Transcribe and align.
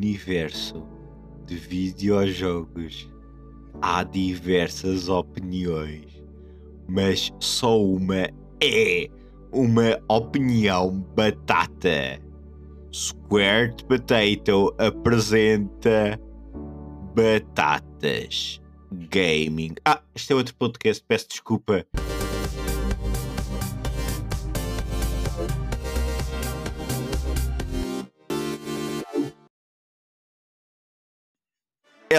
universo 0.00 0.82
de 1.44 1.56
videojogos 1.56 3.10
há 3.82 4.02
diversas 4.02 5.10
opiniões, 5.10 6.24
mas 6.88 7.30
só 7.38 7.78
uma 7.82 8.28
é 8.62 9.08
uma 9.52 10.00
opinião 10.08 11.00
batata. 11.14 12.18
Squared 12.92 13.84
Potato 13.84 14.74
apresenta 14.78 16.18
Batatas 17.14 18.60
Gaming. 19.10 19.74
Ah, 19.84 20.02
este 20.14 20.32
é 20.32 20.36
outro 20.36 20.54
podcast, 20.56 21.04
peço 21.06 21.28
desculpa. 21.28 21.86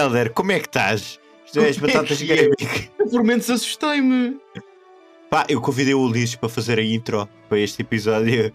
Helder, 0.02 0.32
como 0.32 0.52
é 0.52 0.58
que 0.58 0.66
estás? 0.66 1.20
Isto 1.46 1.60
é 1.60 1.68
as 1.68 1.78
batatas 1.78 2.18
que 2.18 2.32
é? 2.32 2.36
gaming. 2.36 2.88
Eu 2.98 3.08
por 3.08 3.22
menos 3.22 3.48
assustei-me. 3.48 4.40
Pá, 5.30 5.46
eu 5.48 5.60
convidei 5.60 5.94
o 5.94 6.00
Ulisses 6.00 6.34
para 6.34 6.48
fazer 6.48 6.78
a 6.78 6.82
intro 6.82 7.28
para 7.48 7.58
este 7.58 7.82
episódio. 7.82 8.52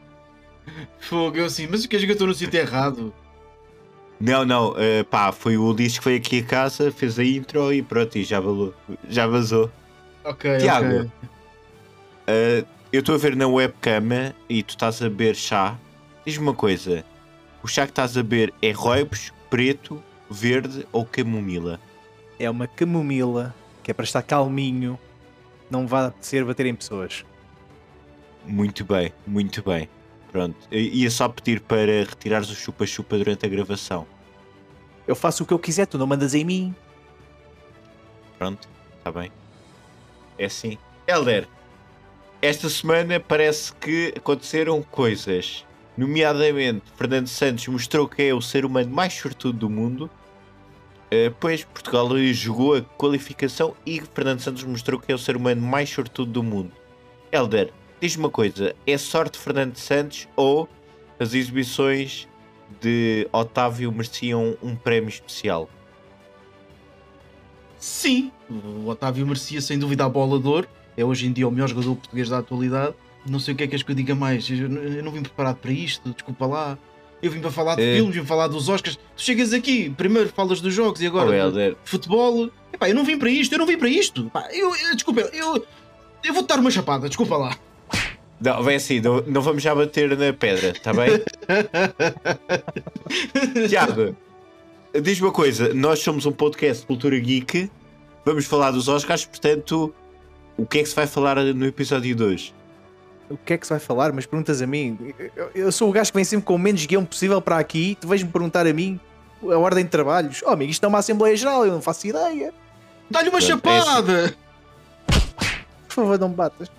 Fogo, 1.00 1.38
eu 1.38 1.46
assim, 1.46 1.68
mas 1.68 1.86
o 1.86 1.90
que 1.90 1.96
é 1.96 2.00
que 2.00 2.06
eu 2.06 2.12
estou 2.12 2.28
no 2.28 2.34
sítio 2.34 2.60
errado? 2.60 3.14
Não, 4.20 4.44
não, 4.44 4.72
uh, 4.72 5.06
pá, 5.10 5.32
foi 5.32 5.58
o 5.58 5.64
Ulisses 5.64 6.00
que 6.00 6.04
foi 6.04 6.16
aqui 6.16 6.40
a 6.40 6.44
casa, 6.44 6.92
fez 6.92 7.18
a 7.18 7.24
intro 7.24 7.72
e 7.72 7.82
pronto, 7.82 8.18
e 8.18 8.24
já, 8.24 8.40
valou, 8.40 8.74
já 9.08 9.28
vazou. 9.28 9.72
Ok, 10.24 10.58
Tiago, 10.58 10.88
ok. 10.88 11.02
uh, 11.04 12.68
eu 12.92 13.00
estou 13.00 13.16
a 13.16 13.18
ver 13.18 13.36
na 13.36 13.48
webcam 13.48 14.34
e 14.50 14.64
tu 14.64 14.72
estás 14.72 15.02
a 15.02 15.06
beber 15.10 15.36
chá. 15.36 15.78
Diz-me 16.26 16.44
uma 16.44 16.54
coisa: 16.54 17.06
o 17.64 17.68
chá 17.68 17.86
que 17.86 17.92
estás 17.92 18.18
a 18.18 18.24
beber 18.24 18.54
é 18.62 18.72
roibos, 18.72 19.32
preto, 19.50 20.04
verde 20.30 20.88
ou 20.92 21.06
camomila? 21.06 21.80
É 22.40 22.50
uma 22.50 22.68
camomila 22.68 23.54
que 23.84 23.92
é 23.92 23.94
para 23.94 24.04
estar 24.04 24.22
calminho, 24.22 25.00
não 25.70 25.88
vai 25.88 26.14
ser 26.22 26.44
bater 26.44 26.66
em 26.66 26.76
pessoas. 26.76 27.26
Muito 28.46 28.86
bem, 28.86 29.14
muito 29.26 29.62
bem. 29.64 29.90
Pronto, 30.32 30.56
eu 30.72 30.80
ia 30.80 31.10
só 31.10 31.28
pedir 31.30 31.62
para 31.62 32.04
retirares 32.04 32.50
o 32.50 32.56
chupa-chupa 32.56 33.18
durante 33.18 33.46
a 33.46 33.50
gravação. 33.50 34.06
Eu 35.08 35.16
faço 35.16 35.44
o 35.44 35.46
que 35.46 35.54
eu 35.54 35.60
quiser, 35.60 35.86
tu 35.86 35.98
não 35.98 36.06
mandas 36.06 36.34
em 36.34 36.44
mim. 36.44 36.76
Pronto, 38.38 38.68
está 38.98 39.12
bem. 39.12 39.32
É 40.38 40.46
assim. 40.46 40.78
Helder, 41.08 41.48
esta 42.42 42.70
semana 42.70 43.20
parece 43.20 43.74
que 43.74 44.14
aconteceram 44.16 44.84
coisas. 44.84 45.66
Nomeadamente, 45.98 46.84
Fernando 46.96 47.28
Santos 47.28 47.68
mostrou 47.68 48.08
que 48.08 48.22
é 48.22 48.34
o 48.34 48.42
ser 48.42 48.64
humano 48.66 48.94
mais 48.94 49.14
sortudo 49.14 49.58
do 49.58 49.70
mundo. 49.70 50.10
Uh, 51.08 51.34
pois 51.40 51.64
Portugal 51.64 52.08
jogou 52.34 52.76
a 52.76 52.82
qualificação 52.82 53.76
e 53.86 54.00
Fernando 54.14 54.42
Santos 54.42 54.64
mostrou 54.64 55.00
que 55.00 55.12
é 55.12 55.16
o 55.16 55.18
ser 55.18 55.36
humano 55.36 55.62
mais 55.62 55.90
sortudo 55.90 56.32
do 56.32 56.44
mundo. 56.44 56.72
Helder, 57.32 57.74
diz-me 58.00 58.26
uma 58.26 58.30
coisa: 58.30 58.76
é 58.86 58.98
sorte 58.98 59.40
Fernando 59.40 59.76
Santos 59.78 60.28
ou 60.36 60.70
as 61.20 61.34
exibições 61.34 62.28
de 62.80 63.28
Otávio 63.32 63.92
mereciam 63.92 64.56
um 64.62 64.76
prémio 64.76 65.10
especial? 65.10 65.68
Sim, 67.80 68.32
o 68.50 68.88
Otávio 68.88 69.26
merecia 69.26 69.62
sem 69.62 69.80
dúvida 69.80 70.06
a 70.06 70.10
bola 70.10 70.40
de 70.40 70.48
ouro. 70.48 70.68
É 70.96 71.06
hoje 71.06 71.26
em 71.26 71.32
dia 71.32 71.48
o 71.48 71.52
melhor 71.52 71.70
jogador 71.70 71.96
português 71.96 72.30
da 72.30 72.40
atualidade. 72.40 72.96
Não 73.28 73.40
sei 73.40 73.54
o 73.54 73.58
que 73.58 73.64
é 73.64 73.68
que 73.68 73.76
és 73.76 73.84
que 73.84 73.92
eu 73.92 73.96
diga 73.96 74.16
mais. 74.16 74.50
Eu, 74.50 74.72
eu 74.72 75.04
não 75.04 75.12
vim 75.12 75.22
preparado 75.22 75.58
para 75.58 75.72
isto, 75.72 76.10
desculpa 76.12 76.46
lá. 76.46 76.78
Eu 77.22 77.32
vim 77.32 77.40
para 77.40 77.52
falar 77.52 77.76
de 77.76 77.82
É. 77.84 77.96
filmes, 77.96 78.16
vim 78.16 78.26
falar 78.26 78.48
dos 78.48 78.70
Oscars. 78.70 78.96
Tu 78.96 79.02
chegas 79.22 79.54
aqui, 79.54 79.90
primeiro 79.90 80.30
falas 80.30 80.62
dos 80.62 80.74
jogos 80.74 81.02
e 81.02 81.08
agora 81.08 81.30
Oh, 81.30 81.34
Helder, 81.34 81.76
futebol. 81.84 82.50
Epá, 82.72 82.90
eu 82.90 82.96
não 82.96 83.04
vim 83.04 83.18
para 83.18 83.30
isto, 83.30 83.54
eu 83.54 83.60
não 83.60 83.66
vim 83.66 83.78
para 83.78 83.90
isto. 83.90 84.30
Pá, 84.30 84.48
eu, 84.52 84.76
eu- 84.76 84.94
desculpa, 84.96 85.22
eu, 85.22 85.66
eu 86.24 86.34
vou-te 86.34 86.48
dar 86.48 86.60
uma 86.60 86.70
chapada, 86.70 87.08
desculpa 87.08 87.38
lá. 87.38 87.58
Não, 88.40 88.62
vem 88.62 88.76
assim, 88.76 89.00
não, 89.02 89.24
não 89.26 89.42
vamos 89.42 89.64
já 89.64 89.74
bater 89.74 90.16
na 90.16 90.32
pedra, 90.32 90.70
está 90.70 90.94
bem? 90.94 91.10
Tiago, 93.68 94.16
diz-me 95.02 95.28
uma 95.28 95.34
coisa: 95.34 95.74
nós 95.74 96.00
somos 96.00 96.26
um 96.26 96.32
podcast 96.32 96.82
de 96.82 96.88
cultura 96.88 97.18
geek, 97.20 97.70
vamos 98.26 98.46
falar 98.46 98.72
dos 98.72 98.88
Oscars, 98.88 99.26
portanto, 99.26 99.94
o 100.56 100.66
que 100.66 100.80
é 100.80 100.84
que 100.84 100.90
se 100.90 100.96
vai 100.96 101.08
falar 101.08 101.36
no 101.38 101.66
episódio 101.66 102.16
de 102.16 102.24
hoje? 102.24 102.54
O 103.30 103.38
que 103.38 103.54
é 103.54 103.58
que 103.58 103.68
se 103.68 103.72
vai 103.72 103.80
falar? 103.80 104.12
Mas 104.14 104.26
perguntas 104.26 104.62
a 104.62 104.68
mim. 104.68 105.14
Eu, 105.36 105.52
eu 105.54 105.72
sou 105.72 105.90
o 105.90 105.92
gajo 105.92 106.12
que 106.12 106.16
vem 106.16 106.24
sempre 106.24 106.46
com 106.46 106.56
o 106.56 106.60
menos 106.60 106.86
guião 106.86 107.04
possível 107.04 107.42
para 107.42 107.58
aqui. 107.58 107.98
Tu 108.00 108.08
vais-me 108.08 108.30
perguntar 108.30 108.66
a 108.66 108.74
mim 108.74 109.00
a 109.44 109.58
ordem 109.58 109.84
de 109.84 109.90
trabalhos. 109.90 110.42
Oh, 110.46 110.50
amigo, 110.50 110.72
isto 110.72 110.84
é 110.84 110.88
uma 110.88 111.00
Assembleia 111.00 111.36
Geral, 111.36 111.66
eu 111.66 111.72
não 111.74 111.82
faço 111.82 112.08
ideia. 112.08 112.54
Dá-lhe 113.10 113.30
uma 113.30 113.40
Pronto, 113.40 113.48
chapada! 113.48 114.36
Por 115.88 115.94
favor, 115.94 116.20
não 116.20 116.30
me 116.30 116.36
batas. 116.36 116.72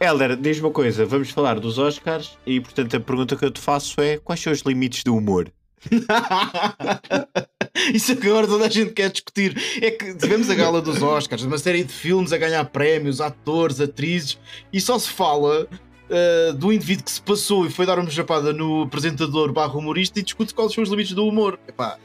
Helder, 0.00 0.36
diz-me 0.40 0.66
uma 0.66 0.72
coisa: 0.72 1.04
vamos 1.06 1.30
falar 1.30 1.58
dos 1.58 1.78
Oscars 1.78 2.38
e, 2.46 2.60
portanto, 2.60 2.96
a 2.96 3.00
pergunta 3.00 3.36
que 3.36 3.44
eu 3.44 3.50
te 3.50 3.60
faço 3.60 4.00
é: 4.00 4.18
quais 4.18 4.40
são 4.40 4.52
os 4.52 4.60
limites 4.60 5.02
do 5.04 5.16
humor? 5.16 5.50
Isso 7.92 8.12
é 8.12 8.16
que 8.16 8.26
agora 8.28 8.46
toda 8.46 8.66
a 8.66 8.68
gente 8.68 8.92
quer 8.92 9.10
discutir. 9.10 9.56
É 9.80 9.90
que 9.90 10.14
tivemos 10.14 10.48
a 10.50 10.54
gala 10.54 10.80
dos 10.80 11.02
Oscars, 11.02 11.42
uma 11.42 11.58
série 11.58 11.82
de 11.84 11.92
filmes 11.92 12.32
a 12.32 12.38
ganhar 12.38 12.64
prémios, 12.66 13.20
atores, 13.20 13.80
atrizes, 13.80 14.38
e 14.72 14.80
só 14.80 14.98
se 14.98 15.08
fala 15.08 15.66
uh, 15.68 16.52
do 16.54 16.72
indivíduo 16.72 17.04
que 17.04 17.10
se 17.10 17.22
passou 17.22 17.66
e 17.66 17.70
foi 17.70 17.86
dar 17.86 17.98
uma 17.98 18.10
chapada 18.10 18.52
no 18.52 18.82
apresentador 18.82 19.52
barra 19.52 19.74
humorista 19.76 20.20
e 20.20 20.22
discute 20.22 20.54
quais 20.54 20.72
são 20.72 20.82
os 20.84 20.90
limites 20.90 21.12
do 21.14 21.26
humor. 21.26 21.58
Epá, 21.66 21.98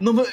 não, 0.00 0.12
va- 0.12 0.26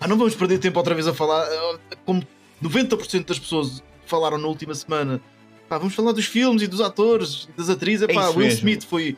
ah, 0.00 0.08
não 0.08 0.16
vamos 0.16 0.34
perder 0.34 0.58
tempo 0.58 0.78
outra 0.78 0.94
vez 0.94 1.06
a 1.06 1.12
falar. 1.14 1.46
uh, 1.46 1.78
Como 2.06 2.22
90% 2.62 3.26
das 3.26 3.38
pessoas 3.38 3.82
falaram 4.06 4.38
na 4.38 4.48
última 4.48 4.74
semana, 4.74 5.20
pá, 5.68 5.76
vamos 5.78 5.94
falar 5.94 6.12
dos 6.12 6.24
filmes 6.24 6.62
e 6.62 6.66
dos 6.66 6.80
atores, 6.80 7.48
das 7.56 7.68
atrizes. 7.68 8.08
Epá, 8.08 8.24
É 8.24 8.28
Will 8.28 8.38
mesmo. 8.38 8.58
Smith 8.60 8.84
foi, 8.86 9.16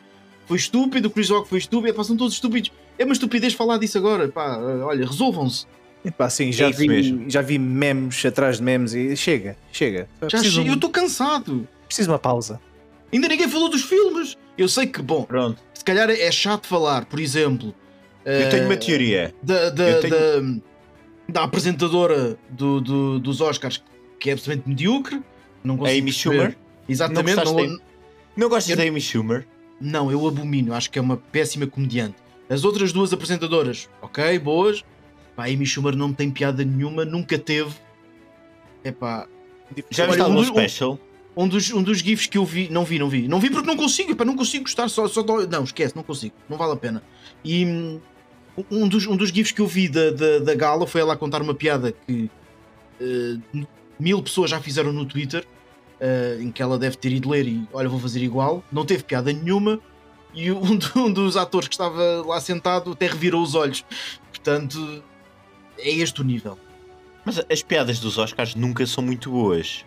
foi 0.51 0.57
estúpido, 0.57 1.07
o 1.07 1.11
Chris 1.13 1.31
Rock 1.31 1.49
foi 1.49 1.59
estúpido, 1.59 1.91
epá, 1.95 2.03
são 2.03 2.17
todos 2.17 2.35
estúpidos. 2.35 2.73
É 2.99 3.05
uma 3.05 3.13
estupidez 3.13 3.55
falar 3.55 3.79
disso 3.79 3.97
agora. 3.97 4.27
Pá, 4.29 4.59
uh, 4.59 4.81
olha, 4.85 5.07
resolvam-se. 5.07 5.65
Epá, 6.05 6.29
sim, 6.29 6.51
já, 6.51 6.67
É 6.69 6.73
vi, 6.73 6.89
mesmo. 6.89 7.31
já 7.31 7.41
vi 7.41 7.57
memes 7.57 8.27
atrás 8.27 8.57
de 8.57 8.65
memes 8.65 8.93
e 8.93 9.17
chega, 9.17 9.57
chega. 9.71 10.09
Já 10.23 10.27
preciso, 10.41 10.63
eu 10.63 10.75
estou 10.75 10.91
cansado. 10.91 11.69
preciso 11.87 12.09
de 12.09 12.13
uma 12.13 12.19
pausa. 12.19 12.61
Ainda 13.13 13.29
ninguém 13.29 13.49
falou 13.49 13.69
dos 13.69 13.83
filmes. 13.85 14.37
Eu 14.59 14.69
sei 14.69 14.89
que, 14.89 15.01
bom, 15.01 15.23
pronto. 15.23 15.61
se 15.73 15.85
calhar 15.85 16.11
é 16.11 16.31
chato 16.33 16.67
falar, 16.67 17.05
por 17.05 17.21
exemplo. 17.21 17.73
Eu 18.25 18.51
tenho 18.51 18.65
uma 18.65 18.75
eh, 18.75 18.77
teoria. 18.77 19.35
da, 19.41 19.71
da, 19.71 20.01
tenho- 20.01 20.11
da, 20.11 20.61
da 21.29 21.43
apresentadora 21.45 22.37
do, 22.51 22.81
do- 22.81 23.21
dos 23.21 23.41
Oscars, 23.41 23.81
que 24.19 24.31
é 24.31 24.33
absolutamente 24.33 24.69
medíocre. 24.69 25.23
Não 25.63 25.77
Amy 25.77 26.03
perceber. 26.03 26.13
Schumer? 26.13 26.59
Exatamente. 26.89 27.37
Não 27.45 27.55
não, 27.55 27.79
Não 28.37 28.49
gostas 28.49 28.71
Eu- 28.71 28.77
da 28.77 28.83
Amy 28.83 29.01
Schumer? 29.01 29.47
Eu 29.83 30.27
abomino. 30.27 30.75
Acho 30.75 30.91
que 30.91 30.99
é 30.99 31.03
uma 31.03 31.17
péssima 31.17 31.67
comediante. 31.67 32.17
As 32.49 32.65
outras 32.65 32.93
duas 32.93 33.13
apresentadoras, 33.13 33.89
ok, 34.03 34.39
boas. 34.39 34.85
Pá, 35.37 35.45
a 35.45 35.47
Amy 35.47 35.65
Schumer 35.65 35.95
não 35.97 36.13
tem 36.13 36.31
piada 36.31 36.65
nenhuma, 36.65 37.05
nunca 37.05 37.39
teve. 37.39 37.71
Epá, 38.85 39.27
Já 39.91 40.05
Olha, 40.05 40.13
viste 40.13 40.23
um 40.23 40.25
algum 40.25 40.45
special? 40.45 40.99
um 41.37 41.47
dos, 41.49 41.71
um 41.73 41.83
dos 41.83 41.99
GIFs 41.99 42.27
que 42.27 42.37
eu 42.39 42.45
vi, 42.45 42.69
não 42.71 42.85
vi, 42.85 42.99
não 42.99 43.09
vi. 43.09 43.29
Não 43.29 43.39
vi 43.39 43.51
porque 43.51 43.67
não 43.69 43.77
consigo, 43.77 44.11
epá, 44.13 44.25
não 44.25 44.37
consigo 44.37 44.65
gostar 44.65 44.89
só, 44.89 45.07
só 45.07 45.23
dó- 45.23 45.47
Não, 45.47 45.63
esquece, 45.65 45.95
não 45.95 46.03
consigo, 46.03 46.35
não 46.49 46.59
vale 46.59 46.73
a 46.73 46.77
pena. 46.77 47.03
E 47.45 47.65
hum, 47.65 48.01
um 48.71 48.89
dos, 48.89 49.07
um 49.07 49.17
dos 49.17 49.29
GIFs 49.31 49.53
que 49.53 49.61
eu 49.61 49.67
vi 49.67 49.89
da, 49.89 50.11
da, 50.11 50.39
da 50.41 50.55
gala 50.55 50.87
foi 50.87 51.01
ela 51.03 51.13
a 51.15 51.17
contar 51.17 51.41
uma 51.41 51.55
piada 51.55 51.95
que 52.07 52.29
eh, 53.01 53.37
mil 53.99 54.21
pessoas 54.23 54.51
já 54.51 54.61
fizeram 54.61 54.93
no 54.93 55.05
Twitter, 55.05 55.47
eh, 56.01 56.39
em 56.41 56.51
que 56.51 56.63
ela 56.63 56.79
deve 56.79 56.97
ter 56.97 57.13
ido 57.13 57.29
ler 57.29 57.47
e 57.47 57.69
olha, 57.73 57.89
vou 57.89 58.01
fazer 58.01 58.23
igual. 58.23 58.65
Não 58.73 58.85
teve 58.85 59.03
piada 59.05 59.33
nenhuma. 59.33 59.79
E 60.33 60.51
um, 60.53 60.79
um 60.97 61.13
dos 61.13 61.37
atores 61.37 61.69
que 61.69 61.75
estava 61.75 62.23
lá 62.27 62.41
sentado 62.41 62.93
até 62.93 63.07
revirou 63.07 63.43
os 63.43 63.55
olhos. 63.55 63.85
Portanto, 64.31 65.03
é 65.79 65.91
este 65.91 66.21
o 66.21 66.25
nível. 66.25 66.59
Mas 67.25 67.39
as 67.51 67.63
piadas 67.63 67.99
dos 67.99 68.17
Oscars 68.17 68.55
nunca 68.55 68.87
são 68.87 69.05
muito 69.05 69.31
boas. 69.31 69.85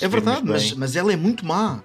É 0.00 0.06
verdade, 0.06 0.42
mas, 0.44 0.72
mas 0.74 0.94
ela 0.94 1.12
é 1.12 1.16
muito 1.16 1.44
má. 1.44 1.82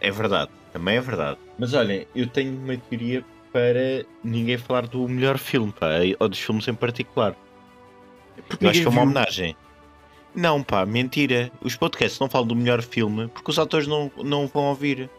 É 0.00 0.10
verdade, 0.10 0.50
também 0.72 0.96
é 0.96 1.00
verdade. 1.00 1.38
Mas 1.58 1.74
olhem, 1.74 2.06
eu 2.14 2.26
tenho 2.26 2.56
uma 2.56 2.76
teoria 2.76 3.24
para 3.52 4.06
ninguém 4.24 4.56
falar 4.56 4.86
do 4.86 5.06
melhor 5.06 5.36
filme, 5.36 5.72
pá, 5.72 5.88
ou 6.18 6.28
dos 6.28 6.38
filmes 6.38 6.66
em 6.66 6.74
particular. 6.74 7.36
Porque 8.48 8.64
Eu 8.64 8.70
acho 8.70 8.80
que 8.80 8.86
é 8.86 8.90
uma 8.90 9.00
viu. 9.02 9.10
homenagem. 9.10 9.56
Não, 10.34 10.62
pá, 10.62 10.86
mentira. 10.86 11.50
Os 11.60 11.76
podcasts 11.76 12.18
não 12.18 12.28
falam 12.28 12.46
do 12.46 12.56
melhor 12.56 12.82
filme 12.82 13.28
porque 13.28 13.50
os 13.50 13.58
atores 13.58 13.86
não, 13.86 14.10
não 14.24 14.46
vão 14.46 14.64
ouvir. 14.64 15.10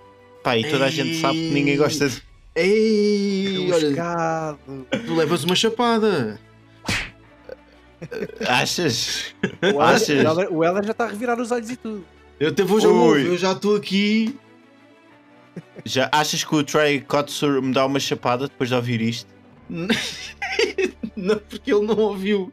Pá, 0.44 0.58
e 0.58 0.70
toda 0.70 0.86
a 0.86 0.90
gente 0.90 1.20
sabe 1.20 1.36
que 1.38 1.54
ninguém 1.54 1.78
gosta 1.78 2.10
de. 2.10 2.22
Ei, 2.56 3.72
olha, 3.72 4.58
tu 5.06 5.16
levas 5.16 5.44
uma 5.44 5.56
chapada. 5.56 6.40
Achas? 8.48 9.34
O 9.74 9.82
Achas? 9.82 10.50
O 10.52 10.64
Heller 10.64 10.84
já 10.84 10.92
está 10.92 11.06
a 11.06 11.08
revirar 11.08 11.40
os 11.40 11.52
olhos 11.52 11.70
e 11.70 11.76
tudo. 11.78 12.06
Eu 12.40 12.50
até 12.50 12.64
vou 12.64 12.80
já, 12.80 12.90
Ui. 12.90 13.28
eu 13.28 13.38
já 13.38 13.54
estou 13.54 13.76
aqui. 13.76 14.38
Já 15.86 16.10
achas 16.12 16.44
que 16.44 16.56
o 16.56 16.64
Trey 16.64 17.02
Kotsur 17.02 17.62
me 17.62 17.74
dá 17.74 17.86
uma 17.86 18.00
chapada 18.00 18.48
depois 18.48 18.70
de 18.70 18.76
ouvir 18.76 19.02
isto? 19.02 19.32
não, 21.16 21.38
porque 21.38 21.74
ele 21.74 21.86
não 21.86 21.98
ouviu. 21.98 22.52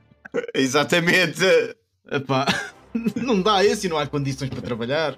Exatamente. 0.55 1.45
Epá, 2.11 2.47
não 3.15 3.41
dá 3.41 3.65
esse 3.65 3.87
e 3.87 3.91
não 3.91 3.97
há 3.97 4.07
condições 4.07 4.51
para 4.51 4.61
trabalhar. 4.61 5.17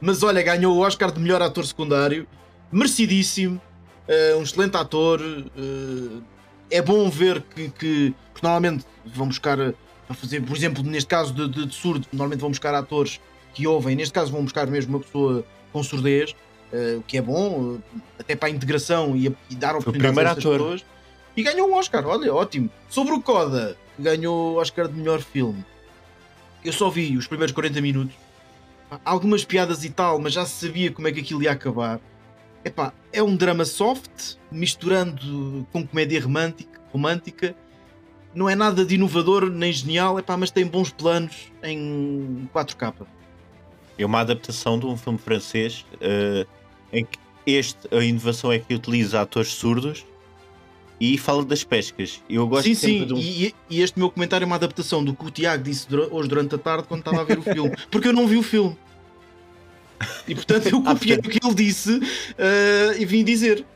Mas 0.00 0.22
olha, 0.22 0.42
ganhou 0.42 0.76
o 0.76 0.80
Oscar 0.80 1.10
de 1.10 1.20
melhor 1.20 1.42
ator 1.42 1.66
secundário, 1.66 2.26
merecidíssimo, 2.70 3.60
uh, 4.08 4.38
um 4.38 4.42
excelente 4.42 4.76
ator. 4.76 5.20
Uh, 5.20 6.22
é 6.70 6.80
bom 6.80 7.10
ver 7.10 7.42
que, 7.42 7.68
que 7.70 8.14
normalmente 8.42 8.84
vão 9.04 9.28
buscar 9.28 9.58
a 9.60 10.14
fazer, 10.14 10.42
por 10.42 10.56
exemplo, 10.56 10.82
neste 10.82 11.08
caso 11.08 11.32
de, 11.32 11.48
de, 11.48 11.66
de, 11.66 11.74
surdo, 11.74 12.06
normalmente 12.12 12.40
vão 12.40 12.50
buscar 12.50 12.74
atores 12.74 13.20
que 13.52 13.66
ouvem, 13.66 13.94
neste 13.94 14.12
caso 14.12 14.32
vão 14.32 14.42
buscar 14.42 14.66
mesmo 14.66 14.96
uma 14.96 15.04
pessoa 15.04 15.44
com 15.72 15.82
surdez, 15.82 16.34
uh, 16.72 16.98
o 16.98 17.02
que 17.02 17.18
é 17.18 17.22
bom, 17.22 17.78
até 18.18 18.34
para 18.34 18.48
a 18.48 18.50
integração 18.50 19.16
e, 19.16 19.28
a, 19.28 19.32
e 19.50 19.54
dar 19.54 19.76
oportunidades 19.76 20.18
a 20.18 20.22
essas 20.22 20.44
pessoas. 20.44 20.84
E 21.36 21.42
ganhou 21.42 21.68
um 21.68 21.74
Oscar, 21.74 22.06
olha, 22.06 22.32
ótimo. 22.32 22.70
Sobre 22.88 23.14
o 23.14 23.20
Coda, 23.20 23.76
ganhou 23.98 24.54
o 24.54 24.56
Oscar 24.56 24.88
de 24.88 24.94
melhor 24.94 25.20
filme, 25.20 25.64
eu 26.64 26.72
só 26.72 26.88
vi 26.88 27.16
os 27.16 27.26
primeiros 27.26 27.52
40 27.52 27.80
minutos, 27.80 28.14
algumas 29.04 29.44
piadas 29.44 29.84
e 29.84 29.90
tal, 29.90 30.18
mas 30.18 30.32
já 30.32 30.46
sabia 30.46 30.92
como 30.92 31.08
é 31.08 31.12
que 31.12 31.20
aquilo 31.20 31.42
ia 31.42 31.52
acabar. 31.52 32.00
Epá, 32.64 32.92
é 33.12 33.22
um 33.22 33.34
drama 33.34 33.64
soft, 33.64 34.36
misturando 34.50 35.66
com 35.72 35.84
comédia 35.84 36.22
romântica, 36.22 36.80
romântica. 36.92 37.56
Não 38.34 38.48
é 38.48 38.54
nada 38.54 38.84
de 38.84 38.94
inovador 38.94 39.50
nem 39.50 39.72
genial, 39.72 40.18
epá, 40.18 40.36
mas 40.36 40.50
tem 40.50 40.64
bons 40.64 40.90
planos 40.90 41.52
em 41.62 42.48
4K. 42.54 43.06
É 43.98 44.06
uma 44.06 44.20
adaptação 44.20 44.78
de 44.78 44.86
um 44.86 44.96
filme 44.96 45.18
francês 45.18 45.84
uh, 45.94 46.46
em 46.92 47.04
que 47.04 47.18
este, 47.44 47.92
a 47.94 48.02
inovação 48.02 48.52
é 48.52 48.58
que 48.58 48.72
utiliza 48.72 49.20
atores 49.20 49.52
surdos 49.52 50.06
e 51.02 51.18
fala 51.18 51.44
das 51.44 51.64
pescas. 51.64 52.22
Eu 52.30 52.46
gosto 52.46 52.62
sim, 52.62 52.74
sim, 52.76 53.12
um... 53.12 53.18
e, 53.18 53.52
e, 53.68 53.82
este 53.82 53.98
meu 53.98 54.08
comentário 54.08 54.44
é 54.44 54.46
uma 54.46 54.54
adaptação 54.54 55.04
do 55.04 55.12
que 55.12 55.26
o 55.26 55.30
Tiago 55.32 55.64
disse 55.64 55.88
hoje 55.92 56.28
durante 56.28 56.54
a 56.54 56.58
tarde 56.58 56.84
quando 56.86 57.00
estava 57.00 57.22
a 57.22 57.24
ver 57.24 57.40
o 57.40 57.42
filme, 57.42 57.74
porque 57.90 58.06
eu 58.06 58.12
não 58.12 58.28
vi 58.28 58.36
o 58.36 58.42
filme. 58.42 58.78
E 60.28 60.34
portanto 60.36 60.68
eu 60.68 60.78
ah, 60.86 60.94
copiei 60.94 61.16
o 61.16 61.22
que 61.22 61.44
ele 61.44 61.54
disse 61.54 61.90
uh, 61.90 62.00
e 62.96 63.04
vim 63.04 63.24
dizer. 63.24 63.66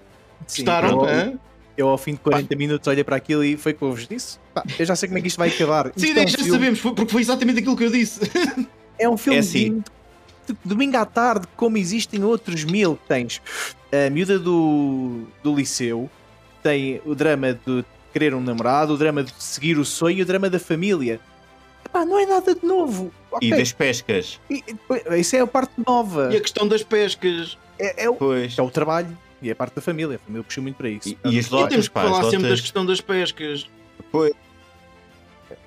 Sim, 0.47 0.63
Gostaram? 0.63 1.05
Eu, 1.05 1.41
eu, 1.77 1.89
ao 1.89 1.99
fim 1.99 2.13
de 2.13 2.21
40 2.21 2.47
Pá. 2.47 2.57
minutos 2.57 2.87
olhei 2.87 3.03
para 3.03 3.17
aquilo 3.17 3.43
e 3.43 3.57
foi 3.57 3.75
como 3.75 3.91
eu 3.91 3.97
vos 3.97 4.07
disse. 4.07 4.39
Pá, 4.55 4.63
eu 4.79 4.87
já 4.87 4.95
sei 4.95 5.09
como 5.09 5.19
é 5.19 5.21
que 5.21 5.27
isto 5.27 5.39
vai 5.39 5.49
acabar. 5.49 5.91
Sim, 5.97 6.11
é 6.17 6.23
um 6.23 6.29
já 6.29 6.39
filme... 6.39 6.53
sabemos, 6.53 6.81
porque 6.81 7.09
foi 7.09 7.23
exatamente 7.23 7.59
aquilo 7.59 7.77
que 7.77 7.85
eu 7.85 7.91
disse. 7.91 8.21
É 8.99 9.07
um 9.07 9.19
filme 9.19 9.37
é 9.37 9.41
assim. 9.41 9.85
de, 10.47 10.55
de, 10.55 10.59
domingo 10.65 10.97
à 10.97 11.05
tarde, 11.05 11.47
como 11.55 11.77
existem 11.77 12.25
outros 12.25 12.65
mil. 12.65 12.99
Tens 13.07 13.43
a 13.93 14.09
miúda 14.09 14.39
do, 14.39 15.25
do 15.43 15.55
liceu, 15.55 16.09
tem 16.67 17.01
o 17.05 17.15
drama 17.15 17.53
de 17.55 17.85
querer 18.13 18.35
um 18.35 18.41
namorado, 18.41 18.95
o 18.95 18.97
drama 18.97 19.23
de 19.23 19.33
seguir 19.39 19.79
o 19.79 19.85
sonho 19.85 20.19
e 20.19 20.23
o 20.23 20.27
drama 20.27 20.51
da 20.51 20.59
família. 20.59 21.21
Epá, 21.85 22.05
não 22.05 22.19
é 22.19 22.27
nada 22.27 22.57
de 22.57 22.67
novo. 22.67 23.13
Okay. 23.31 23.53
E 23.53 23.57
das 23.57 23.73
pescas. 23.73 24.41
E, 24.51 24.65
isso 25.17 25.37
é 25.37 25.41
a 25.41 25.47
parte 25.47 25.73
nova. 25.87 26.31
E 26.33 26.37
a 26.37 26.41
questão 26.41 26.67
das 26.67 26.83
pescas. 26.83 27.57
É, 27.79 28.05
é, 28.05 28.11
o, 28.11 28.15
pois. 28.15 28.59
é 28.59 28.63
o 28.63 28.69
trabalho 28.69 29.17
e 29.41 29.49
é 29.49 29.53
a 29.53 29.55
parte 29.55 29.77
da 29.77 29.81
família. 29.81 30.17
A 30.17 30.19
família 30.19 30.43
puxa 30.43 30.61
muito 30.61 30.75
para 30.75 30.89
isso. 30.89 31.11
E, 31.11 31.19
e, 31.25 31.39
as 31.39 31.49
lotas, 31.49 31.67
e 31.67 31.71
temos 31.71 31.89
que 31.89 31.95
pá, 31.95 32.03
falar 32.03 32.25
sempre 32.25 32.39
lotas... 32.39 32.59
da 32.59 32.63
questão 32.63 32.85
das 32.85 33.01
pescas. 33.01 33.71
Pois. 34.11 34.33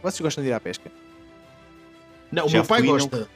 Vocês 0.04 0.20
gostam 0.20 0.44
de 0.44 0.50
ir 0.50 0.54
à 0.54 0.60
pesca? 0.60 0.92
Não, 2.30 2.46
o 2.46 2.50
Já 2.50 2.58
meu 2.58 2.66
pai 2.66 2.82
gosta. 2.82 3.18
Não... 3.18 3.28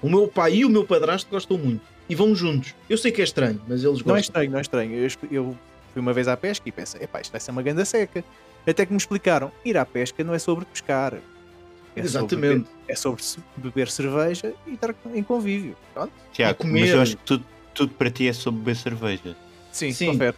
O 0.00 0.08
meu 0.08 0.28
pai 0.28 0.54
e 0.54 0.64
o 0.64 0.68
meu 0.68 0.84
padrasto 0.84 1.28
gostam 1.28 1.58
muito. 1.58 1.82
E 2.08 2.14
vão 2.14 2.32
juntos. 2.32 2.76
Eu 2.88 2.96
sei 2.96 3.10
que 3.10 3.20
é 3.20 3.24
estranho, 3.24 3.60
mas 3.66 3.82
eles 3.82 4.02
gostam. 4.02 4.12
Não 4.12 4.16
é 4.16 4.20
estranho, 4.20 4.50
não 4.52 4.58
é 4.58 4.60
estranho. 4.60 4.94
Eu, 4.94 5.08
eu 5.32 5.58
fui 5.98 6.00
uma 6.00 6.12
vez 6.12 6.28
à 6.28 6.36
pesca 6.36 6.68
e 6.68 6.72
pensei, 6.72 7.02
epá, 7.02 7.20
isto 7.20 7.32
vai 7.32 7.40
ser 7.40 7.50
uma 7.50 7.62
ganda 7.62 7.84
seca. 7.84 8.24
Até 8.66 8.86
que 8.86 8.92
me 8.92 8.98
explicaram, 8.98 9.50
ir 9.64 9.76
à 9.76 9.84
pesca 9.84 10.22
não 10.22 10.32
é 10.32 10.38
sobre 10.38 10.64
pescar. 10.66 11.14
É 11.14 12.00
Exatamente. 12.00 12.28
Sobre 12.28 12.48
beber, 12.48 12.66
é 12.88 12.94
sobre 12.94 13.22
beber 13.56 13.90
cerveja 13.90 14.54
e 14.66 14.74
estar 14.74 14.94
em 15.12 15.22
convívio. 15.22 15.76
Pronto. 15.92 16.12
Tiago, 16.32 16.58
comer. 16.58 16.80
mas 16.82 16.90
eu 16.90 17.00
acho 17.00 17.16
que 17.16 17.24
tudo, 17.24 17.44
tudo 17.74 17.94
para 17.94 18.10
ti 18.10 18.28
é 18.28 18.32
sobre 18.32 18.60
beber 18.60 18.76
cerveja. 18.76 19.36
Sim, 19.72 19.92
sim. 19.92 20.12
Confere. 20.12 20.36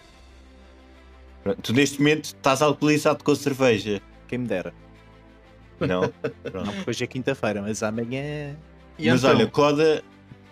Tu 1.62 1.72
neste 1.72 1.98
momento 1.98 2.24
estás 2.26 2.62
alcoolizado 2.62 3.22
com 3.24 3.34
cerveja. 3.34 4.00
Quem 4.28 4.38
me 4.38 4.46
dera. 4.46 4.72
Não? 5.80 6.08
Pronto. 6.42 6.66
Não, 6.66 6.84
hoje 6.86 7.04
é 7.04 7.06
quinta-feira, 7.06 7.60
mas 7.60 7.82
amanhã. 7.82 8.56
E 8.98 9.10
mas 9.10 9.24
então? 9.24 9.30
olha, 9.36 9.46
Coda. 9.46 10.04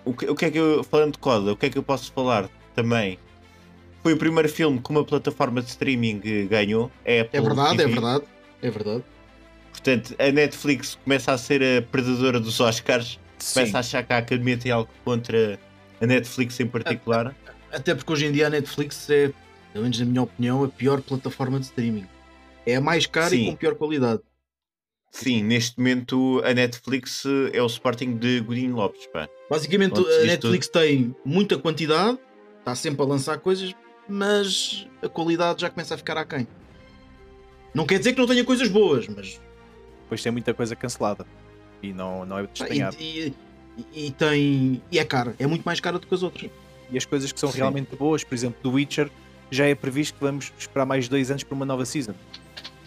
O 0.04 0.14
que, 0.14 0.26
o 0.26 0.34
que 0.34 0.44
é 0.46 0.50
que 0.50 0.58
eu. 0.58 0.82
Falando 0.82 1.12
de 1.12 1.18
Coda, 1.18 1.52
o 1.52 1.56
que 1.56 1.66
é 1.66 1.70
que 1.70 1.78
eu 1.78 1.82
posso 1.82 2.12
falar 2.12 2.48
também? 2.74 3.18
Foi 4.02 4.12
o 4.12 4.16
primeiro 4.16 4.48
filme 4.48 4.80
que 4.80 4.90
uma 4.90 5.04
plataforma 5.04 5.60
de 5.60 5.68
streaming 5.68 6.20
ganhou. 6.48 6.90
É, 7.04 7.20
Apple 7.20 7.38
é 7.38 7.42
verdade, 7.42 7.76
TV. 7.76 7.82
é 7.82 7.92
verdade. 7.92 8.24
É 8.62 8.70
verdade. 8.70 9.04
Portanto, 9.72 10.14
a 10.18 10.32
Netflix 10.32 10.98
começa 11.04 11.32
a 11.32 11.38
ser 11.38 11.62
a 11.62 11.82
predadora 11.82 12.40
dos 12.40 12.58
Oscars. 12.60 13.18
Sim. 13.38 13.60
Começa 13.60 13.76
a 13.76 13.80
achar 13.80 14.02
que 14.02 14.12
a 14.12 14.18
Academia 14.18 14.56
tem 14.56 14.72
algo 14.72 14.90
contra 15.04 15.58
a 16.00 16.06
Netflix 16.06 16.58
em 16.60 16.66
particular. 16.66 17.34
Até 17.70 17.94
porque 17.94 18.12
hoje 18.12 18.26
em 18.26 18.32
dia 18.32 18.46
a 18.46 18.50
Netflix 18.50 19.08
é, 19.10 19.32
pelo 19.72 19.84
menos 19.84 19.98
na 20.00 20.06
minha 20.06 20.22
opinião, 20.22 20.64
a 20.64 20.68
pior 20.68 21.00
plataforma 21.00 21.58
de 21.58 21.66
streaming. 21.66 22.06
É 22.66 22.76
a 22.76 22.80
mais 22.80 23.06
cara 23.06 23.30
Sim. 23.30 23.44
e 23.44 23.50
com 23.50 23.56
pior 23.56 23.74
qualidade. 23.74 24.22
Sim, 25.10 25.42
neste 25.42 25.78
momento 25.78 26.42
a 26.44 26.52
Netflix 26.52 27.24
é 27.52 27.62
o 27.62 27.66
Sporting 27.66 28.16
de 28.16 28.40
Godinho 28.40 28.76
Lopes. 28.76 29.06
Pá. 29.06 29.28
Basicamente 29.48 29.98
a 29.98 30.26
Netflix 30.26 30.68
tudo. 30.68 30.82
tem 30.82 31.16
muita 31.24 31.56
quantidade, 31.56 32.18
está 32.58 32.74
sempre 32.74 33.02
a 33.02 33.06
lançar 33.06 33.38
coisas, 33.38 33.74
mas 34.08 34.86
a 35.02 35.08
qualidade 35.08 35.60
já 35.60 35.70
começa 35.70 35.94
a 35.94 35.98
ficar 35.98 36.16
aquém. 36.16 36.46
Não 37.74 37.86
quer 37.86 37.98
dizer 37.98 38.14
que 38.14 38.18
não 38.18 38.26
tenha 38.26 38.44
coisas 38.44 38.68
boas, 38.68 39.06
mas. 39.06 39.40
Depois 40.02 40.22
tem 40.22 40.32
muita 40.32 40.54
coisa 40.54 40.74
cancelada 40.74 41.26
e 41.82 41.92
não, 41.92 42.24
não 42.24 42.38
é 42.38 42.46
despenhado. 42.46 42.96
E, 42.98 43.34
e, 43.76 44.06
e, 44.06 44.10
tem. 44.10 44.82
E 44.90 44.98
é 44.98 45.04
cara, 45.04 45.36
é 45.38 45.46
muito 45.46 45.62
mais 45.64 45.78
cara 45.78 45.98
do 45.98 46.06
que 46.06 46.14
as 46.14 46.22
outras. 46.22 46.50
E 46.90 46.96
as 46.96 47.04
coisas 47.04 47.30
que 47.30 47.38
são 47.38 47.52
Sim. 47.52 47.58
realmente 47.58 47.94
boas, 47.94 48.24
por 48.24 48.34
exemplo, 48.34 48.58
do 48.62 48.72
Witcher, 48.72 49.10
já 49.50 49.66
é 49.66 49.74
previsto 49.74 50.14
que 50.14 50.24
vamos 50.24 50.50
esperar 50.58 50.86
mais 50.86 51.06
dois 51.06 51.30
anos 51.30 51.44
para 51.44 51.54
uma 51.54 51.66
nova 51.66 51.84
season. 51.84 52.14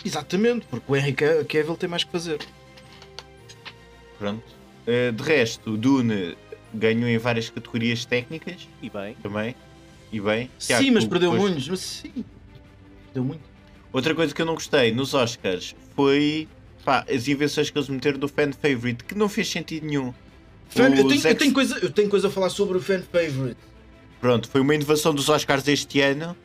Exatamente, 0.04 0.66
porque 0.66 0.92
o 0.92 0.96
Henry 0.96 1.14
Cavill 1.14 1.78
tem 1.78 1.88
mais 1.88 2.04
que 2.04 2.12
fazer. 2.12 2.40
Pronto. 4.18 4.44
Uh, 4.88 5.12
de 5.12 5.24
resto, 5.24 5.78
Dune 5.78 6.36
ganhou 6.74 7.08
em 7.08 7.20
várias 7.20 7.52
categorias 7.52 8.04
técnicas. 8.04 8.68
E 8.82 8.90
bem. 8.90 9.16
Também 9.22 9.56
e 10.12 10.20
bem. 10.20 10.50
Sim, 10.60 10.92
mas 10.92 11.06
perdeu 11.06 11.32
depois... 11.32 11.52
muitos. 11.52 11.70
Mas 11.70 11.80
sim, 11.80 12.26
perdeu 13.06 13.24
muito. 13.24 13.52
Outra 13.94 14.16
coisa 14.16 14.34
que 14.34 14.42
eu 14.42 14.46
não 14.46 14.54
gostei 14.54 14.94
nos 14.94 15.14
Oscars 15.14 15.76
foi 15.96 16.48
pá, 16.84 17.06
as 17.10 17.28
invenções 17.28 17.70
que 17.70 17.78
eles 17.78 17.90
meteram 17.90 18.20
do 18.20 18.28
fan 18.28 18.52
favorite, 18.52 19.04
que 19.04 19.16
não 19.16 19.28
fez 19.28 19.50
sentido 19.50 19.86
nenhum. 19.86 20.14
Fan, 20.70 20.96
eu, 20.96 21.08
tenho, 21.08 21.28
eu, 21.28 21.36
tenho 21.36 21.54
coisa, 21.54 21.80
eu 21.80 21.92
tenho 21.92 22.10
coisa 22.10 22.28
a 22.28 22.32
falar 22.32 22.50
sobre 22.50 22.78
o 22.78 22.82
fan 22.82 23.02
favorite. 23.02 23.60
Pronto, 24.20 24.48
foi 24.48 24.62
uma 24.62 24.76
inovação 24.76 25.14
dos 25.14 25.28
Oscars 25.30 25.68
este 25.68 26.00
ano. 26.00 26.36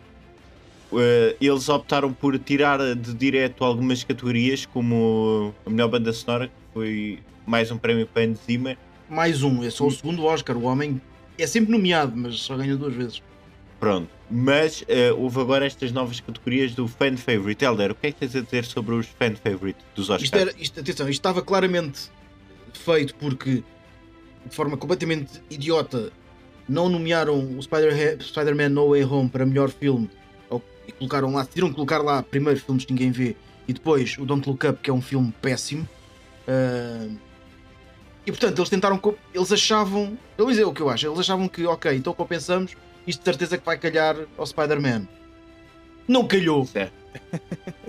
Uh, 0.91 1.37
eles 1.41 1.69
optaram 1.69 2.13
por 2.13 2.39
tirar 2.39 2.95
de 2.95 3.15
direto 3.15 3.65
algumas 3.65 4.03
categorias, 4.03 4.67
como 4.67 5.55
a 5.65 5.71
melhor 5.71 5.89
banda 5.89 6.13
sonora, 6.13 6.49
que 6.49 6.55
foi 6.73 7.19
mais 7.45 7.71
um 7.71 7.79
prémio 7.79 8.07
para 8.07 8.23
Hans 8.23 8.39
Zimmer. 8.47 8.79
Mais 9.09 9.43
um, 9.43 9.63
é 9.63 9.71
só 9.71 9.87
o 9.87 9.91
segundo 9.91 10.25
Oscar. 10.25 10.57
O 10.57 10.63
homem 10.63 11.01
é 11.39 11.47
sempre 11.47 11.71
nomeado, 11.71 12.13
mas 12.17 12.41
só 12.41 12.57
ganhou 12.57 12.79
duas 12.79 12.95
vezes. 12.95 13.23
Pronto, 13.79 14.09
mas 14.31 14.83
uh, 14.83 15.15
houve 15.19 15.41
agora 15.41 15.67
estas 15.67 15.93
novas 15.93 16.21
categorias 16.21 16.75
do 16.75 16.89
fan 16.89 17.17
favorite. 17.17 17.65
Elder, 17.65 17.93
o 17.93 17.95
que 17.95 18.07
é 18.07 18.13
que 18.13 18.19
tens 18.19 18.35
a 18.35 18.41
dizer 18.41 18.65
sobre 18.65 18.95
os 18.95 19.07
fan 19.07 19.35
favorite 19.35 19.79
dos 19.95 20.09
Oscars? 20.09 20.25
Isto, 20.25 20.37
era, 20.37 20.55
isto, 20.59 20.81
atenção, 20.81 21.09
isto 21.09 21.21
estava 21.21 21.43
claramente 21.43 22.11
feito 22.73 23.15
porque, 23.17 23.63
de 24.45 24.55
forma 24.55 24.77
completamente 24.77 25.43
idiota, 25.51 26.11
não 26.69 26.89
nomearam 26.89 27.59
o 27.59 27.63
Spider-Man 27.63 28.21
Spider 28.21 28.71
No 28.71 28.91
Way 28.91 29.05
Home 29.05 29.29
para 29.29 29.45
melhor 29.45 29.71
filme 29.71 30.11
e 30.87 30.93
colocaram 30.93 31.33
lá, 31.33 31.43
decidiram 31.43 31.73
colocar 31.73 31.99
lá 31.99 32.23
primeiro 32.23 32.59
filmes 32.61 32.85
que 32.85 32.93
ninguém 32.93 33.11
vê 33.11 33.37
e 33.67 33.73
depois 33.73 34.17
o 34.19 34.25
Don't 34.25 34.49
Look 34.49 34.67
Up, 34.67 34.79
que 34.81 34.91
é 34.91 34.93
um 34.93 35.03
filme 35.03 35.33
péssimo. 35.43 35.89
Uh, 36.47 37.17
e 38.25 38.31
portanto, 38.31 38.59
eles 38.59 38.69
tentaram, 38.69 39.01
eles 39.35 39.53
achavam, 39.53 40.19
eu 40.39 40.45
vou 40.45 40.51
dizer 40.51 40.65
o 40.65 40.73
que 40.73 40.81
eu 40.81 40.89
acho, 40.89 41.07
eles 41.07 41.19
achavam 41.19 41.49
que, 41.49 41.65
ok, 41.67 41.95
então 41.95 42.13
compensamos 42.13 42.77
isto 43.07 43.21
de 43.21 43.25
certeza 43.25 43.59
que 43.59 43.65
vai 43.65 43.79
calhar 43.79 44.17
ao 44.37 44.47
Spider-Man. 44.47 45.07
Não 46.09 46.27
calhou. 46.27 46.65
Certo. 46.67 46.93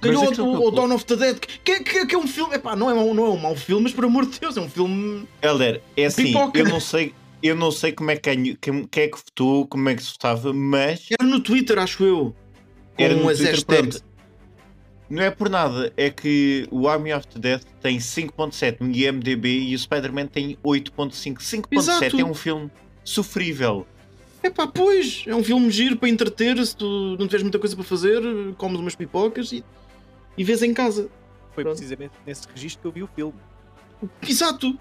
Calhou 0.00 0.24
é 0.24 0.40
o, 0.40 0.68
o 0.68 0.70
Dawn 0.70 0.92
of 0.94 1.04
the 1.06 1.16
Dead, 1.16 1.38
que, 1.38 1.80
que, 1.80 2.06
que 2.06 2.14
é 2.14 2.18
um 2.18 2.26
filme. 2.26 2.54
Epá, 2.54 2.76
não, 2.76 2.90
é 2.90 2.94
mau, 2.94 3.14
não 3.14 3.26
é 3.26 3.30
um 3.30 3.36
mau 3.36 3.56
filme, 3.56 3.84
mas 3.84 3.92
por 3.92 4.04
amor 4.04 4.26
de 4.26 4.38
Deus, 4.38 4.56
é 4.56 4.60
um 4.60 4.68
filme. 4.68 5.26
Helder, 5.42 5.80
é 5.96 6.04
assim, 6.04 6.26
pipoca. 6.26 6.58
eu 6.58 6.68
não 6.68 6.80
sei. 6.80 7.14
Eu 7.42 7.54
não 7.54 7.70
sei 7.70 7.92
como 7.92 8.10
é 8.10 8.16
que, 8.16 8.56
quem, 8.56 8.86
quem 8.86 9.02
é 9.04 9.08
que 9.08 9.16
votou, 9.16 9.66
como 9.66 9.88
é 9.88 9.94
que 9.94 10.02
se 10.02 10.12
votava, 10.12 10.52
mas. 10.52 11.06
Era 11.10 11.28
no 11.28 11.40
Twitter, 11.40 11.78
acho 11.78 12.04
eu. 12.04 12.34
Com 12.96 13.02
Era 13.02 13.14
no 13.14 13.34
Twitter. 13.34 14.02
Não 15.08 15.22
é 15.22 15.30
por 15.30 15.48
nada, 15.48 15.92
é 15.96 16.10
que 16.10 16.66
o 16.70 16.88
Army 16.88 17.12
of 17.12 17.28
the 17.28 17.38
Dead 17.38 17.62
tem 17.80 17.98
5.7 17.98 18.78
no 18.80 18.90
IMDB 18.90 19.60
e 19.60 19.74
o 19.74 19.78
Spider-Man 19.78 20.26
tem 20.26 20.58
8.5. 20.64 21.36
5.7 21.36 22.18
é 22.18 22.24
um 22.24 22.34
filme 22.34 22.70
sofrível. 23.04 23.86
É 24.46 24.50
pá, 24.50 24.66
pois, 24.66 25.24
é 25.26 25.34
um 25.34 25.42
filme 25.42 25.70
giro 25.70 25.96
para 25.96 26.08
entreter. 26.08 26.64
Se 26.64 26.76
tu 26.76 27.16
não 27.18 27.26
tiveres 27.26 27.42
muita 27.42 27.58
coisa 27.58 27.74
para 27.74 27.84
fazer, 27.84 28.22
comes 28.56 28.78
umas 28.78 28.94
pipocas 28.94 29.50
e, 29.52 29.64
e 30.38 30.44
vês 30.44 30.62
em 30.62 30.72
casa. 30.72 31.08
Foi 31.54 31.64
Pronto. 31.64 31.76
precisamente 31.76 32.12
nesse 32.26 32.46
registro 32.54 32.80
que 32.82 32.86
eu 32.88 32.92
vi 32.92 33.02
o 33.02 33.08
filme. 33.14 33.34
Exato. 34.26 34.78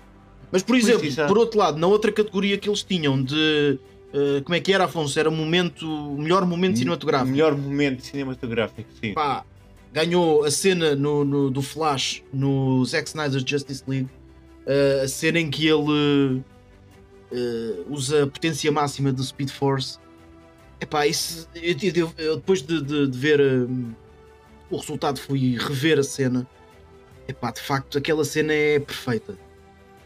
Mas, 0.51 0.61
por 0.61 0.75
exemplo, 0.75 1.05
exato. 1.05 1.27
por 1.27 1.37
outro 1.37 1.57
lado, 1.59 1.77
na 1.77 1.87
outra 1.87 2.11
categoria 2.11 2.57
que 2.57 2.69
eles 2.69 2.83
tinham 2.83 3.21
de. 3.21 3.79
eh, 4.13 4.41
como 4.43 4.55
é 4.55 4.59
que 4.59 4.71
era, 4.71 4.83
Afonso? 4.85 5.19
Era 5.19 5.31
momento, 5.31 5.85
o 5.87 6.17
melhor 6.21 6.45
momento 6.45 6.77
cinematográfico. 6.77 7.31
Melhor 7.31 7.57
momento 7.57 8.03
cinematográfico, 8.03 8.89
sim. 9.01 9.13
Pá, 9.13 9.43
ganhou 9.91 10.43
a 10.43 10.51
cena 10.51 10.95
no, 10.95 11.25
no- 11.25 11.49
do 11.49 11.61
Flash 11.61 12.21
no 12.31 12.85
Zack 12.85 13.07
Snyder's 13.07 13.43
Justice 13.49 13.83
League. 13.87 14.09
eh, 14.67 15.01
a 15.03 15.07
cena 15.07 15.39
em 15.39 15.49
que 15.49 15.65
ele 15.67 16.43
eh, 17.31 17.83
usa 17.89 18.23
a 18.23 18.27
potência 18.27 18.71
máxima 18.71 19.11
do 19.11 19.23
Speed 19.23 19.49
Force. 19.49 19.97
Epá, 20.79 21.07
isso, 21.07 21.47
eu, 21.55 21.75
eu- 21.95 22.13
eu 22.17 22.35
depois 22.37 22.61
de, 22.61 22.81
de- 22.81 23.07
de 23.07 23.17
ver 23.17 23.39
hum, 23.41 23.93
o 24.69 24.77
resultado, 24.77 25.19
fui 25.19 25.57
rever 25.57 25.99
a 25.99 26.03
cena. 26.03 26.47
Epá, 27.27 27.51
de 27.51 27.61
facto, 27.61 27.97
aquela 27.97 28.23
cena 28.25 28.53
é 28.53 28.79
perfeita. 28.79 29.37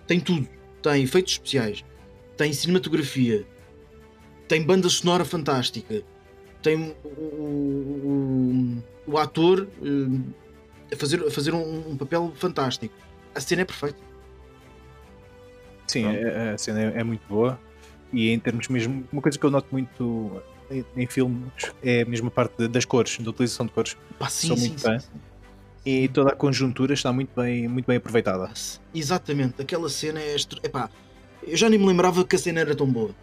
Tem 0.07 0.19
tudo. 0.19 0.47
Tem 0.81 1.03
efeitos 1.03 1.33
especiais, 1.33 1.83
tem 2.37 2.53
cinematografia, 2.53 3.45
tem 4.47 4.63
banda 4.63 4.87
sonora 4.87 5.25
fantástica, 5.25 6.01
tem 6.63 6.95
o, 7.03 7.07
o- 7.09 8.83
o- 9.07 9.17
ator 9.17 9.67
hum, 9.81 10.23
a 10.91 10.95
fazer, 10.95 11.21
a 11.25 11.29
fazer 11.29 11.53
um, 11.53 11.89
um 11.91 11.97
papel 11.97 12.31
fantástico. 12.35 12.93
A 13.35 13.41
cena 13.41 13.63
é 13.63 13.65
perfeita. 13.65 13.99
Sim, 15.89 16.05
a, 16.05 16.53
a 16.53 16.57
cena 16.57 16.81
é, 16.81 16.99
é 16.99 17.03
muito 17.03 17.21
boa. 17.27 17.59
E 18.13 18.29
em 18.29 18.39
termos 18.39 18.67
mesmo, 18.67 19.07
uma 19.11 19.21
coisa 19.21 19.37
que 19.37 19.45
eu 19.45 19.51
noto 19.51 19.67
muito 19.71 20.41
em, 20.69 20.85
em 20.95 21.07
filmes 21.07 21.51
é 21.83 22.01
a 22.01 22.05
mesma 22.05 22.29
parte 22.31 22.53
de- 22.57 22.67
das 22.67 22.85
cores, 22.85 23.17
da 23.19 23.29
utilização 23.29 23.65
de 23.65 23.71
cores. 23.71 23.97
Pá, 24.17 24.29
sim, 24.29 24.47
Sou 24.47 24.57
sim, 24.57 24.67
muito 24.67 24.81
sim, 24.81 24.99
sim. 24.99 25.07
E 25.85 26.07
toda 26.09 26.31
a 26.31 26.35
conjuntura 26.35 26.93
está 26.93 27.11
muito 27.11 27.29
bem, 27.35 27.67
muito 27.67 27.85
bem 27.85 27.97
aproveitada. 27.97 28.51
Exatamente, 28.93 29.61
aquela 29.61 29.89
cena 29.89 30.19
é. 30.19 30.35
Estru... 30.35 30.59
Epá, 30.63 30.89
eu 31.41 31.55
já 31.57 31.69
nem 31.69 31.79
me 31.79 31.85
lembrava 31.85 32.23
que 32.25 32.35
a 32.35 32.39
cena 32.39 32.59
era 32.59 32.75
tão 32.75 32.87
boa. 32.87 33.15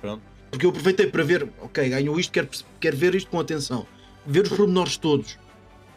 Pronto. 0.00 0.22
Porque 0.50 0.64
eu 0.66 0.70
aproveitei 0.70 1.06
para 1.08 1.24
ver, 1.24 1.48
ok, 1.60 1.88
ganhou 1.88 2.18
isto, 2.20 2.30
quero, 2.32 2.48
quero 2.78 2.96
ver 2.96 3.14
isto 3.14 3.30
com 3.30 3.40
atenção. 3.40 3.86
Ver 4.26 4.44
os 4.44 4.50
pormenores 4.50 4.96
todos. 4.96 5.36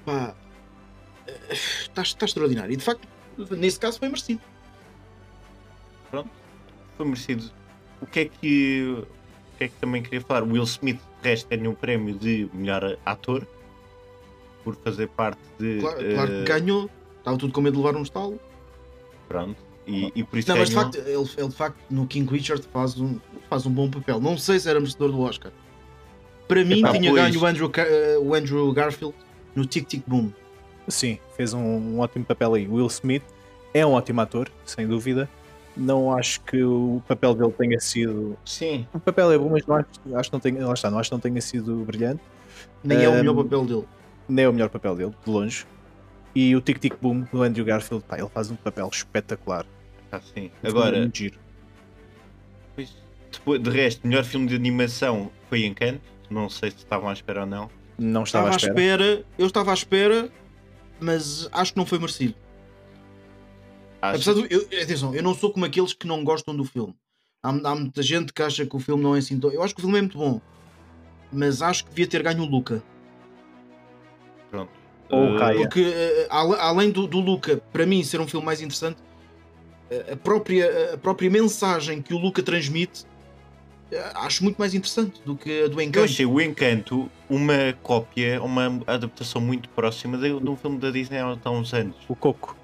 Pá, 0.04 0.36
está, 1.52 2.02
está 2.02 2.26
extraordinário. 2.26 2.74
E 2.74 2.78
de 2.78 2.84
facto, 2.84 3.08
nesse 3.52 3.80
caso 3.80 4.00
foi 4.00 4.08
merecido. 4.08 4.42
Foi 6.12 7.06
merecido. 7.06 7.52
O 8.02 8.06
que 8.06 8.20
é 8.22 8.26
que. 8.26 8.96
O 9.54 9.58
que 9.58 9.64
é 9.64 9.68
que 9.68 9.76
também 9.76 10.04
queria 10.04 10.22
falar? 10.22 10.44
Will 10.44 10.64
Smith, 10.64 11.00
de 11.22 11.30
resto, 11.30 11.50
ganhou 11.50 11.74
um 11.74 11.76
prémio 11.76 12.14
de 12.16 12.50
melhor 12.54 12.98
ator 13.06 13.48
por 14.64 14.76
fazer 14.76 15.08
parte 15.10 15.40
de. 15.60 15.80
Claro, 15.80 16.02
eh, 16.02 16.14
claro 16.14 16.30
que 16.30 16.44
ganhou, 16.44 16.90
estava 17.18 17.38
tudo 17.38 17.54
com 17.54 17.62
medo 17.62 17.78
de 17.78 17.84
levar 17.84 17.98
um 17.98 18.04
estalo. 18.04 18.40
Pronto. 19.28 19.68
E, 19.88 20.12
e 20.14 20.24
por 20.24 20.38
isso 20.38 20.50
Não, 20.50 20.58
mas 20.58 20.70
de 20.70 20.76
facto, 20.76 20.98
ele, 20.98 21.30
ele 21.38 21.48
de 21.48 21.56
facto 21.56 21.78
no 21.90 22.06
King 22.06 22.30
Richard 22.30 22.62
faz 22.74 23.00
um, 23.00 23.20
faz 23.50 23.66
um 23.66 23.72
bom 23.72 23.90
papel. 23.90 24.20
Não 24.20 24.38
sei 24.38 24.60
se 24.60 24.70
era 24.70 24.80
merecedor 24.80 25.12
do 25.12 25.22
Oscar. 25.22 25.52
Para 26.48 26.64
mim, 26.64 26.80
Epá, 26.80 26.92
tinha 26.92 27.10
pois. 27.10 27.24
ganho 27.24 27.42
o 27.42 27.46
Andrew, 27.46 27.72
eh, 27.78 28.18
o 28.22 28.34
Andrew 28.34 28.74
Garfield 28.74 29.16
no 29.56 29.66
Tic 29.66 29.88
Tic 29.88 30.04
Boom. 30.06 30.32
Sim, 30.88 31.20
fez 31.36 31.54
um, 31.54 31.60
um 31.60 32.00
ótimo 32.00 32.26
papel 32.26 32.54
aí. 32.54 32.68
Will 32.68 32.88
Smith 32.88 33.24
é 33.74 33.86
um 33.86 33.92
ótimo 33.92 34.22
ator, 34.22 34.50
sem 34.66 34.88
dúvida. 34.88 35.30
Não 35.78 36.12
acho 36.18 36.42
que 36.42 36.64
o 36.64 37.02
papel 37.08 37.36
dele 37.36 37.52
tenha 37.52 37.80
sido. 37.80 38.36
Sim. 38.44 38.88
O 38.94 39.00
papel 39.00 39.32
é 39.32 39.38
bom, 39.38 39.50
mas 39.50 39.66
não 39.66 39.76
acho, 39.76 39.88
acho 40.16 40.30
que 40.30 40.34
não 40.34 40.40
tenha, 40.40 40.66
lá 40.66 40.74
está, 40.74 40.90
não 40.90 40.98
acho 40.98 41.10
que 41.10 41.14
não 41.16 41.20
tenha 41.20 41.40
sido 41.40 41.76
brilhante. 41.86 42.22
Nem 42.84 43.04
é 43.04 43.08
o 43.08 43.12
Um, 43.12 43.16
melhor 43.18 43.36
papel 43.36 43.66
dele. 43.66 43.84
Nem 44.28 44.46
é 44.46 44.50
o 44.50 44.54
melhor 44.54 44.70
papel 44.70 44.96
dele, 44.96 45.14
de 45.24 45.32
longe. 45.32 45.66
E 46.34 46.56
o 46.56 46.62
Tic 46.62 46.80
Tic 46.80 46.96
Boom 47.00 47.26
do 47.32 47.44
Andrew 47.44 47.64
Garfield, 47.66 48.04
pá, 48.08 48.18
ele 48.18 48.30
faz 48.30 48.50
um 48.50 48.56
papel 48.56 48.90
espetacular. 48.92 49.66
Ah, 50.12 50.20
sim. 50.20 50.52
Um 50.64 50.68
Agora, 50.70 50.98
muito 50.98 51.18
giro. 51.18 51.38
Pois, 52.76 52.96
depois, 53.32 53.62
de 53.62 53.70
resto, 53.70 54.08
melhor 54.08 54.24
filme 54.24 54.48
de 54.48 54.56
animação 54.56 55.32
foi 55.50 55.66
Encanto. 55.66 56.02
Não 56.30 56.50
sei 56.50 56.72
se 56.72 56.78
estavam 56.78 57.10
à 57.10 57.14
espera 57.14 57.42
ou 57.42 57.46
não. 57.46 57.70
Não 57.98 58.24
estava, 58.24 58.50
Estava 58.50 58.68
à 58.68 58.70
espera, 58.70 59.24
eu 59.38 59.48
estava 59.48 59.72
à 59.72 59.74
espera, 59.74 60.30
mas 61.00 61.48
acho 61.52 61.74
que 61.74 61.78
não 61.80 61.86
foi 61.86 61.98
merecido. 62.00 62.36
Acho 64.02 64.30
Apesar 64.30 64.34
do, 64.34 64.54
eu, 64.54 64.62
atenção, 64.82 65.14
eu 65.16 65.24
não 65.24 65.34
sou 65.34 65.52
como 65.52 65.66
aqueles 65.66 65.94
que 65.94 66.06
não 66.08 66.24
gostam 66.24 66.56
do 66.56 66.64
filme. 66.64 66.96
Há, 67.44 67.50
há 67.50 67.76
muita 67.76 68.02
gente 68.02 68.32
que 68.34 68.42
acha 68.42 68.66
que 68.66 68.76
o 68.76 68.80
filme 68.80 69.02
não 69.04 69.16
é 69.16 69.20
assim 69.20 69.40
tão. 69.40 69.52
Eu 69.52 69.64
acho 69.64 69.74
que 69.74 69.80
o 69.80 69.84
filme 69.84 69.98
é 69.98 70.02
muito 70.02 70.18
bom, 70.18 70.40
mas 71.32 71.62
acho 71.62 71.84
que 71.84 71.90
devia 71.90 72.08
ter 72.08 72.22
ganho 72.24 72.44
o 72.44 72.46
Luca. 72.46 72.84
pronto. 74.50 74.72
Ou 75.10 75.38
Raya. 75.38 75.58
Porque 75.58 75.82
eh, 75.82 76.28
ale- 76.30 76.60
além 76.60 76.92
do, 76.92 77.08
do 77.08 77.20
Luca, 77.20 77.58
para 77.72 77.86
mim, 77.86 78.04
ser 78.04 78.20
um 78.20 78.28
filme 78.28 78.46
mais 78.46 78.62
interessante, 78.62 79.02
eh, 79.90 80.14
a 80.14 80.16
própria, 80.18 80.94
a 80.96 80.98
própria 80.98 81.30
mensagem 81.30 82.02
que 82.02 82.14
o 82.14 82.18
Luca 82.18 82.44
transmite 82.44 83.06
acho 84.16 84.44
muito 84.44 84.58
mais 84.58 84.74
interessante 84.74 85.22
do 85.24 85.36
que 85.36 85.64
a 85.64 85.68
do 85.68 85.80
Eu 85.80 85.86
Encanto. 85.86 86.04
achei 86.06 86.26
o 86.26 86.42
Encanto 86.42 87.10
uma 87.30 87.74
cópia, 87.82 88.42
uma 88.44 88.66
adaptação 88.86 89.40
muito 89.40 89.70
próxima 89.70 90.18
de, 90.18 90.38
de 90.40 90.50
um 90.50 90.58
filme 90.58 90.78
da 90.78 90.92
Disney 90.92 91.20
há 91.20 91.50
uns 91.50 91.74
anos. 91.74 91.96
O 92.08 92.16
Coco. 92.16 92.56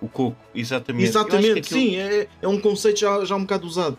O 0.00 0.08
Coco, 0.08 0.36
exatamente. 0.54 1.08
Exatamente, 1.08 1.58
aquilo 1.58 1.80
sim, 1.80 1.96
é, 1.96 2.28
é 2.40 2.48
um 2.48 2.60
conceito 2.60 3.00
já, 3.00 3.24
já 3.24 3.34
um 3.34 3.40
bocado 3.40 3.66
usado. 3.66 3.98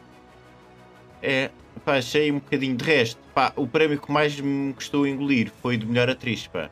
É, 1.22 1.52
pá, 1.84 1.98
achei 1.98 2.32
um 2.32 2.40
bocadinho 2.40 2.76
de 2.76 2.86
resto. 2.86 3.20
Pá, 3.34 3.52
o 3.56 3.68
prémio 3.68 4.00
que 4.00 4.12
mais 4.12 4.40
me 4.40 4.74
custou 4.74 5.06
engolir 5.06 5.52
foi 5.62 5.78
de 5.78 5.86
melhor 5.86 6.10
atriz, 6.10 6.48
pá. 6.48 6.70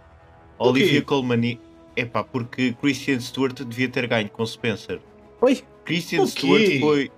Olivia 0.57 1.01
Colman. 1.01 1.59
É 1.95 2.05
pá, 2.05 2.23
porque 2.23 2.73
Christian 2.73 3.19
Stewart 3.19 3.59
devia 3.63 3.89
ter 3.89 4.07
ganho 4.07 4.29
com 4.29 4.45
Spencer. 4.45 4.99
Oi, 5.41 5.63
Christian 5.83 6.21
O 6.21 6.27
Stewart 6.27 6.79
foi. 6.79 7.11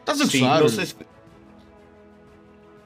Estás 0.00 0.20
a 0.20 0.26
Sim, 0.26 0.42
não 0.42 0.68
sei 0.68 0.86
se. 0.86 0.96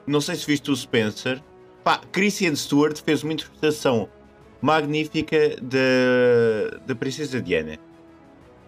Não 0.06 0.20
sei 0.20 0.34
se 0.37 0.46
viste 0.46 0.70
o 0.70 0.76
Spencer. 0.76 1.42
Pá, 1.84 2.00
Christian 2.12 2.54
Stewart 2.54 3.00
fez 3.02 3.22
uma 3.22 3.32
interpretação 3.32 4.08
magnífica 4.60 5.56
da, 5.60 6.78
da 6.87 6.94
Princesa 6.94 7.40
Diana. 7.40 7.78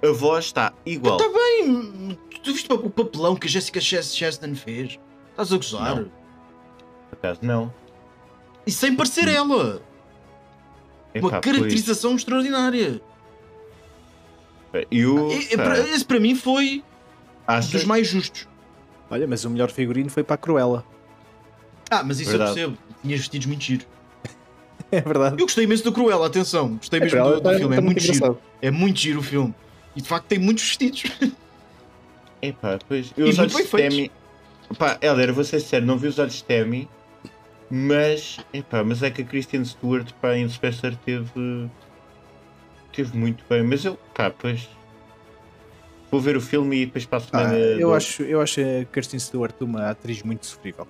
A 0.03 0.13
voz 0.13 0.47
está 0.47 0.73
igual. 0.85 1.17
Está 1.17 1.29
bem, 1.33 2.19
tu 2.43 2.53
viste 2.53 2.73
o 2.73 2.91
papelão 2.91 3.37
que 3.37 3.47
a 3.47 3.51
Jessica 3.51 3.81
Chas- 3.81 4.17
Chastain 4.17 4.55
fez? 4.55 4.99
Estás 5.31 5.53
a 5.53 5.57
gozar? 5.57 5.97
Não. 5.97 6.11
Acaso, 7.13 7.41
não. 7.43 7.73
E 8.67 8.71
sem 8.73 8.95
parecer 8.97 9.29
ela. 9.29 9.81
Epá, 11.15 11.29
Uma 11.29 11.41
caracterização 11.41 12.17
extraordinária. 12.17 13.01
pois. 14.73 14.87
E 14.91 15.57
para- 15.57 15.79
Esse 15.89 16.05
para 16.05 16.19
mim 16.21 16.35
foi 16.35 16.83
achas- 17.47 17.71
dos 17.71 17.85
mais 17.85 18.07
justos. 18.09 18.49
olha, 19.11 19.27
mas 19.27 19.45
o 19.45 19.51
melhor 19.51 19.71
figurino 19.71 20.11
foi 20.11 20.25
para 20.25 20.35
a 20.35 20.39
Cruella. 20.39 20.85
Ah, 21.91 22.03
mas 22.03 22.19
isso 22.21 22.31
Verdade. 22.31 22.59
eu 22.61 22.71
percebo. 22.71 22.79
Tinhas 23.03 23.21
vestidos 23.21 23.47
muito 23.47 23.63
giro. 23.63 23.85
É 24.91 25.01
verdade. 25.01 25.37
Eu 25.41 25.47
gostei 25.47 25.65
imenso 25.65 25.85
do 25.85 25.93
Cruella, 25.93 26.27
atenção. 26.27 26.77
Gostei 26.77 27.01
mesmo 27.01 27.17
Cruella 27.19 27.37
do, 27.37 27.41
do 27.41 27.51
tá- 27.51 27.57
filme. 27.59 27.75
É 27.75 27.79
tá 27.79 27.83
muito 27.83 28.01
giro. 28.01 28.39
É 28.61 28.71
muito 28.71 28.99
giro 28.99 29.21
o 29.21 29.23
filme. 29.23 29.55
E 29.95 30.01
de 30.01 30.09
facto 30.09 30.27
tem 30.27 30.39
muitos 30.39 30.65
vestidos. 30.65 31.05
Epá, 32.43 32.79
pois. 32.89 33.13
E 33.17 33.21
Eu 33.21 33.29
os 33.29 33.39
muito 33.39 33.55
olhos 33.55 33.67
de 33.71 33.77
Temi. 33.77 34.13
Pá, 34.79 34.99
Helder, 35.01 35.33
vou 35.33 35.45
ser 35.45 35.61
sério, 35.61 35.87
não 35.87 35.97
vi 35.99 36.09
os 36.09 36.19
olhos 36.19 36.35
de 36.35 36.45
Temi, 36.45 36.89
mas. 37.71 38.39
Epá, 38.53 38.83
mas 38.83 39.03
é 39.03 39.11
que 39.11 39.23
a 39.23 39.25
Christian 39.25 39.65
Stewart, 39.65 40.11
pá, 40.21 40.35
em 40.37 40.49
Spencer 40.49 40.97
teve. 40.97 41.69
Teve 42.93 43.17
muito 43.17 43.45
bem, 43.49 43.63
mas 43.63 43.85
eu, 43.85 43.97
pá, 44.15 44.31
pois. 44.31 44.69
Vou 46.11 46.21
ver 46.21 46.37
o 46.37 46.41
filme 46.41 46.83
e 46.83 46.87
depois 46.87 47.07
para 47.07 47.19
a 47.19 47.21
Ah, 47.23 47.25
semana. 47.25 47.55
eu, 47.57 47.81
dou- 47.89 47.95
acho, 47.95 48.23
eu 48.23 48.41
acho 48.41 48.61
a 48.61 48.85
Kirsten 48.93 49.19
Stewart 49.19 49.55
uma 49.61 49.89
atriz 49.91 50.23
muito 50.23 50.45
sofrível. 50.45 50.87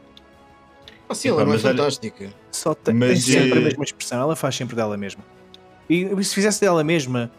Assim, 1.08 1.28
Epá, 1.28 1.42
ela 1.42 1.54
é 1.54 1.58
fantástica. 1.58 2.32
Só 2.50 2.74
tem, 2.74 2.94
Mas, 2.94 3.08
tem 3.08 3.20
sempre 3.20 3.58
eh, 3.58 3.62
a 3.62 3.64
mesma 3.66 3.84
expressão, 3.84 4.20
ela 4.20 4.34
faz 4.34 4.56
sempre 4.56 4.74
dela 4.74 4.96
mesma. 4.96 5.22
E 5.88 6.08
se 6.24 6.34
fizesse 6.34 6.60
dela 6.60 6.82
mesma 6.82 7.30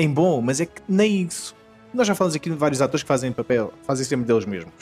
em 0.00 0.10
bom, 0.12 0.40
mas 0.40 0.60
é 0.60 0.66
que 0.66 0.80
nem 0.88 1.22
isso. 1.22 1.54
Nós 1.92 2.06
já 2.06 2.14
falamos 2.14 2.34
aqui 2.36 2.48
de 2.50 2.56
vários 2.56 2.80
atores 2.80 3.02
que 3.02 3.08
fazem 3.08 3.32
papel, 3.32 3.72
fazem 3.84 4.04
sempre 4.04 4.26
deles 4.26 4.44
mesmos. 4.44 4.72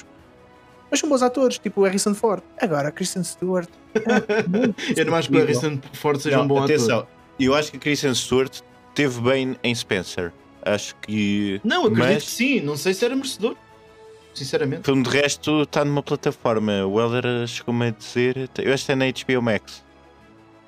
Mas 0.90 1.00
são 1.00 1.08
bons 1.08 1.22
atores, 1.22 1.58
tipo 1.58 1.80
o 1.82 1.84
Harrison 1.84 2.14
Ford. 2.14 2.42
Agora, 2.60 2.88
a 2.88 2.92
Kristen 2.92 3.22
Stewart. 3.25 3.68
é 3.94 4.00
Eu 5.00 5.04
não 5.06 5.14
acho 5.14 5.28
que 5.28 5.37
o. 5.37 5.38
Harrison 5.38 5.78
Ford 5.94 6.20
seja 6.20 6.37
Não, 6.38 6.44
um 6.44 6.48
bom 6.48 6.62
atenção, 6.62 7.00
ator. 7.00 7.10
eu 7.38 7.54
acho 7.54 7.70
que 7.70 7.76
a 7.76 7.80
Christian 7.80 8.14
Stewart 8.14 8.60
teve 8.94 9.20
bem 9.20 9.56
em 9.62 9.75
Spencer. 9.75 10.32
Acho 10.62 10.94
que. 10.96 11.60
Não, 11.64 11.82
acredito 11.87 12.04
mas- 12.14 12.25
que 12.25 12.30
sim. 12.30 12.60
Não 12.60 12.76
sei 12.76 12.94
se 12.94 13.04
era 13.04 13.14
merecedor. 13.14 13.52
O 13.52 14.37
Sinceramente. 14.38 14.84
filme 14.84 15.02
de 15.02 15.10
resto 15.10 15.62
está 15.62 15.84
numa 15.84 16.02
plataforma. 16.02 16.87
O 16.87 17.00
Helder 17.00 17.46
chegou-me 17.46 17.88
a 17.88 17.90
dizer. 17.90 18.48
Eu 18.58 18.72
acho 18.72 18.87
que 18.87 18.92
é 18.92 18.94
na 18.94 19.06
HBO 19.06 19.42
Max. 19.42 19.84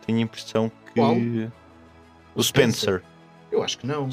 Tenho 0.07 0.19
a 0.19 0.23
impressão 0.23 0.71
que. 0.87 0.92
Qual? 1.00 1.16
O 2.35 2.42
Spencer. 2.42 3.02
Eu 3.50 3.62
acho 3.62 3.78
que 3.78 3.87
não. 3.87 4.09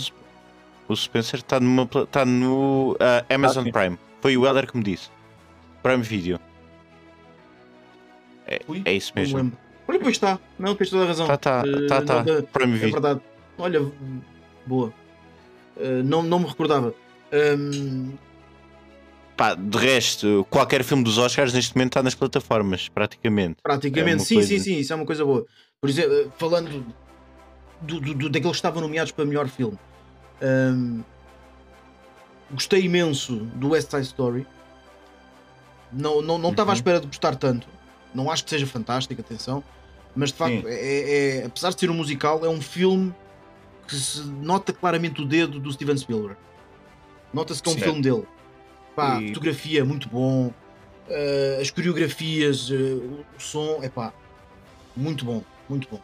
O 0.88 0.96
Spencer 0.96 1.40
está 1.40 1.58
está 2.04 2.26
no 2.26 2.96
ah, 3.00 3.26
Amazon 3.34 3.66
sim. 3.66 3.72
Prime. 3.72 3.98
Foi 4.22 4.38
o 4.38 4.46
Helder 4.46 4.72
que 4.72 4.78
me 4.78 4.84
disse. 4.84 5.10
Prime 5.84 6.02
Video. 6.02 6.40
É, 8.48 8.62
Ui, 8.68 8.82
é 8.86 8.94
isso 8.94 9.12
mesmo. 9.16 9.52
Olha, 9.88 10.00
pois 10.00 10.16
está. 10.16 10.40
Não, 10.58 10.76
tens 10.76 10.90
toda 10.90 11.04
a 11.04 11.08
razão. 11.08 11.28
Tá, 11.28 11.38
tá, 11.38 11.64
Eh, 11.66 11.88
tá, 11.88 12.02
tá. 12.02 12.24
não, 12.24 12.42
Prime 12.44 12.74
É 12.74 12.78
Video. 12.78 12.92
verdade. 12.94 13.22
Olha, 13.58 13.92
boa. 14.66 14.94
Eh, 15.78 16.02
não, 16.04 16.24
não 16.24 16.40
me 16.40 16.46
recordava. 16.46 16.94
Hum, 17.34 18.14
Pá, 19.36 19.54
de 19.54 19.78
resto, 19.78 20.48
qualquer 20.50 20.84
filme 20.84 21.04
dos 21.04 21.20
Oscars 21.20 21.54
neste 21.54 21.76
momento 21.76 21.92
está 21.92 22.02
nas 22.02 22.16
plataformas, 22.16 22.90
praticamente. 22.90 23.58
praticamente, 23.62 24.24
É 24.24 24.26
sim, 24.26 24.36
coisa- 24.36 24.50
sim, 24.50 24.60
sim, 24.60 24.78
isso 24.80 24.92
é 24.92 24.96
uma 24.96 25.06
coisa 25.06 25.24
boa. 25.24 25.46
Por 25.80 25.90
exemplo, 25.92 26.12
eh, 26.14 26.28
falando 26.40 26.84
do, 27.82 28.00
do, 28.00 28.14
do- 28.16 28.30
daqueles 28.30 28.56
que 28.56 28.58
estavam 28.58 28.82
nomeados 28.82 29.12
para 29.12 29.26
melhor 29.26 29.48
filme, 29.48 29.78
hum, 30.42 31.04
gostei 32.52 32.82
imenso 32.84 33.36
do 33.56 33.70
West 33.70 33.90
Side 33.92 34.04
Story. 34.04 34.46
Não 35.92 36.22
não 36.22 36.38
não 36.38 36.52
estava 36.52 36.72
à 36.72 36.74
Uhum. 36.74 36.78
espera 36.78 37.00
de 37.00 37.08
gostar 37.08 37.36
tanto. 37.36 37.68
Não 38.14 38.32
acho 38.32 38.44
que 38.44 38.50
seja 38.50 38.66
fantástico, 38.68 39.20
atenção. 39.22 39.64
Mas 40.16 40.30
de 40.32 40.36
facto, 40.38 40.68
é, 40.68 40.74
é- 40.74 41.38
é- 41.42 41.46
apesar 41.46 41.70
de 41.74 41.80
ser 41.80 41.90
um 41.90 41.94
musical, 41.94 42.44
é 42.44 42.50
um 42.50 42.62
filme 42.62 43.14
que 43.88 43.96
se 43.96 44.22
nota 44.22 44.74
claramente 44.74 45.22
o 45.22 45.26
dedo 45.26 45.60
do 45.60 45.72
Steven 45.72 45.96
Spielberg. 45.98 46.38
Nota-se 47.34 47.62
que 47.62 47.70
é 47.70 47.72
um 47.72 47.76
Sim. 47.76 47.82
filme 47.82 48.02
dele. 48.02 48.28
Pá, 48.96 49.22
E- 49.22 49.28
fotografia 49.30 49.86
muito 49.86 50.10
bom, 50.10 50.52
eh, 51.08 51.60
as 51.62 51.70
coreografias, 51.70 52.70
o, 52.72 53.24
o 53.38 53.40
som, 53.40 53.80
é 53.84 53.90
pá, 53.90 54.12
muito 54.96 55.24
bom, 55.24 55.44
muito 55.70 55.88
bom. 55.88 56.02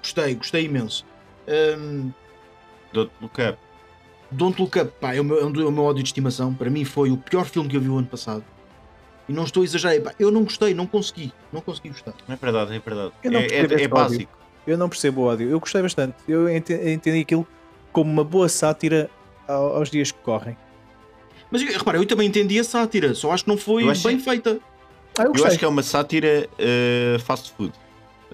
Gostei, 0.00 0.34
gostei 0.36 0.64
imenso. 0.66 1.04
Um, 1.78 2.12
Don't 2.92 3.10
Look 3.20 3.40
Up. 3.40 3.58
Don't 4.30 4.60
Look 4.60 4.78
Up, 4.78 4.92
pá, 5.00 5.14
é 5.14 5.20
o, 5.20 5.24
meu, 5.24 5.38
é 5.38 5.42
é 5.42 5.44
o 5.44 5.72
meu 5.72 5.84
ódio 5.84 6.02
de 6.02 6.08
estimação. 6.08 6.54
Para 6.54 6.70
mim 6.70 6.84
foi 6.84 7.10
o 7.10 7.16
pior 7.16 7.44
filme 7.44 7.68
que 7.68 7.76
eu 7.76 7.80
vi 7.80 7.88
o 7.88 7.96
ano 7.98 8.06
passado. 8.06 8.44
E 9.28 9.32
não 9.32 9.44
estou 9.44 9.62
a 9.62 9.64
exagerar, 9.64 10.00
pá, 10.02 10.14
eu 10.18 10.30
não 10.30 10.42
gostei, 10.44 10.74
não 10.74 10.86
consegui, 10.86 11.32
não 11.52 11.60
consegui 11.60 11.90
gostar. 11.90 12.14
É 12.28 12.36
verdade, 12.36 12.74
é 12.74 12.78
verdade. 12.78 13.12
É, 13.22 13.28
é- 13.28 13.60
é 13.60 13.64
ódio. 13.74 13.88
básico. 13.88 14.38
Eu 14.66 14.78
não 14.78 14.88
percebo 14.88 15.22
o 15.22 15.24
ódio. 15.24 15.48
Eu 15.50 15.58
gostei 15.60 15.82
bastante. 15.82 16.14
Eu 16.28 16.48
ente- 16.48 16.72
entendi 16.72 17.20
aquilo 17.20 17.46
como 17.92 18.10
uma 18.10 18.24
boa 18.24 18.48
sátira 18.48 19.10
ao- 19.46 19.76
aos 19.76 19.90
dias 19.90 20.10
que 20.12 20.18
correm. 20.20 20.56
Mas 21.50 21.62
repara, 21.62 21.98
eu 21.98 22.06
também 22.06 22.28
entendi 22.28 22.58
a 22.58 22.64
sátira, 22.64 23.14
só 23.14 23.32
acho 23.32 23.44
que 23.44 23.50
não 23.50 23.58
foi 23.58 23.88
acho- 23.88 24.06
bem 24.08 24.18
feita. 24.18 24.58
Ah, 25.18 25.24
eu 25.24 25.32
Eu 25.36 25.44
acho 25.46 25.58
que 25.58 25.64
é 25.64 25.68
uma 25.68 25.82
sátira 25.82 26.48
eh, 26.58 27.16
fast 27.24 27.52
food. 27.52 27.72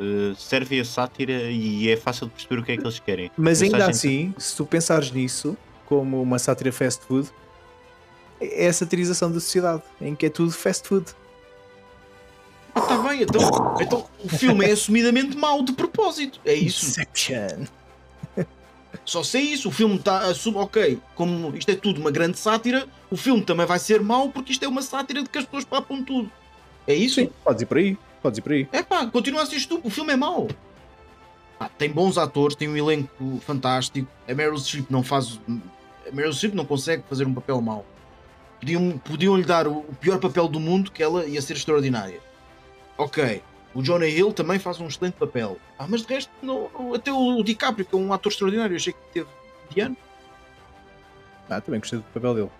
Eh, 0.00 0.34
serve 0.38 0.78
a 0.78 0.84
sátira 0.84 1.50
e 1.50 1.88
é 1.90 1.96
fácil 1.96 2.26
de 2.28 2.32
perceber 2.34 2.60
o 2.60 2.64
que 2.64 2.72
é 2.72 2.76
que 2.76 2.84
eles 2.84 3.00
querem. 3.00 3.30
Mas 3.36 3.60
ainda 3.60 3.78
Mensagem- 3.78 4.30
assim, 4.30 4.34
se 4.38 4.56
tu 4.56 4.64
pensares 4.64 5.10
nisso 5.10 5.56
como 5.86 6.22
uma 6.22 6.38
sátira 6.38 6.70
fast 6.70 7.04
food, 7.04 7.28
é 8.40 8.68
a 8.68 8.72
satirização 8.72 9.32
da 9.32 9.40
sociedade, 9.40 9.82
em 10.00 10.14
que 10.14 10.26
é 10.26 10.30
tudo 10.30 10.52
fast 10.52 10.86
food. 10.86 11.06
Ah, 12.74 12.80
tá 12.82 12.96
bem, 12.98 13.22
então, 13.22 13.74
então 13.80 14.06
o 14.24 14.28
filme 14.28 14.64
é 14.66 14.70
assumidamente 14.70 15.36
mau 15.36 15.64
de 15.64 15.72
propósito. 15.72 16.38
É 16.44 16.54
isso. 16.54 16.86
Inception. 16.86 17.66
Só 19.04 19.24
sei 19.24 19.42
isso. 19.42 19.68
O 19.68 19.72
filme 19.72 19.96
está 19.96 20.18
assume, 20.28 20.58
ok, 20.58 21.00
como 21.16 21.56
isto 21.56 21.70
é 21.70 21.74
tudo 21.74 22.00
uma 22.00 22.10
grande 22.12 22.38
sátira, 22.38 22.86
o 23.10 23.16
filme 23.16 23.42
também 23.42 23.66
vai 23.66 23.78
ser 23.80 24.00
mau 24.00 24.28
porque 24.28 24.52
isto 24.52 24.64
é 24.64 24.68
uma 24.68 24.82
sátira 24.82 25.22
de 25.22 25.28
que 25.28 25.38
as 25.38 25.44
pessoas 25.44 25.64
papam 25.64 26.04
tudo. 26.04 26.30
É 26.86 26.94
isso? 26.94 27.16
Sim, 27.16 27.30
podes 27.44 27.62
ir 27.62 27.66
por 27.66 27.78
aí. 27.78 27.98
Podes 28.22 28.38
ir 28.38 28.42
por 28.42 28.52
aí. 28.52 28.68
É 28.72 28.82
pá, 28.82 29.06
continua 29.06 29.42
a 29.42 29.46
ser 29.46 29.56
estúpido. 29.56 29.88
O 29.88 29.90
filme 29.90 30.12
é 30.12 30.16
mau. 30.16 30.48
Pá, 31.58 31.68
tem 31.68 31.90
bons 31.90 32.18
atores, 32.18 32.56
tem 32.56 32.68
um 32.68 32.76
elenco 32.76 33.40
fantástico. 33.40 34.08
A 34.28 34.34
Meryl 34.34 34.58
Streep 34.58 34.90
não 34.90 35.02
faz. 35.02 35.40
A 36.06 36.14
Meryl 36.14 36.32
Streep 36.32 36.54
não 36.54 36.64
consegue 36.64 37.02
fazer 37.08 37.26
um 37.26 37.34
papel 37.34 37.60
mau. 37.60 37.84
Podiam, 38.60 38.98
podiam 38.98 39.36
lhe 39.36 39.44
dar 39.44 39.68
o 39.68 39.78
o 39.78 39.94
pior 40.00 40.18
papel 40.18 40.48
do 40.48 40.58
mundo 40.58 40.90
que 40.90 41.02
ela 41.02 41.26
ia 41.26 41.40
ser 41.40 41.54
extraordinária. 41.54 42.20
Ok. 42.96 43.42
O 43.74 43.82
Jonah 43.82 44.08
Hill 44.08 44.32
também 44.32 44.58
faz 44.58 44.80
um 44.80 44.88
excelente 44.88 45.14
papel. 45.14 45.58
Ah, 45.78 45.86
mas 45.88 46.02
de 46.02 46.12
resto, 46.12 46.30
não, 46.42 46.68
até 46.94 47.12
o 47.12 47.42
DiCaprio, 47.42 47.84
que 47.84 47.94
é 47.94 47.98
um 47.98 48.12
ator 48.12 48.32
extraordinário, 48.32 48.72
eu 48.72 48.76
achei 48.76 48.92
que 48.92 48.98
teve 49.12 49.28
de 49.70 49.80
ano. 49.80 49.96
Ah, 51.48 51.60
também 51.60 51.78
gostei 51.78 51.98
do 51.98 52.04
papel 52.06 52.34
dele. 52.34 52.50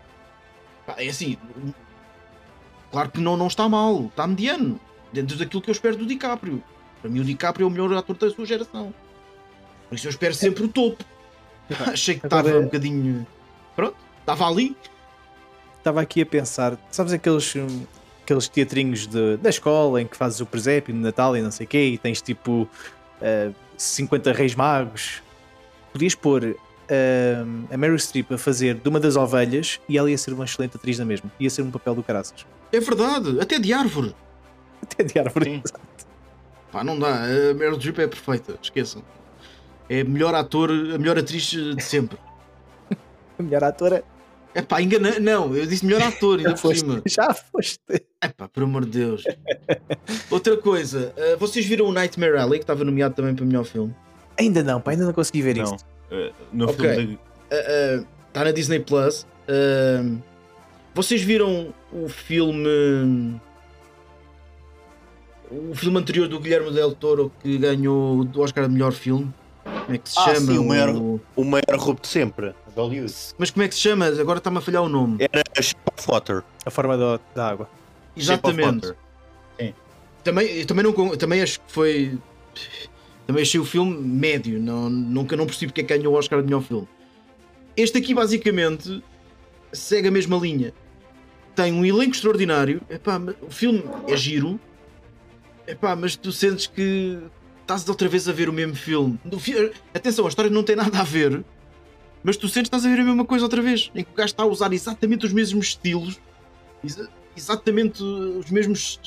Pá, 0.87 0.95
É 0.99 1.09
assim, 1.09 1.37
claro 2.91 3.11
que 3.11 3.21
não, 3.21 3.37
não 3.37 3.49
está 3.49 3.69
mal, 3.69 4.05
está 4.07 4.27
mediano, 4.27 4.79
dentro 5.13 5.37
daquilo 5.37 5.63
que 5.63 5.71
eu 5.71 5.73
espero 5.73 5.97
do 5.97 6.07
DiCaprio. 6.07 6.63
Para 7.01 7.11
mim, 7.11 7.21
o 7.21 7.25
DiCaprio 7.25 7.65
é 7.65 7.67
o 7.69 7.71
melhor 7.71 7.93
ator 7.95 8.17
da 8.17 8.31
sua 8.31 8.45
geração. 8.45 8.93
Por 9.89 9.95
isso 9.95 10.07
eu 10.07 10.11
espero 10.11 10.35
sempre 10.35 10.65
o 10.65 10.69
topo. 10.69 11.05
Achei 11.87 12.19
que 12.19 12.27
Agora- 12.27 12.47
estava 12.49 12.61
um 12.61 12.65
bocadinho. 12.65 13.27
Pronto, 13.77 13.97
estava 14.21 14.47
ali. 14.49 14.77
Estava 15.79 16.01
aqui 16.01 16.21
a 16.23 16.27
pensar, 16.27 16.77
sabes 16.91 17.13
aqueles, 17.13 17.55
aqueles 18.25 18.49
teatrinhos 18.49 19.07
de- 19.07 19.37
da 19.39 19.49
escola 19.49 20.03
em 20.03 20.07
que 20.07 20.17
fazes 20.17 20.41
o 20.41 20.47
presépio 20.47 20.95
no 20.95 21.01
Natal 21.01 21.37
e 21.37 21.41
não 21.41 21.51
sei 21.51 21.65
o 21.67 21.69
quê, 21.69 21.91
e 21.91 21.99
tens 21.99 22.21
tipo 22.21 22.69
ah, 23.23 23.51
50 23.77 24.33
reis 24.33 24.55
magos. 24.55 25.23
Podias 25.93 26.15
pôr 26.15 26.57
ah, 26.91 27.45
a 27.73 27.77
Meryl 27.77 27.99
Streep 27.99 28.33
a 28.33 28.37
fazer 28.39 28.75
de 28.75 28.89
uma 28.89 28.99
das 29.01 29.17
ovelhas 29.17 29.81
e 29.89 29.97
ela 29.97 30.11
ia 30.11 30.19
ser 30.19 30.33
uma 30.35 30.45
excelente 30.45 30.77
atriz 30.77 30.99
na 30.99 31.05
mesma. 31.05 31.31
Ia 31.39 31.49
ser 31.49 31.63
um 31.63 31.71
papel 31.71 31.95
do 31.95 32.03
caraças. 32.03 32.45
É 32.73 32.81
verdade, 32.81 33.41
até 33.41 33.59
de 33.59 33.73
árvore. 33.73 34.15
Até 34.83 35.05
de 35.05 35.19
árvore. 35.19 35.63
Sim. 35.65 35.75
Pá, 36.73 36.85
não 36.85 36.99
dá, 36.99 37.25
a 37.25 37.55
Meryl 37.55 37.77
Streep 37.79 37.99
é 37.99 38.07
perfeita, 38.07 38.59
esqueçam. 38.63 39.03
É 39.89 40.01
a 40.01 40.05
melhor 40.05 40.35
ator, 40.35 40.71
a 40.71 40.99
melhor 40.99 41.19
atriz 41.19 41.43
de 41.51 41.83
sempre. 41.83 42.19
A 43.39 43.43
melhor 43.43 43.63
atora. 43.65 44.03
É 44.55 44.61
pá, 44.63 44.83
engana. 44.83 45.21
Não, 45.21 45.55
eu 45.55 45.65
disse 45.65 45.87
melhor 45.87 46.03
ator, 46.03 46.39
ainda 46.39 46.51
Já 46.51 46.55
por 46.57 46.61
foste. 46.63 46.81
cima. 46.81 47.03
Já 47.07 47.33
foste. 47.35 47.81
É 48.21 48.29
pá, 48.29 48.49
por 48.49 48.65
amor 48.65 48.85
de 48.85 48.99
Deus. 48.99 49.23
Outra 50.31 50.57
coisa, 50.57 51.15
ah, 51.17 51.37
vocês 51.39 51.65
viram 51.65 51.87
o 51.87 51.93
Nightmare 51.93 52.37
Alley, 52.37 52.59
que 52.59 52.65
estava 52.65 52.83
nomeado 52.85 53.15
também 53.15 53.35
para 53.35 53.45
melhor 53.47 53.65
filme? 53.65 53.95
Ainda 54.39 54.63
não, 54.63 54.81
pá, 54.81 54.91
ainda 54.91 55.05
não 55.05 55.13
consegui 55.13 55.43
ver 55.43 55.57
Não. 55.57 55.65
isto. 55.75 55.87
Eh, 56.11 56.33
no 56.53 56.69
Ok. 56.69 56.77
filme 56.95 57.07
de... 57.07 57.19
está 58.29 58.45
na 58.45 58.51
Disney 58.51 58.81
Plus. 58.81 59.27
Uh, 59.49 60.19
vocês 60.95 61.23
viram 61.23 61.73
o 61.93 62.09
filme. 62.09 63.41
O 65.51 65.75
filme 65.75 65.99
anterior 65.99 66.29
do 66.29 66.39
Guilherme 66.39 66.71
Del 66.73 66.93
Toro 66.95 67.33
que 67.43 67.57
ganhou 67.59 68.21
o 68.23 68.41
Oscar 68.41 68.67
de 68.67 68.73
melhor 68.73 68.93
filme? 68.93 69.33
Como 69.65 69.95
é 69.95 69.99
que 69.99 70.09
se 70.11 70.19
Ah, 70.19 70.35
chama? 70.35 70.53
sim, 70.53 70.59
o 70.59 70.65
maior- 70.65 70.91
O- 70.97 71.21
O 71.37 71.45
maior 71.45 71.77
roubo 71.79 72.01
de 72.01 72.09
sempre, 72.09 72.49
de 72.49 72.75
Hollywood. 72.77 73.15
Mas 73.39 73.51
como 73.51 73.63
é 73.65 73.69
que 73.69 73.75
se 73.75 73.81
chama? 73.81 74.07
Agora 74.07 74.39
está-me 74.39 74.59
a 74.59 74.61
falhar 74.61 74.83
o 74.83 74.89
nome. 74.89 75.17
Era 75.21 75.43
Shape 75.63 75.81
of 75.97 76.07
Water. 76.11 76.43
A 76.67 76.71
forma 76.71 76.97
da, 76.99 77.21
da 77.35 77.49
água. 77.49 77.69
Exatamente. 78.17 78.87
Water. 78.89 78.97
Também, 80.25 80.47
eu 80.59 80.67
também, 80.67 80.85
não, 80.85 81.17
também 81.17 81.41
acho 81.41 81.61
que 81.61 81.73
foi. 81.73 82.19
Também 83.27 83.43
achei 83.43 83.59
o 83.61 83.65
filme 83.65 83.97
médio. 83.97 84.61
Não, 84.61 84.91
nunca 84.91 85.37
não 85.37 85.47
percebi 85.47 85.69
porque 85.69 85.81
é 85.81 85.85
que 85.85 85.97
ganhou 85.97 86.13
o 86.15 86.19
Oscar 86.19 86.41
de 86.41 86.45
melhor 86.47 86.63
filme. 86.63 86.87
Este 87.77 87.99
aqui, 87.99 88.13
basicamente, 88.13 89.03
segue 89.73 90.09
a 90.09 90.11
mesma 90.11 90.37
linha. 90.37 90.75
Tem 91.55 91.73
um 91.73 91.85
elenco 91.85 92.13
extraordinário. 92.15 92.83
Epá, 92.91 93.19
o 93.41 93.51
filme 93.51 93.83
é 94.07 94.17
giro. 94.17 94.61
Epá, 95.69 95.95
mas 95.95 96.17
tu 96.17 96.33
sentes 96.33 96.67
que 96.67 97.19
estás 97.61 97.87
outra 97.89 98.09
vez 98.09 98.27
a 98.29 98.33
ver 98.33 98.49
o 98.49 98.53
mesmo 98.53 98.75
filme. 98.75 99.19
No 99.25 99.39
fi- 99.39 99.71
Atenção, 99.95 100.25
a 100.25 100.29
história 100.29 100.51
não 100.51 100.63
tem 100.63 100.75
nada 100.75 100.99
a 100.99 101.03
ver. 101.05 101.45
Mas 102.25 102.37
tu 102.37 102.49
sentes 102.49 102.71
que 102.71 102.77
estás 102.77 102.85
a 102.87 102.89
ver 102.95 103.01
a 103.03 103.05
mesma 103.05 103.25
coisa 103.25 103.45
outra 103.45 103.61
vez. 103.63 103.91
Em 103.95 104.03
que 104.03 104.11
o 104.11 104.15
gajo 104.15 104.27
está 104.33 104.43
a 104.43 104.47
usar 104.47 104.73
exatamente 104.73 105.27
os 105.27 105.33
mesmos 105.33 105.67
estilos. 105.69 106.19
exa- 106.85 107.09
Exatamente 107.37 108.03
os 108.03 108.51
mesmos 108.51 108.99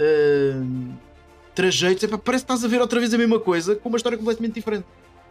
uh, 0.00 0.92
trajeitos, 1.54 2.02
epá, 2.02 2.18
parece 2.18 2.44
que 2.44 2.52
estás 2.52 2.64
a 2.64 2.68
ver 2.68 2.80
outra 2.80 2.98
vez 2.98 3.14
a 3.14 3.18
mesma 3.18 3.38
coisa 3.38 3.76
com 3.76 3.88
uma 3.88 3.96
história 3.96 4.18
completamente 4.18 4.54
diferente. 4.54 4.84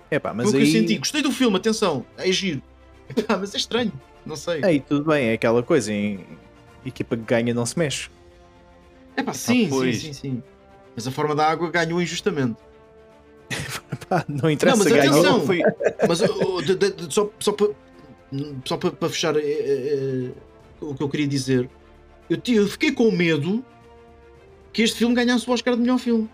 É 0.10 0.18
pá, 0.20 0.34
mas 0.34 0.50
Foi 0.50 0.54
o 0.54 0.64
que 0.64 0.70
aí. 0.70 0.74
eu 0.76 0.80
senti. 0.82 0.98
Gostei 1.00 1.22
do 1.22 1.32
filme, 1.34 1.58
atenção, 1.58 2.06
é 2.18 2.32
giro. 2.32 2.62
Epá, 3.10 3.38
mas 3.38 3.54
é 3.54 3.58
estranho, 3.58 3.92
não 4.26 4.38
sei. 4.38 4.64
Aí 4.64 4.80
tudo 4.80 5.04
bem, 5.10 5.30
é 5.30 5.34
aquela 5.34 5.62
coisa. 5.62 5.92
Em 5.92 6.24
equipa 6.86 7.18
que 7.18 7.24
ganha 7.24 7.54
não 7.54 7.66
se 7.66 7.78
mexe. 7.78 8.10
Epá, 9.18 9.34
sim, 9.34 9.66
sim, 9.66 9.70
pois. 9.70 10.00
sim, 10.02 10.14
sim. 10.14 10.44
Mas 11.00 11.08
a 11.08 11.12
forma 11.12 11.34
da 11.34 11.48
água 11.48 11.72
ganhou 11.72 12.02
injustamente. 12.02 12.58
Não 14.28 14.52
interessa 14.52 14.76
Não, 14.78 14.84
mas 14.84 14.94
ganhou. 14.94 15.20
atenção. 15.22 15.46
Foi... 15.46 15.62
Mas 16.06 16.22
oh, 16.22 16.62
de- 16.62 16.76
de- 16.76 16.92
de- 16.92 17.14
só, 17.14 17.30
só 17.40 17.54
para 17.54 17.70
só 18.66 18.76
para 18.76 19.10
fechar 19.10 19.38
eh, 19.38 19.42
eh, 19.42 20.32
o 20.82 20.94
que 20.94 21.02
eu 21.02 21.08
queria 21.08 21.26
dizer, 21.26 21.70
eu, 22.30 22.38
eu 22.54 22.68
fiquei 22.68 22.92
com 22.92 23.10
medo 23.12 23.64
que 24.74 24.82
este 24.82 24.98
filme 24.98 25.16
ganhasse 25.16 25.50
o 25.50 25.54
Oscar 25.54 25.74
de 25.76 25.82
melhor 25.82 26.00
filme. 26.00 26.30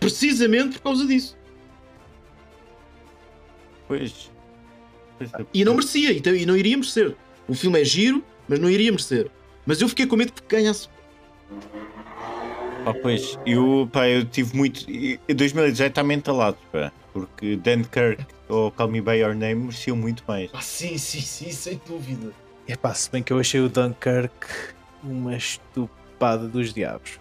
Precisamente 0.00 0.74
por 0.78 0.82
causa 0.82 1.06
disso. 1.06 1.36
Pois. 3.86 4.28
Pois 5.18 5.32
é. 5.34 5.46
E 5.54 5.64
não 5.64 5.74
merecia, 5.74 6.10
e, 6.10 6.20
tam- 6.20 6.34
e 6.34 6.44
não 6.44 6.56
iria 6.56 6.76
merecer. 6.76 7.14
O 7.46 7.54
filme 7.54 7.80
é 7.80 7.84
giro, 7.84 8.24
mas 8.48 8.58
não 8.58 8.68
iria 8.68 8.90
merecer. 8.90 9.30
Mas 9.64 9.80
eu 9.80 9.88
fiquei 9.88 10.04
com 10.04 10.16
medo 10.16 10.32
que 10.32 10.42
ganhasse. 10.56 10.88
Ah, 12.90 12.94
pois, 13.02 13.38
eu, 13.46 13.88
pá, 13.92 14.08
eu 14.08 14.24
tive 14.24 14.56
muito. 14.56 14.88
e- 14.90 15.18
Em 15.28 15.34
2018 15.34 15.90
está 15.90 16.02
mentalado, 16.02 16.56
pá, 16.72 16.92
porque 17.12 17.56
Dunkirk 17.56 18.24
ou 18.48 18.70
Call 18.70 18.88
Me 18.88 19.00
By 19.00 19.16
Your 19.18 19.34
Name 19.34 19.54
mereciam 19.62 19.96
muito 19.96 20.22
mais. 20.26 20.50
Ah, 20.52 20.60
sim, 20.62 20.96
sim, 20.98 21.20
sim, 21.20 21.50
sem 21.52 21.80
dúvida. 21.86 22.32
É 22.66 22.76
pá, 22.76 22.94
se 22.94 23.10
bem 23.10 23.22
que 23.22 23.32
eu 23.32 23.38
achei 23.38 23.60
o 23.60 23.68
Dunkirk 23.68 24.32
uma 25.02 25.36
estupada 25.36 26.46
dos 26.48 26.72
diabos. 26.74 27.18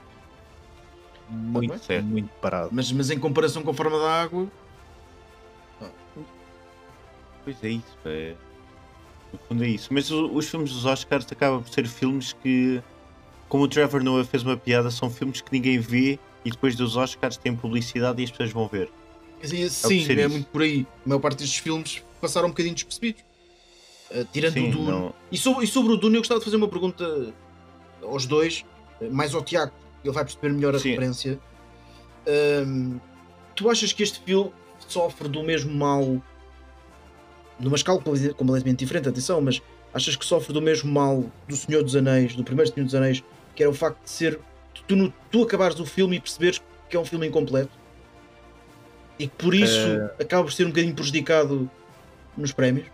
Muito, 1.30 1.78
certo. 1.80 2.06
muito 2.06 2.30
parado. 2.42 2.70
Mas, 2.72 2.92
mas 2.92 3.10
em 3.10 3.20
comparação 3.20 3.62
com 3.62 3.72
a 3.72 3.74
forma 3.74 3.98
da 4.00 4.22
água, 4.22 4.48
Pois 7.44 7.64
é 7.64 7.70
isso, 7.70 7.98
é. 8.06 8.36
No 9.32 9.40
fundo 9.48 9.64
é 9.64 9.68
isso. 9.70 9.88
Mas 9.94 10.12
o- 10.12 10.30
os 10.34 10.50
filmes 10.50 10.72
dos 10.74 10.86
Oscars 10.86 11.26
acabam 11.32 11.62
por 11.64 11.70
ser 11.72 11.88
filmes 11.88 12.34
que, 12.34 12.82
como 13.50 13.64
o 13.64 13.68
Trevor 13.68 14.04
Noah 14.04 14.26
fez 14.26 14.44
uma 14.44 14.58
piada, 14.58 14.90
são 14.92 15.10
filmes 15.10 15.42
que 15.42 15.52
ninguém 15.52 15.80
vê 15.80 16.20
e 16.44 16.52
depois 16.52 16.76
dos 16.76 16.96
Oscars 16.96 17.38
têm 17.38 17.56
publicidade 17.56 18.22
e 18.22 18.26
as 18.26 18.32
pessoas 18.32 18.52
vão 18.52 18.68
ver. 18.68 18.90
Sim, 19.44 19.70
sim, 19.70 20.04
ser 20.06 20.18
é 20.18 20.22
isso. 20.22 20.30
muito 20.32 20.48
por 20.50 20.62
aí. 20.64 20.86
A 21.06 21.10
maior 21.10 21.20
parte 21.20 21.40
destes 21.40 21.60
filmes 21.60 22.02
passaram 22.20 22.48
um 22.48 22.52
bocadinho 22.52 22.74
despercebidos. 22.76 23.22
Uh, 24.10 24.26
tirando 24.32 24.54
Sim, 24.54 24.70
o 24.70 24.72
Dune. 24.72 24.86
não- 24.88 25.14
E, 25.32 25.38
sobre, 25.38 25.66
e 25.66 25.68
sobre 25.68 25.94
o 25.94 25.98
Dune, 25.98 26.16
eu 26.16 26.22
gostava 26.22 26.40
de 26.40 26.46
fazer 26.46 26.56
uma 26.58 26.68
pergunta 26.68 27.34
aos 28.02 28.26
dois, 28.26 28.64
mais 29.12 29.36
ao 29.36 29.42
Tiago, 29.42 29.72
ele 30.04 30.14
vai 30.14 30.24
perceber 30.24 30.50
melhor 30.54 30.74
a 30.76 30.80
Sim. 30.80 30.90
referência. 30.90 31.40
Um, 32.66 33.00
tu 33.56 33.70
achas 33.70 33.92
que 33.94 34.02
este 34.04 34.20
filme 34.22 34.52
sofre 34.88 35.28
do 35.28 35.44
mesmo 35.44 35.74
mal, 35.74 36.22
numa 37.60 37.76
escala 37.76 38.00
complet- 38.02 38.34
completamente 38.34 38.80
diferente, 38.80 39.10
atenção, 39.10 39.42
mas 39.42 39.62
achas 39.94 40.16
que 40.16 40.26
sofre 40.26 40.54
do 40.54 40.62
mesmo 40.62 40.92
mal 40.92 41.26
do 41.48 41.56
Senhor 41.56 41.84
dos 41.84 41.96
Anéis, 41.96 42.36
do 42.36 42.44
primeiro 42.44 42.72
Senhor 42.72 42.86
dos 42.86 42.96
Anéis, 42.96 43.24
que 43.58 43.64
era 43.64 43.70
o 43.72 43.74
facto 43.74 44.04
de 44.04 44.10
ser 44.12 44.40
tu, 44.88 44.96
no- 44.96 45.12
tu 45.32 45.42
acabares 45.42 45.80
o 45.80 45.86
filme 45.86 46.16
e 46.18 46.20
perceberes 46.20 46.62
que 46.88 46.96
é 46.96 47.00
um 47.00 47.04
filme 47.04 47.26
incompleto? 47.28 47.72
E 49.18 49.28
que 49.28 49.36
por 49.36 49.56
isso 49.56 49.88
acaba 50.22 50.44
por 50.44 50.54
ser 50.54 50.66
um 50.66 50.70
bocadinho 50.70 50.94
prejudicado 50.94 51.70
nos 52.38 52.52
prémios? 52.52 52.86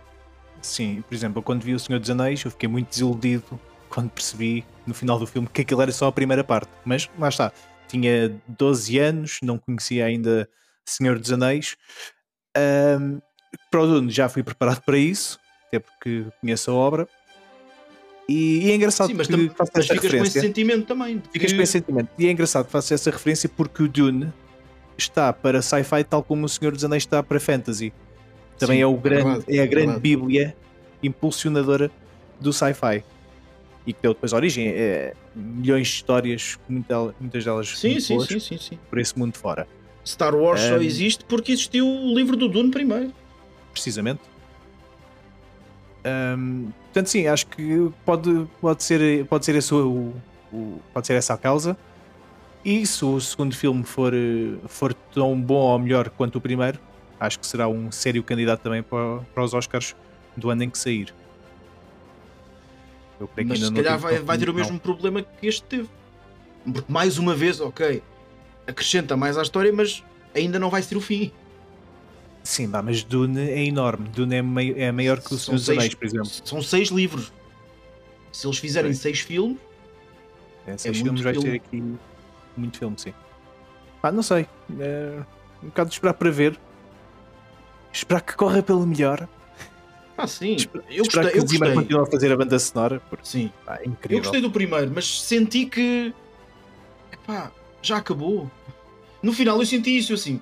Sim, 0.62 1.04
por 1.06 1.14
exemplo, 1.14 1.42
quando 1.42 1.62
vi 1.62 1.74
O 1.74 1.78
Senhor 1.78 1.98
dos 2.00 2.08
Anéis, 2.08 2.42
eu 2.42 2.50
fiquei 2.50 2.66
muito 2.66 2.88
desiludido 2.88 3.60
quando 3.90 4.08
percebi 4.10 4.64
no 4.86 4.94
final 4.94 5.18
do 5.18 5.26
filme 5.26 5.46
que 5.52 5.60
aquilo 5.60 5.82
era 5.82 5.92
só 5.92 6.06
a 6.06 6.12
primeira 6.12 6.42
parte. 6.42 6.70
Mas 6.82 7.10
lá 7.18 7.28
está, 7.28 7.52
tinha 7.86 8.34
12 8.48 8.98
anos, 8.98 9.38
não 9.42 9.58
conhecia 9.58 10.06
ainda 10.06 10.48
Senhor 10.86 11.18
dos 11.18 11.30
Anéis. 11.30 11.76
Ahm, 12.56 13.18
para 13.70 13.82
o 13.82 13.86
Dune 13.86 14.10
já 14.10 14.26
fui 14.30 14.42
preparado 14.42 14.80
para 14.80 14.96
isso, 14.96 15.38
até 15.68 15.78
porque 15.78 16.24
conheço 16.40 16.70
a 16.70 16.74
obra. 16.74 17.06
E, 18.28 18.66
e 18.66 18.70
é 18.70 18.74
engraçado 18.76 19.08
Sim, 19.08 19.14
mas, 19.14 19.26
que 19.26 19.36
mas 19.36 19.42
esta 19.50 19.80
ficas 19.80 19.86
com 19.88 19.94
esse 19.94 20.06
referência. 20.06 20.40
sentimento 20.40 20.86
também. 20.86 21.18
de 21.18 21.28
Ficas 21.30 21.50
que- 21.50 21.56
com 21.56 21.62
esse 21.62 21.72
sentimento. 21.72 22.08
E 22.18 22.26
é 22.26 22.30
engraçado 22.30 22.64
que 22.66 22.72
faço 22.72 22.94
essa 22.94 23.10
referência 23.10 23.48
porque 23.48 23.82
o 23.82 23.88
Dune 23.88 24.32
está 24.96 25.32
para 25.32 25.60
sci-fi 25.60 26.02
tal 26.04 26.22
como 26.22 26.46
o 26.46 26.48
Senhor 26.48 26.72
dos 26.72 26.84
Anéis 26.84 27.02
está 27.02 27.22
para 27.22 27.38
fantasy. 27.38 27.92
Também 28.58 28.78
Sim, 28.78 28.82
é, 28.82 28.86
o 28.86 28.94
é 28.94 28.96
grande, 28.98 29.24
verdade, 29.24 29.44
é 29.56 29.60
a 29.60 29.62
é 29.64 29.66
grande 29.66 29.86
verdade. 29.86 30.00
bíblia 30.00 30.56
impulsionadora 31.02 31.90
do 32.40 32.52
sci-fi. 32.52 33.04
E 33.86 33.92
que 33.92 33.98
deu 34.00 34.14
depois 34.14 34.32
origem 34.32 34.70
a 34.70 35.12
milhões 35.36 35.88
de 35.88 35.94
histórias, 35.94 36.58
muita- 36.66 37.14
muitas 37.20 37.44
delas 37.44 37.68
Sim, 37.78 38.00
sim, 38.00 38.14
boas, 38.16 38.28
sim, 38.28 38.40
sim, 38.40 38.56
sim. 38.56 38.78
por 38.88 38.98
esse 38.98 39.18
mundo 39.18 39.36
fora. 39.36 39.66
Star 40.06 40.34
Wars 40.34 40.60
só 40.62 40.76
Um, 40.78 40.82
existe 40.82 41.24
porque 41.26 41.52
existiu 41.52 41.86
o 41.86 42.14
livro 42.16 42.36
do 42.36 42.48
Dune 42.48 42.70
primeiro. 42.70 43.12
precisamente. 43.72 44.20
Ahm, 46.04 46.68
portanto, 46.94 47.08
sim, 47.08 47.26
acho 47.26 47.46
que 47.48 47.90
pode, 48.04 48.46
pode, 48.60 48.84
ser, 48.84 49.26
pode, 49.26 49.44
ser 49.44 49.56
esse 49.56 49.74
o, 49.74 50.14
o- 50.52 50.78
pode 50.92 51.06
ser 51.08 51.14
essa 51.14 51.34
a 51.34 51.36
causa. 51.36 51.76
E 52.64 52.86
se 52.86 53.04
o 53.04 53.20
segundo 53.20 53.54
filme 53.54 53.82
for, 53.82 54.12
for 54.68 54.94
tão 55.12 55.38
bom 55.38 55.56
ou 55.72 55.78
melhor 55.78 56.08
quanto 56.08 56.36
o 56.36 56.40
primeiro, 56.40 56.78
acho 57.18 57.38
que 57.40 57.46
será 57.46 57.66
um 57.68 57.90
sério 57.90 58.22
candidato 58.22 58.60
também 58.62 58.82
para, 58.82 59.18
para 59.34 59.44
os 59.44 59.52
Oscars 59.52 59.94
do 60.36 60.48
ano 60.50 60.62
em 60.62 60.70
que 60.70 60.78
sair. 60.78 61.12
Eu 63.20 63.28
creio 63.28 63.48
que 63.48 63.54
Mas 63.54 63.62
ainda 63.62 63.66
se 63.66 63.72
não 63.72 63.82
calhar 63.82 63.98
vai, 63.98 64.18
vai 64.20 64.38
ter 64.38 64.48
o 64.48 64.54
mesmo 64.54 64.78
problema 64.78 65.20
que 65.22 65.46
este 65.46 65.62
teve. 65.64 65.88
Porque 66.64 66.90
mais 66.90 67.18
uma 67.18 67.34
vez, 67.34 67.60
ok, 67.60 68.02
acrescenta 68.66 69.16
mais 69.16 69.36
à 69.36 69.42
história, 69.42 69.72
mas 69.72 70.02
ainda 70.34 70.58
não 70.58 70.70
vai 70.70 70.80
ser 70.80 70.96
o 70.96 71.00
fim. 71.00 71.30
Sim, 72.44 72.68
dá, 72.70 72.82
mas 72.82 73.02
Dune 73.02 73.40
é 73.40 73.64
enorme. 73.64 74.06
Dune 74.10 74.36
é, 74.36 74.42
mai- 74.42 74.74
é 74.76 74.92
maior 74.92 75.18
que 75.20 75.34
o 75.34 75.38
Senhor 75.38 75.56
dos 75.56 75.68
Anéis, 75.70 75.94
por 75.94 76.04
exemplo. 76.04 76.26
São 76.44 76.60
seis 76.62 76.88
livros. 76.90 77.32
Se 78.30 78.46
eles 78.46 78.58
fizerem 78.58 78.92
Sim. 78.92 79.00
seis 79.00 79.20
filmes, 79.20 79.58
É, 80.66 80.76
seis 80.76 80.96
muito 81.00 81.04
filmes 81.06 81.22
vai 81.22 81.32
filme. 81.34 81.50
ter 81.50 81.56
aqui 81.56 81.82
muito 82.56 82.78
filme, 82.78 82.96
sim. 82.98 83.14
Pá, 84.02 84.12
não 84.12 84.22
sei. 84.22 84.46
É 84.78 85.22
um 85.62 85.66
bocado 85.68 85.88
de 85.88 85.94
esperar 85.96 86.14
para 86.14 86.30
ver. 86.30 86.58
Esperar 87.92 88.20
que 88.20 88.34
corra 88.36 88.62
pelo 88.62 88.86
melhor. 88.86 89.26
ah, 90.18 90.26
sim, 90.26 90.56
Espera- 90.56 90.84
eu 90.90 91.04
gostei. 91.04 91.22
que 91.30 91.38
Eu 91.38 91.42
o 91.42 91.46
gostei. 91.46 91.74
continue 91.74 92.02
a 92.02 92.06
fazer 92.06 92.30
a 92.32 92.36
banda 92.36 92.58
sonora. 92.58 93.00
Porque 93.08 93.24
Sim, 93.26 93.50
pá, 93.64 93.76
é 93.76 93.86
eu 93.86 93.90
incrível. 93.90 94.18
gostei 94.22 94.40
do 94.42 94.50
primeiro, 94.50 94.90
mas 94.94 95.22
senti 95.22 95.64
que. 95.66 96.12
Epá, 97.10 97.50
já 97.80 97.96
acabou. 97.96 98.50
No 99.22 99.32
final 99.32 99.58
eu 99.60 99.64
senti 99.66 99.96
isso 99.96 100.12
assim. 100.12 100.40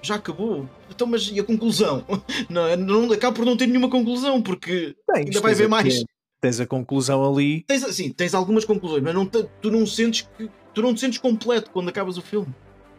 Já 0.00 0.14
acabou. 0.14 0.68
Então, 0.94 1.06
mas 1.06 1.28
e 1.32 1.40
a 1.40 1.44
conclusão? 1.44 2.04
Não, 2.48 2.76
não, 2.76 3.12
acaba 3.12 3.34
por 3.34 3.44
não 3.44 3.56
ter 3.56 3.66
nenhuma 3.66 3.88
conclusão, 3.88 4.40
porque 4.42 4.94
Tens, 5.12 5.26
ainda 5.26 5.40
vai 5.40 5.52
haver 5.52 5.68
mais. 5.68 6.04
Tens 6.40 6.60
a 6.60 6.66
conclusão 6.66 7.24
ali. 7.32 7.62
Tens, 7.66 7.84
assim, 7.84 8.10
tens 8.10 8.34
algumas 8.34 8.64
conclusões, 8.64 9.02
mas 9.02 9.14
não 9.14 9.26
te- 9.26 9.46
tu 9.60 9.70
não 9.70 9.86
sentes 9.86 10.28
que 10.36 10.50
tu 10.74 10.82
não 10.82 10.92
te 10.94 11.00
sentes 11.00 11.18
completo 11.18 11.70
quando 11.70 11.88
acabas 11.88 12.16
o 12.18 12.22
filme. 12.22 12.48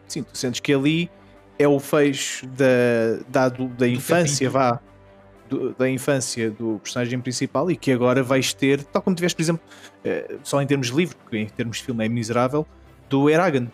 Sim, 0.08 0.22
tu 0.22 0.36
sentes 0.36 0.60
que 0.60 0.72
ali 0.72 1.10
é 1.58 1.68
o 1.68 1.78
fecho 1.78 2.46
da, 2.48 3.18
da, 3.28 3.48
da 3.48 3.88
infância, 3.88 4.48
vá. 4.50 4.80
do- 5.48 5.74
da 5.74 5.88
infância 5.90 6.50
do 6.50 6.78
personagem 6.82 7.20
principal 7.20 7.70
e 7.70 7.76
que 7.76 7.92
agora 7.92 8.22
vais 8.22 8.52
ter, 8.54 8.82
tal 8.84 9.02
como 9.02 9.14
tiveste, 9.14 9.36
por 9.36 9.42
exemplo, 9.42 9.62
eh, 10.04 10.36
só 10.42 10.60
em 10.62 10.66
termos 10.66 10.88
de 10.88 10.94
livro, 10.96 11.16
porque 11.18 11.36
em 11.38 11.46
termos 11.46 11.76
de 11.78 11.84
filme 11.84 12.04
é 12.04 12.08
miserável, 12.08 12.66
do 13.10 13.28
Eragon. 13.28 13.66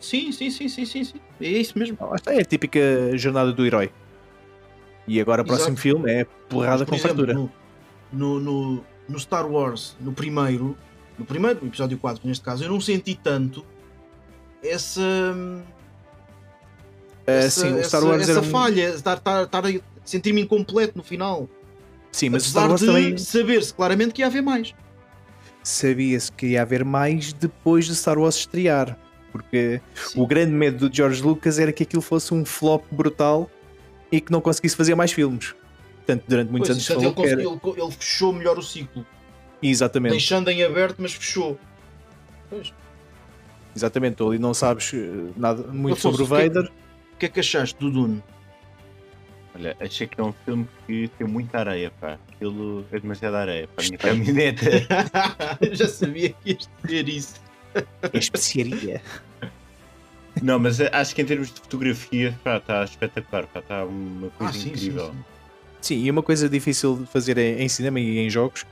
Sim, 0.00 0.30
sim, 0.32 0.50
sim, 0.50 0.68
sim, 0.68 0.84
sim, 0.84 1.04
sim. 1.04 1.20
É 1.40 1.48
isso 1.48 1.78
mesmo. 1.78 1.96
Lá 2.00 2.16
está, 2.16 2.32
É 2.34 2.40
a 2.40 2.44
típica 2.44 2.80
jornada 3.16 3.52
do 3.52 3.66
herói. 3.66 3.90
E 5.06 5.20
agora 5.20 5.42
o 5.42 5.44
próximo 5.44 5.68
Exato. 5.70 5.80
filme 5.80 6.10
é 6.12 6.24
porrada 6.48 6.78
Mas, 6.78 6.82
por 6.84 6.90
com 6.90 6.94
exemplo, 6.96 7.16
fartura. 7.26 7.34
no, 8.12 8.40
no, 8.40 8.84
no, 9.08 9.18
Star 9.18 9.50
Wars, 9.50 9.96
no 10.00 10.12
primeiro, 10.12 10.76
no 11.18 11.24
primeiro, 11.24 11.66
episódio 11.66 11.96
4, 11.98 12.26
neste 12.28 12.44
caso, 12.44 12.62
eu 12.64 12.68
não 12.68 12.80
senti 12.80 13.14
tanto 13.14 13.64
essa. 14.62 15.00
Ah, 17.26 17.32
essa, 17.32 17.60
sim, 17.62 17.78
essa- 17.78 17.96
essa 18.16 18.40
um- 18.40 18.44
falha, 18.44 18.90
estar, 18.90 19.16
estar, 19.18 19.44
estar 19.44 19.66
a 19.66 19.70
sentir-me 20.04 20.42
incompleto 20.42 20.96
no 20.96 21.02
final. 21.02 21.48
Sim, 22.12 22.30
mas 22.30 22.44
Apesar 22.44 22.60
Star 22.60 22.68
Wars 22.70 22.80
de 22.80 22.86
também 22.86 23.18
saber-se 23.18 23.74
claramente 23.74 24.14
que 24.14 24.22
ia 24.22 24.26
haver 24.26 24.42
mais. 24.42 24.74
sabia-se 25.62 26.32
que 26.32 26.46
ia 26.48 26.62
haver 26.62 26.84
mais 26.84 27.32
depois 27.32 27.86
de 27.86 27.94
Star 27.94 28.18
Wars 28.18 28.36
estrear. 28.36 28.96
Porque 29.32 29.80
Sim. 29.94 30.20
o 30.20 30.26
grande 30.26 30.52
medo 30.52 30.88
do 30.88 30.94
George 30.94 31.22
Lucas 31.22 31.58
era 31.58 31.72
que 31.72 31.82
aquilo 31.82 32.02
fosse 32.02 32.32
um 32.32 32.44
flop 32.44 32.84
brutal 32.90 33.50
e 34.10 34.20
que 34.20 34.32
não 34.32 34.40
conseguisse 34.40 34.74
fazer 34.76 34.94
mais 34.94 35.12
filmes. 35.12 35.54
Portanto, 35.98 36.24
durante 36.26 36.50
muitos 36.50 36.68
Pois, 36.68 36.76
anos 36.76 36.86
portanto, 36.86 37.14
falou 37.14 37.26
ele, 37.26 37.36
que 37.60 37.68
era... 37.72 37.72
ele- 37.76 37.82
ele 37.82 37.92
fechou 37.92 38.32
melhor 38.32 38.58
o 38.58 38.62
ciclo. 38.62 39.06
Exatamente, 39.62 40.12
Deixando 40.12 40.48
em 40.50 40.62
aberto, 40.64 40.96
mas 41.00 41.12
fechou. 41.12 41.58
Pois. 42.48 42.72
exatamente. 43.76 44.16
Tu 44.16 44.26
ali 44.28 44.38
não 44.38 44.54
sabes 44.54 44.92
eh, 44.94 45.30
nada 45.36 45.62
muito 45.64 45.94
Afonso, 45.98 46.16
sobre 46.16 46.22
o 46.22 46.24
o 46.24 46.28
que 46.28 46.34
é 46.34 46.48
que- 46.48 46.54
Vader. 46.54 46.72
O 47.14 47.16
que 47.18 47.26
é 47.26 47.28
que 47.28 47.40
achaste 47.40 47.78
do 47.78 47.90
Dune? 47.90 48.22
Olha, 49.54 49.76
achei 49.80 50.06
que 50.06 50.20
é 50.20 50.24
um 50.24 50.32
filme 50.44 50.68
que 50.86 51.10
tem 51.18 51.26
muita 51.26 51.58
areia, 51.58 51.90
pá. 52.00 52.16
Aquilo 52.32 52.86
é 52.92 53.00
demasiada 53.00 53.38
areia 53.38 53.68
para 53.68 53.84
a 53.84 53.88
minha 53.88 53.98
caminhoneta. 53.98 54.64
Já 55.74 55.88
sabia 55.88 56.30
que 56.30 56.52
ias 56.52 56.70
dizer 56.84 57.08
isso. 57.08 57.34
É 58.12 58.18
especiaria. 58.18 59.02
Não, 60.42 60.58
mas 60.58 60.78
eh, 60.80 60.88
acho 60.92 61.14
que 61.14 61.22
em 61.22 61.24
termos 61.24 61.48
de 61.52 61.60
fotografia, 61.60 62.38
está 62.46 62.84
espetacular, 62.84 63.44
está 63.54 63.84
uma 63.84 64.30
coisa 64.30 64.50
Ah, 64.50 64.52
sim, 64.52 64.60
sim, 64.60 64.68
incrível. 64.70 65.10
sim. 65.12 65.24
Sim, 65.80 66.04
e 66.04 66.10
uma 66.10 66.22
coisa 66.22 66.48
difícil 66.48 66.96
de 66.96 67.06
fazer 67.06 67.38
em, 67.38 67.62
em 67.62 67.68
cinema 67.68 67.98
e 68.00 68.18
em 68.18 68.30
jogos 68.30 68.64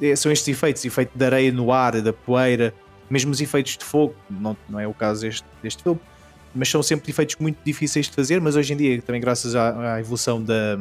é- 0.00 0.16
são 0.16 0.30
estes 0.32 0.48
efeitos, 0.48 0.84
efeito 0.84 1.10
de 1.16 1.24
areia 1.24 1.52
no 1.52 1.70
ar, 1.72 2.00
da 2.00 2.12
poeira, 2.12 2.74
mesmo 3.10 3.30
os 3.30 3.40
efeitos 3.40 3.76
de 3.76 3.84
fogo, 3.84 4.14
não, 4.30 4.56
não 4.68 4.80
é 4.80 4.86
o 4.86 4.94
caso 4.94 5.22
deste, 5.22 5.44
deste 5.62 5.82
filme, 5.82 6.00
mas 6.54 6.68
são 6.68 6.82
sempre 6.82 7.10
efeitos 7.10 7.36
muito 7.38 7.58
difíceis 7.64 8.06
de 8.08 8.12
fazer, 8.14 8.40
mas 8.40 8.56
hoje 8.56 8.72
em 8.72 8.76
dia, 8.76 9.02
também 9.02 9.20
graças 9.20 9.54
à, 9.54 9.94
à 9.94 10.00
evolução 10.00 10.42
da, 10.42 10.78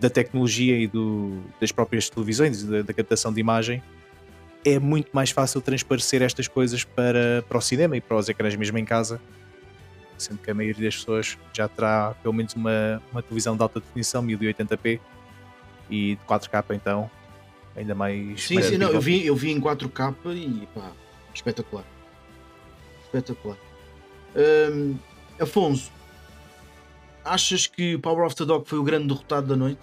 da 0.00 0.10
tecnologia 0.10 0.76
e 0.78 0.86
do, 0.88 1.40
das 1.60 1.70
próprias 1.70 2.08
televisões, 2.08 2.62
da, 2.64 2.82
da 2.82 2.92
captação 2.94 3.32
de 3.32 3.40
imagem, 3.40 3.82
é 4.74 4.78
muito 4.78 5.10
mais 5.12 5.30
fácil 5.30 5.60
transparecer 5.60 6.22
estas 6.22 6.48
coisas 6.48 6.84
para, 6.84 7.44
para 7.48 7.58
o 7.58 7.60
cinema 7.60 7.96
e 7.96 8.00
para 8.00 8.16
os 8.16 8.28
ecrãs 8.28 8.54
mesmo 8.56 8.78
em 8.78 8.84
casa, 8.84 9.20
sendo 10.16 10.38
que 10.38 10.50
a 10.50 10.54
maioria 10.54 10.84
das 10.84 10.96
pessoas 10.96 11.38
já 11.52 11.68
terá 11.68 12.14
pelo 12.22 12.34
menos 12.34 12.54
uma, 12.54 13.02
uma 13.12 13.22
televisão 13.22 13.56
de 13.56 13.62
alta 13.62 13.80
definição, 13.80 14.22
1080p, 14.24 15.00
e 15.90 16.16
de 16.16 16.20
4K 16.26 16.74
então, 16.74 17.10
ainda 17.76 17.94
mais... 17.94 18.42
Sim, 18.42 18.54
mais 18.54 18.66
sim, 18.66 18.78
não, 18.78 18.90
eu 18.90 19.00
vi, 19.00 19.24
eu 19.24 19.34
vi 19.34 19.50
em 19.50 19.60
4K 19.60 20.14
e 20.34 20.68
pá, 20.74 20.92
espetacular. 21.34 21.84
Espetacular. 23.04 23.56
Hum, 24.36 24.96
Afonso, 25.40 25.90
achas 27.24 27.66
que 27.66 27.96
Power 27.98 28.26
of 28.26 28.36
the 28.36 28.44
Dog 28.44 28.68
foi 28.68 28.78
o 28.78 28.82
grande 28.82 29.08
derrotado 29.08 29.46
da 29.46 29.56
noite? 29.56 29.80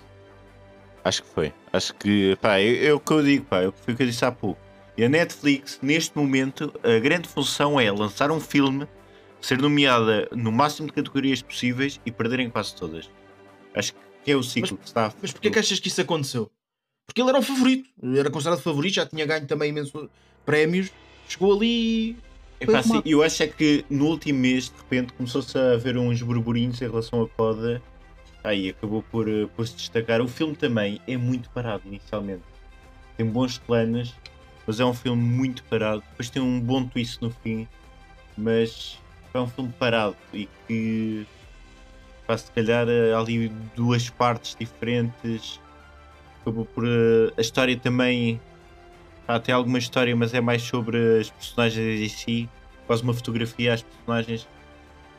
Acho 1.03 1.23
que 1.23 1.29
foi. 1.29 1.53
Acho 1.71 1.93
que, 1.95 2.35
pá, 2.41 2.57
é, 2.57 2.85
é 2.85 2.93
o 2.93 2.99
que 2.99 3.11
eu 3.11 3.23
digo, 3.23 3.45
pá, 3.45 3.61
é 3.61 3.67
o 3.67 3.71
que 3.71 3.91
eu 3.91 3.95
disse 3.95 4.25
há 4.25 4.31
pouco. 4.31 4.64
E 4.97 5.03
a 5.03 5.09
Netflix, 5.09 5.79
neste 5.81 6.17
momento, 6.17 6.73
a 6.83 6.99
grande 6.99 7.27
função 7.27 7.79
é 7.79 7.91
lançar 7.91 8.31
um 8.31 8.39
filme, 8.39 8.87
ser 9.41 9.57
nomeada 9.61 10.27
no 10.31 10.51
máximo 10.51 10.87
de 10.87 10.93
categorias 10.93 11.41
possíveis 11.41 11.99
e 12.05 12.11
perderem 12.11 12.49
quase 12.49 12.75
todas. 12.75 13.09
Acho 13.73 13.93
que 14.23 14.31
é 14.31 14.35
o 14.35 14.43
ciclo 14.43 14.71
Mas- 14.71 14.79
que 14.79 14.85
está 14.87 15.05
a 15.07 15.13
Mas 15.21 15.31
porquê 15.31 15.51
que 15.51 15.59
achas 15.59 15.79
que 15.79 15.89
isso 15.89 16.01
aconteceu? 16.01 16.49
Porque 17.05 17.21
ele 17.21 17.29
era 17.29 17.39
o 17.39 17.41
favorito, 17.43 17.89
era 18.17 18.29
considerado 18.31 18.61
favorito, 18.61 18.95
já 18.95 19.05
tinha 19.05 19.25
ganho 19.25 19.45
também 19.45 19.69
imensos 19.69 20.09
prémios, 20.45 20.89
chegou 21.27 21.53
ali 21.53 22.17
Foi 22.63 22.75
assim, 22.75 23.01
eu 23.05 23.21
acho 23.21 23.43
é 23.43 23.47
que 23.47 23.85
no 23.89 24.05
último 24.07 24.39
mês, 24.39 24.69
de 24.69 24.77
repente, 24.77 25.13
começou-se 25.13 25.55
a 25.57 25.73
haver 25.73 25.97
uns 25.97 26.21
burburinhos 26.21 26.81
em 26.81 26.85
relação 26.85 27.21
a 27.21 27.27
Coda. 27.27 27.81
Aí 28.43 28.69
acabou 28.69 29.03
por, 29.03 29.27
eh, 29.27 29.47
por 29.55 29.67
se 29.67 29.75
destacar. 29.75 30.21
O 30.21 30.27
filme 30.27 30.55
também 30.55 31.01
é 31.07 31.17
muito 31.17 31.49
parado 31.49 31.83
inicialmente. 31.85 32.43
Tem 33.17 33.25
bons 33.25 33.57
planos, 33.57 34.13
mas 34.65 34.79
é 34.79 34.85
um 34.85 34.93
filme 34.93 35.21
muito 35.21 35.63
parado. 35.65 36.03
Depois 36.11 36.29
tem 36.29 36.41
um 36.41 36.59
bom 36.59 36.85
twist 36.85 37.21
no 37.21 37.29
fim, 37.29 37.67
mas 38.37 38.99
é 39.33 39.39
um 39.39 39.47
filme 39.47 39.73
parado 39.77 40.15
e 40.33 40.47
que 40.67 41.25
faz 42.27 42.41
se 42.41 42.51
calhar 42.51 42.87
eh, 42.89 43.13
ali 43.13 43.49
duas 43.75 44.09
partes 44.09 44.55
diferentes. 44.59 45.59
Acabou 46.41 46.65
por 46.65 46.85
eh, 46.85 47.33
a 47.37 47.41
história 47.41 47.77
também 47.77 48.39
Há 49.27 49.35
até 49.35 49.51
alguma 49.51 49.79
história, 49.79 50.15
mas 50.15 50.35
é 50.35 50.41
mais 50.41 50.61
sobre 50.61 51.19
as 51.19 51.31
personagens 51.31 51.99
em 51.99 52.09
si, 52.09 52.49
quase 52.85 53.01
uma 53.01 53.11
fotografia 53.13 53.73
às 53.73 53.81
personagens. 53.81 54.47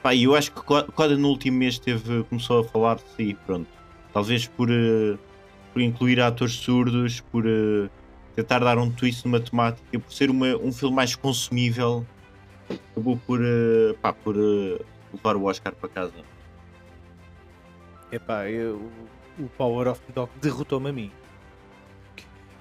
Pá, 0.00 0.14
eu 0.14 0.36
acho 0.36 0.52
que 0.52 0.60
Co- 0.62 0.84
Coda 0.92 1.16
no 1.16 1.28
último 1.28 1.58
mês 1.58 1.76
teve, 1.76 2.22
começou 2.24 2.60
a 2.60 2.64
falar-se 2.64 3.20
e 3.20 3.34
pronto. 3.34 3.66
Talvez 4.12 4.46
por, 4.46 4.70
eh, 4.70 5.18
por 5.72 5.82
incluir 5.82 6.20
atores 6.20 6.54
surdos, 6.54 7.20
por 7.32 7.44
tentar 8.36 8.58
dar 8.58 8.76
um 8.78 8.90
twist 8.90 9.24
numa 9.24 9.40
temática, 9.40 9.98
por 9.98 10.12
ser 10.12 10.30
uma, 10.30 10.54
um 10.58 10.70
filme 10.70 10.94
mais 10.94 11.16
consumível, 11.16 12.06
acabou 12.92 13.16
por, 13.26 13.40
eh, 13.42 13.94
pá, 14.00 14.12
por 14.12 14.36
eh, 14.36 14.78
levar 15.12 15.36
o 15.36 15.44
Oscar 15.44 15.74
para 15.74 15.88
casa. 15.88 16.12
Epá, 18.12 18.48
eu, 18.48 18.90
o 19.38 19.48
Power 19.56 19.88
of 19.88 20.00
the 20.02 20.12
Dog 20.12 20.30
derrotou-me 20.40 20.90
a 20.90 20.92
mim. 20.92 21.10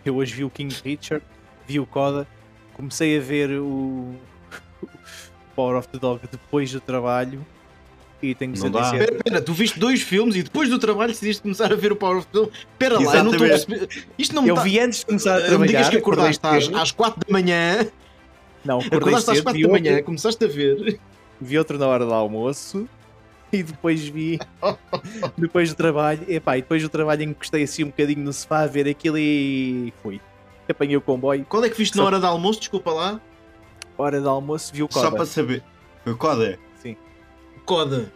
Eu 0.05 0.15
hoje 0.15 0.33
vi 0.33 0.45
o 0.45 0.49
King 0.49 0.73
Richard, 0.83 1.25
vi 1.67 1.77
o 1.77 1.85
Coda, 1.85 2.25
comecei 2.73 3.17
a 3.17 3.21
ver 3.21 3.51
o 3.59 4.15
Power 5.55 5.75
of 5.77 5.89
the 5.89 5.99
Dog 5.99 6.21
depois 6.31 6.71
do 6.71 6.79
trabalho 6.79 7.45
e 8.31 8.35
tenho 8.35 8.53
que 8.53 8.59
Não 8.59 8.65
ser 8.67 8.71
dá. 8.71 8.81
Espera, 8.85 9.15
espera, 9.17 9.41
tu 9.41 9.53
viste 9.53 9.79
dois 9.79 10.01
filmes 10.01 10.35
e 10.35 10.43
depois 10.43 10.69
do 10.69 10.77
trabalho 10.79 11.11
decidiste 11.11 11.41
começar 11.41 11.71
a 11.71 11.75
ver 11.75 11.91
o 11.91 11.95
Power 11.95 12.17
of 12.17 12.27
the 12.27 12.39
Espera 12.71 12.99
lá, 12.99 13.15
eu 13.17 13.23
não 13.23 13.31
estou 13.31 13.45
a 13.47 13.49
Exatamente. 13.51 13.87
perceber. 13.87 14.07
Isto 14.17 14.35
não 14.35 14.41
me 14.43 14.49
Eu 14.49 14.55
tá- 14.55 14.61
vi 14.63 14.79
antes 14.79 14.99
de 14.99 15.05
começar 15.05 15.31
a 15.31 15.39
Não 15.39 15.45
trabalhar. 15.47 15.59
me 15.61 15.67
digas 15.67 15.89
que 15.89 15.97
acordei 15.97 16.25
acordaste 16.29 16.73
às, 16.75 16.81
às 16.81 16.91
4 16.91 17.19
da 17.27 17.31
manhã. 17.31 17.87
Não, 18.63 18.77
acordei 18.79 18.97
Acordaste 18.99 19.29
às 19.31 19.35
cedo, 19.37 19.43
4 19.43 19.61
vi 19.61 19.67
da 19.67 19.71
manhã, 19.71 19.91
outro, 19.91 20.05
começaste 20.05 20.43
a 20.43 20.47
ver. 20.47 20.99
vi 21.39 21.57
outro 21.57 21.77
na 21.77 21.87
hora 21.87 22.05
do 22.05 22.13
almoço 22.13 22.87
e 23.53 23.61
depois 23.63 24.07
vi 24.07 24.39
depois 25.37 25.69
do 25.69 25.75
trabalho, 25.75 26.21
epá, 26.27 26.57
e 26.57 26.61
depois 26.61 26.81
do 26.81 26.89
trabalho 26.89 27.23
encostei 27.23 27.63
assim 27.63 27.83
um 27.83 27.87
bocadinho 27.87 28.21
no 28.23 28.33
sofá 28.33 28.61
a 28.61 28.67
ver 28.67 28.87
aquilo 28.87 29.17
e 29.17 29.93
fui. 30.01 30.19
Apanhei 30.67 30.97
o 30.97 31.01
comboio, 31.01 31.45
Qual 31.47 31.63
é 31.63 31.69
que 31.69 31.77
viste 31.77 31.93
Só- 31.95 32.01
na 32.01 32.07
hora 32.07 32.19
do 32.19 32.25
almoço? 32.25 32.59
Desculpa 32.59 32.91
lá. 32.91 33.21
hora 33.97 34.19
do 34.19 34.27
almoço, 34.29 34.73
vi 34.73 34.81
o 34.83 34.87
Só 34.91 35.03
Coda. 35.03 35.15
para 35.15 35.25
saber. 35.25 35.63
O 36.05 36.15
Coda? 36.15 36.57
Coda. 37.65 38.11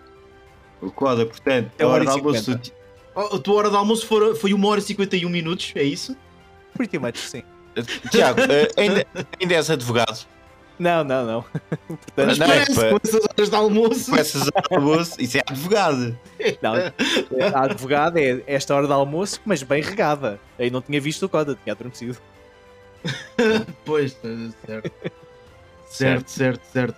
O 0.82 0.90
Coda, 0.92 1.26
portanto, 1.26 1.72
É 1.78 1.84
a 1.84 1.88
hora 1.88 1.96
hora 1.96 2.06
do 2.06 2.10
e 2.12 2.14
almoço. 2.20 2.44
50. 2.44 2.72
Oh, 3.16 3.36
a 3.36 3.40
tua 3.40 3.56
hora 3.56 3.70
de 3.70 3.76
almoço 3.76 4.06
for- 4.08 4.36
foi 4.36 4.54
1 4.54 4.66
hora 4.66 4.80
e 4.80 4.84
51 4.84 5.30
minutos, 5.30 5.74
é 5.76 5.84
isso? 5.84 6.16
Pretty 6.76 6.98
much, 7.00 7.18
sim. 7.18 7.44
Tiago, 8.12 8.40
eh, 8.42 8.68
ainda, 8.78 9.06
ainda 9.42 9.54
és 9.56 9.70
advogado. 9.70 10.26
Não, 10.78 11.04
não, 11.04 11.26
não. 11.26 11.42
Portanto, 11.88 12.14
Mas 12.16 12.38
não, 12.38 12.46
é 12.46 12.50
parece, 12.50 12.72
que- 12.74 12.90
com 12.90 13.00
essas 13.04 13.26
horas 13.26 13.50
de 13.50 13.56
almoço. 13.56 14.06
Começas 14.10 14.48
a 14.48 14.52
almoço, 14.76 15.22
isso 15.22 15.38
é 15.38 15.42
advogado. 15.46 16.18
não, 16.62 16.74
a 17.54 17.64
advogada 17.66 18.22
é 18.22 18.42
esta 18.48 18.74
hora 18.74 18.88
de 18.88 18.94
almoço, 18.94 19.42
mas 19.46 19.62
bem 19.64 19.82
regada. 19.82 20.40
Aí 20.58 20.70
não 20.70 20.82
tinha 20.82 21.02
visto 21.02 21.26
o 21.26 21.30
Coda, 21.30 21.58
tinha 21.64 21.74
adormecido. 21.74 22.18
Pois, 23.86 24.16
eh, 24.24 24.50
certo. 24.66 24.92
certo, 25.88 26.28
certo, 26.30 26.62
certo. 26.72 26.98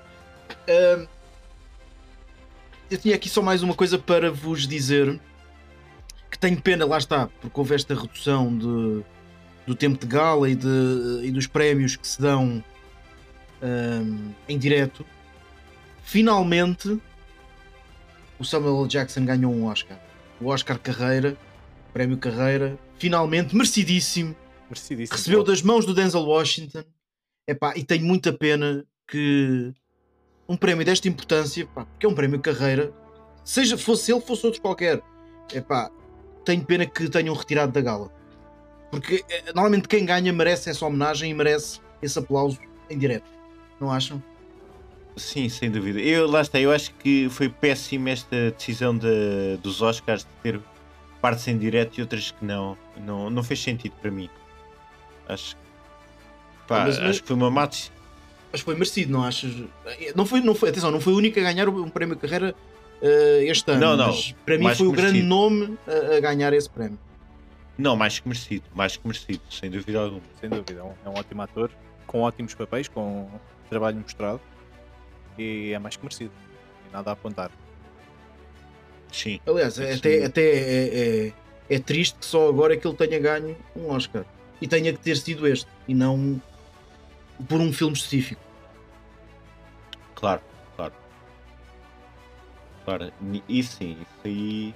Eu 2.91 2.97
tinha 2.97 3.15
aqui 3.15 3.30
só 3.30 3.41
mais 3.41 3.63
uma 3.63 3.73
coisa 3.73 3.97
para 3.97 4.30
vos 4.30 4.67
dizer 4.67 5.17
que 6.30 6.38
tenho 6.38 6.62
pena, 6.62 6.86
lá 6.86 6.97
está, 6.97 7.27
porque 7.39 7.58
houve 7.58 7.73
esta 7.73 7.95
redução 7.95 8.56
de, 8.58 9.01
do 9.65 9.73
tempo 9.75 9.97
de 9.97 10.06
gala 10.06 10.49
e, 10.49 10.56
de, 10.56 10.67
e 11.23 11.32
dos 11.32 11.47
prémios 11.47 11.95
que 11.95 12.06
se 12.06 12.21
dão 12.21 12.62
ahm, 13.62 14.32
em 14.47 14.58
direto. 14.58 15.06
Finalmente, 16.04 17.01
o 18.38 18.43
Samuel 18.43 18.82
L. 18.82 18.88
Jackson 18.88 19.23
ganhou 19.23 19.54
um 19.54 19.65
Oscar. 19.65 19.97
O 20.41 20.47
Oscar 20.47 20.77
Carreira, 20.77 21.38
prémio 21.93 22.17
Carreira, 22.17 22.77
finalmente, 22.97 23.56
merecidíssimo 23.56 24.36
Merecidíssimo. 24.69 25.17
recebeu 25.17 25.43
das 25.43 25.62
mãos 25.62 25.86
do 25.86 25.93
Denzel 25.93 26.23
Washington 26.23 26.84
Epá, 27.47 27.73
e 27.75 27.84
tenho 27.84 28.06
muita 28.06 28.34
pena 28.34 28.86
que 29.08 29.73
um 30.47 30.56
prémio 30.58 30.86
desta 30.86 31.08
importância, 31.08 31.65
pá, 31.67 31.86
porque 31.86 32.06
é 32.06 32.10
um 32.10 32.13
prémio 32.15 32.39
carreira, 32.39 32.91
seja 33.43 33.77
fosse 33.77 34.12
ele, 34.12 34.21
fosse 34.21 34.45
outro 34.45 34.62
qualquer, 34.62 35.01
epá, 35.54 35.89
tenho 36.45 36.63
pena 36.65 36.86
que 36.86 37.10
tenham 37.10 37.34
retirado 37.36 37.71
da 37.71 37.82
gala. 37.82 38.12
Porque 38.89 39.23
eh, 39.30 39.54
normalmente 39.54 39.88
quem 39.88 40.06
ganha 40.06 40.34
merece 40.34 40.69
essa 40.69 40.86
homenagem 40.86 41.32
e 41.32 41.34
merece 41.34 41.80
esse 42.01 42.19
aplauso 42.19 42.60
em 42.89 42.97
direto. 42.97 43.30
Não 43.80 43.89
acham? 43.91 44.21
Sim, 45.15 45.47
sem 45.49 45.69
dúvida. 45.71 45.99
Eu, 45.99 46.30
lá 46.30 46.41
está, 46.41 46.60
eu 46.60 46.71
acho 46.71 46.93
que 46.95 47.30
foi 47.30 47.47
péssima 47.49 48.10
esta 48.10 48.51
decisão 48.51 48.97
de- 48.97 49.58
dos 49.62 49.82
Oscars 49.82 50.23
de 50.23 50.30
ter 50.41 50.60
partes 51.21 51.47
em 51.47 51.58
direto 51.58 51.97
e 51.97 52.01
outras 52.01 52.32
que 52.32 52.43
não. 52.43 52.77
Não, 52.97 53.30
não 53.30 53.43
fez 53.43 53.62
sentido 53.62 53.93
para 54.01 54.10
mim. 54.12 54.30
Acho, 55.27 55.56
pá, 56.67 56.84
Ah, 56.86 57.10
acho 57.10 57.21
que 57.21 57.27
foi 57.27 57.36
uma 57.36 57.49
má 57.51 57.65
decisão. 57.65 57.93
Mas 58.51 58.61
foi 58.61 58.73
merecido, 58.73 59.11
não 59.11 59.23
achas? 59.23 59.53
Não 60.15 60.25
foi, 60.25 60.41
não 60.41 60.53
foi, 60.53 60.69
atenção, 60.69 60.91
não 60.91 60.99
foi 60.99 61.13
o 61.13 61.17
único 61.17 61.39
a 61.39 61.43
ganhar 61.43 61.69
um 61.69 61.89
prémio 61.89 62.15
de 62.15 62.21
carreira 62.21 62.53
eh, 63.01 63.45
este 63.45 63.71
ano. 63.71 63.79
Não, 63.79 63.97
não, 63.97 64.07
Mas 64.07 64.35
para 64.45 64.57
mim 64.57 64.75
foi 64.75 64.87
o 64.87 64.91
grande 64.91 65.21
nome 65.23 65.77
a, 65.87 66.17
a 66.17 66.19
ganhar 66.19 66.53
esse 66.53 66.69
prémio. 66.69 66.99
Não, 67.77 67.95
mais 67.95 68.19
que 68.19 68.27
merecido. 68.27 68.65
Mais 68.75 68.97
que 68.97 69.07
merecido, 69.07 69.41
sem 69.49 69.69
dúvida 69.69 69.99
alguma. 69.99 70.21
Sem 70.39 70.49
dúvida, 70.49 70.81
é 70.81 70.83
um, 70.83 70.93
é 71.05 71.09
um 71.09 71.19
ótimo 71.19 71.41
ator, 71.41 71.71
com 72.05 72.21
ótimos 72.21 72.53
papéis, 72.53 72.87
com 72.87 73.29
trabalho 73.69 73.97
mostrado 73.97 74.41
e 75.37 75.71
é 75.71 75.79
mais 75.79 75.95
que 75.95 76.03
merecido. 76.03 76.31
E 76.89 76.93
nada 76.93 77.09
a 77.09 77.13
apontar. 77.13 77.49
Sim. 79.11 79.39
Aliás, 79.47 79.79
é- 79.79 79.93
Sim. 79.93 79.99
até, 79.99 80.25
até 80.25 80.41
é, 80.41 81.27
é, 81.27 81.33
é 81.75 81.79
triste 81.79 82.17
que 82.19 82.25
só 82.25 82.47
agora 82.49 82.73
é 82.73 82.77
que 82.77 82.85
ele 82.87 82.95
tenha 82.95 83.19
ganho 83.19 83.55
um 83.75 83.89
Oscar. 83.89 84.25
E 84.61 84.67
tenha 84.67 84.93
que 84.93 84.99
ter 84.99 85.17
sido 85.17 85.47
este. 85.47 85.67
E 85.87 85.93
não 85.93 86.39
por 87.47 87.60
um 87.60 87.71
filme 87.73 87.93
específico. 87.95 88.41
Claro, 90.15 90.41
claro. 90.75 90.93
Claro, 92.86 93.12
isso 93.47 93.77
sim, 93.77 93.97
isso 94.01 94.19
aí 94.25 94.75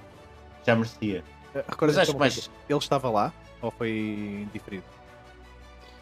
já 0.64 0.74
merecia. 0.74 1.24
Eh, 1.54 1.54
Mas 1.54 1.66
Recordas 1.68 1.98
acho 1.98 2.10
então, 2.10 2.20
mais. 2.20 2.50
ele 2.68 2.78
estava 2.78 3.10
lá 3.10 3.32
ou 3.62 3.70
foi 3.70 4.46
diferido? 4.52 4.84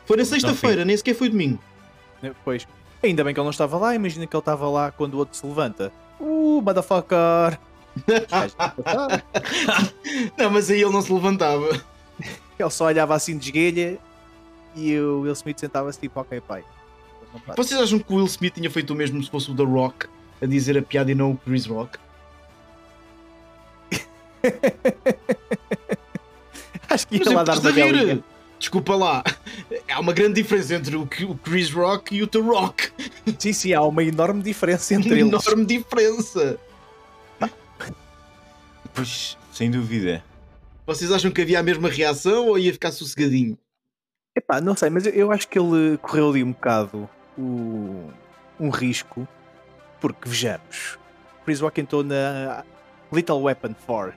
Foi 0.07 0.17
na 0.17 0.25
sexta-feira, 0.25 0.85
nem 0.85 0.97
sequer 0.97 1.15
foi 1.15 1.29
domingo. 1.29 1.59
Pois, 2.45 2.67
ainda 3.03 3.25
bem 3.25 3.35
que 3.35 3.41
ele 3.41 3.45
não 3.45 3.51
estava 3.51 3.77
lá, 3.79 3.95
imagina 3.95 4.27
que 4.27 4.35
ele 4.35 4.41
estava 4.41 4.69
lá 4.69 4.91
quando 4.91 5.15
o 5.15 5.19
outro 5.19 5.37
se 5.37 5.47
levanta. 5.47 5.93
Uh, 6.21 6.61
motherfucker! 6.63 7.59
Não, 10.37 10.51
mas 10.51 10.69
aí 10.69 10.83
ele 10.83 10.91
não 10.91 11.01
se 11.01 11.13
levantava. 11.13 11.69
ele 12.59 12.71
só 12.71 12.87
olhava 12.87 13.15
assim 13.15 13.39
de 13.39 13.45
esguelha 13.47 13.99
e 14.75 14.99
o 14.99 15.21
Will 15.21 15.33
Smith 15.33 15.59
sentava-se 15.59 15.99
tipo, 16.01 16.21
ok 16.21 16.41
pai. 16.41 16.65
Vocês 17.57 17.81
acham 17.81 17.99
que 17.99 18.13
o 18.13 18.17
Will 18.17 18.27
Smith 18.27 18.55
tinha 18.55 18.71
feito 18.71 18.93
o 18.93 18.97
mesmo 18.97 19.23
se 19.23 19.31
fosse 19.31 19.51
o 19.51 19.57
The 19.57 19.65
Rock 19.65 20.07
a 20.41 20.47
dizer 20.47 20.79
a 20.79 20.83
piada 20.83 21.11
e 21.11 21.15
não 21.15 21.33
o 21.33 21.37
Chris 21.37 21.67
Rock? 21.67 21.99
Acho 26.89 27.09
que 27.09 27.17
ia 27.17 27.33
lá 27.33 27.43
dar 27.45 27.59
uma. 27.59 28.25
Desculpa 28.59 28.95
lá. 28.95 29.25
Há 29.91 30.01
uma 30.01 30.13
grande 30.13 30.43
diferença 30.43 30.75
entre 30.75 30.97
o 30.97 31.03
o 31.03 31.37
Chris 31.39 31.71
Rock 31.71 32.15
e 32.15 32.23
o 32.23 32.27
The 32.27 32.39
Rock. 32.39 32.93
Sim, 33.39 33.53
sim, 33.53 33.73
há 33.73 33.83
uma 33.83 34.03
enorme 34.05 34.43
diferença 34.43 34.95
entre 34.95 35.09
Uma 35.09 35.19
eles. 35.19 35.47
enorme 35.47 35.67
diferença. 35.67 36.59
Pois, 38.95 39.37
sem 39.53 39.71
dúvida. 39.71 40.25
Vocês 40.87 41.11
acham 41.11 41.31
que 41.31 41.43
havia 41.43 41.59
a 41.59 41.63
mesma 41.63 41.89
reação 41.89 42.49
ou 42.49 42.59
ia 42.59 42.73
ficar 42.73 42.93
sossegadinho? 42.93 43.59
Epá, 44.35 44.61
não 44.61 44.75
sei, 44.77 44.91
mas 44.91 45.07
eu- 45.07 45.13
eu 45.13 45.33
acho 45.33 45.47
que 45.49 45.59
ele 45.59 45.97
correu 45.99 46.31
ali 46.31 46.43
um 46.43 46.53
bocado 46.53 47.09
o- 47.39 48.11
um 48.59 48.69
risco, 48.69 49.27
porque 50.01 50.29
vejamos, 50.29 50.99
Chris 51.45 51.61
Rock 51.61 51.81
entrou 51.81 52.03
na 52.03 52.65
Little 53.13 53.37
Weapon 53.43 53.75
4. 53.87 54.15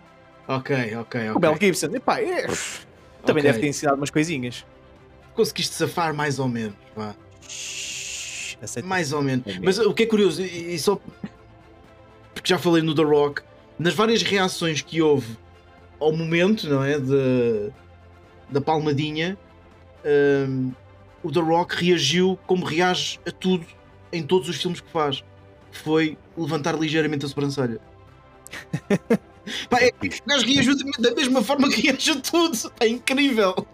Ok, 0.47 0.95
ok, 0.95 1.29
O 1.31 1.39
Mel 1.39 1.51
ok. 1.53 1.67
Gibson, 1.67 1.95
epá, 1.95 2.19
é, 2.21 2.47
Também 3.25 3.41
Ok. 3.41 3.51
deve 3.51 3.59
ter 3.59 3.67
ensinado 3.67 3.97
umas 3.97 4.09
coisinhas. 4.09 4.65
Conseguiste 5.35 5.75
safar 5.75 6.13
mais 6.13 6.39
ou 6.39 6.47
menos, 6.47 6.75
vá. 6.95 7.13
Mais 8.85 9.11
ou 9.11 9.21
menos. 9.21 9.59
Mas 9.61 9.77
o 9.79 9.93
que 9.93 10.03
é 10.03 10.05
curioso, 10.05 10.41
e, 10.41 10.73
e 10.75 10.79
só 10.79 10.95
porque 12.33 12.47
já 12.47 12.57
falei 12.57 12.81
no 12.81 12.95
The 12.95 13.03
Rock, 13.03 13.41
nas 13.77 13.93
várias 13.93 14.23
reações 14.23 14.81
que 14.81 15.01
houve 15.01 15.37
ao 15.99 16.11
momento, 16.13 16.69
não 16.69 16.83
é? 16.83 16.97
De, 16.97 17.69
da 18.49 18.61
palmadinha, 18.61 19.37
hum, 20.07 20.71
o 21.23 21.31
The 21.31 21.39
Rock 21.39 21.83
reagiu 21.83 22.39
como 22.47 22.65
reage 22.65 23.19
a 23.27 23.31
tudo 23.31 23.65
em 24.11 24.23
todos 24.23 24.47
os 24.49 24.57
filmes 24.57 24.79
que 24.79 24.89
faz. 24.89 25.23
Foi 25.71 26.17
levantar 26.37 26.79
ligeiramente 26.79 27.25
a 27.25 27.27
sobrancelha. 27.27 27.79
Pá, 29.69 29.79
é, 29.81 29.89
o 29.89 30.27
gajo 30.27 30.45
reagiu 30.45 30.75
da 30.99 31.11
mesma 31.15 31.41
forma 31.41 31.69
que 31.69 31.81
reage 31.81 32.11
a 32.11 32.19
tudo. 32.19 32.57
É 32.79 32.87
incrível. 32.87 33.65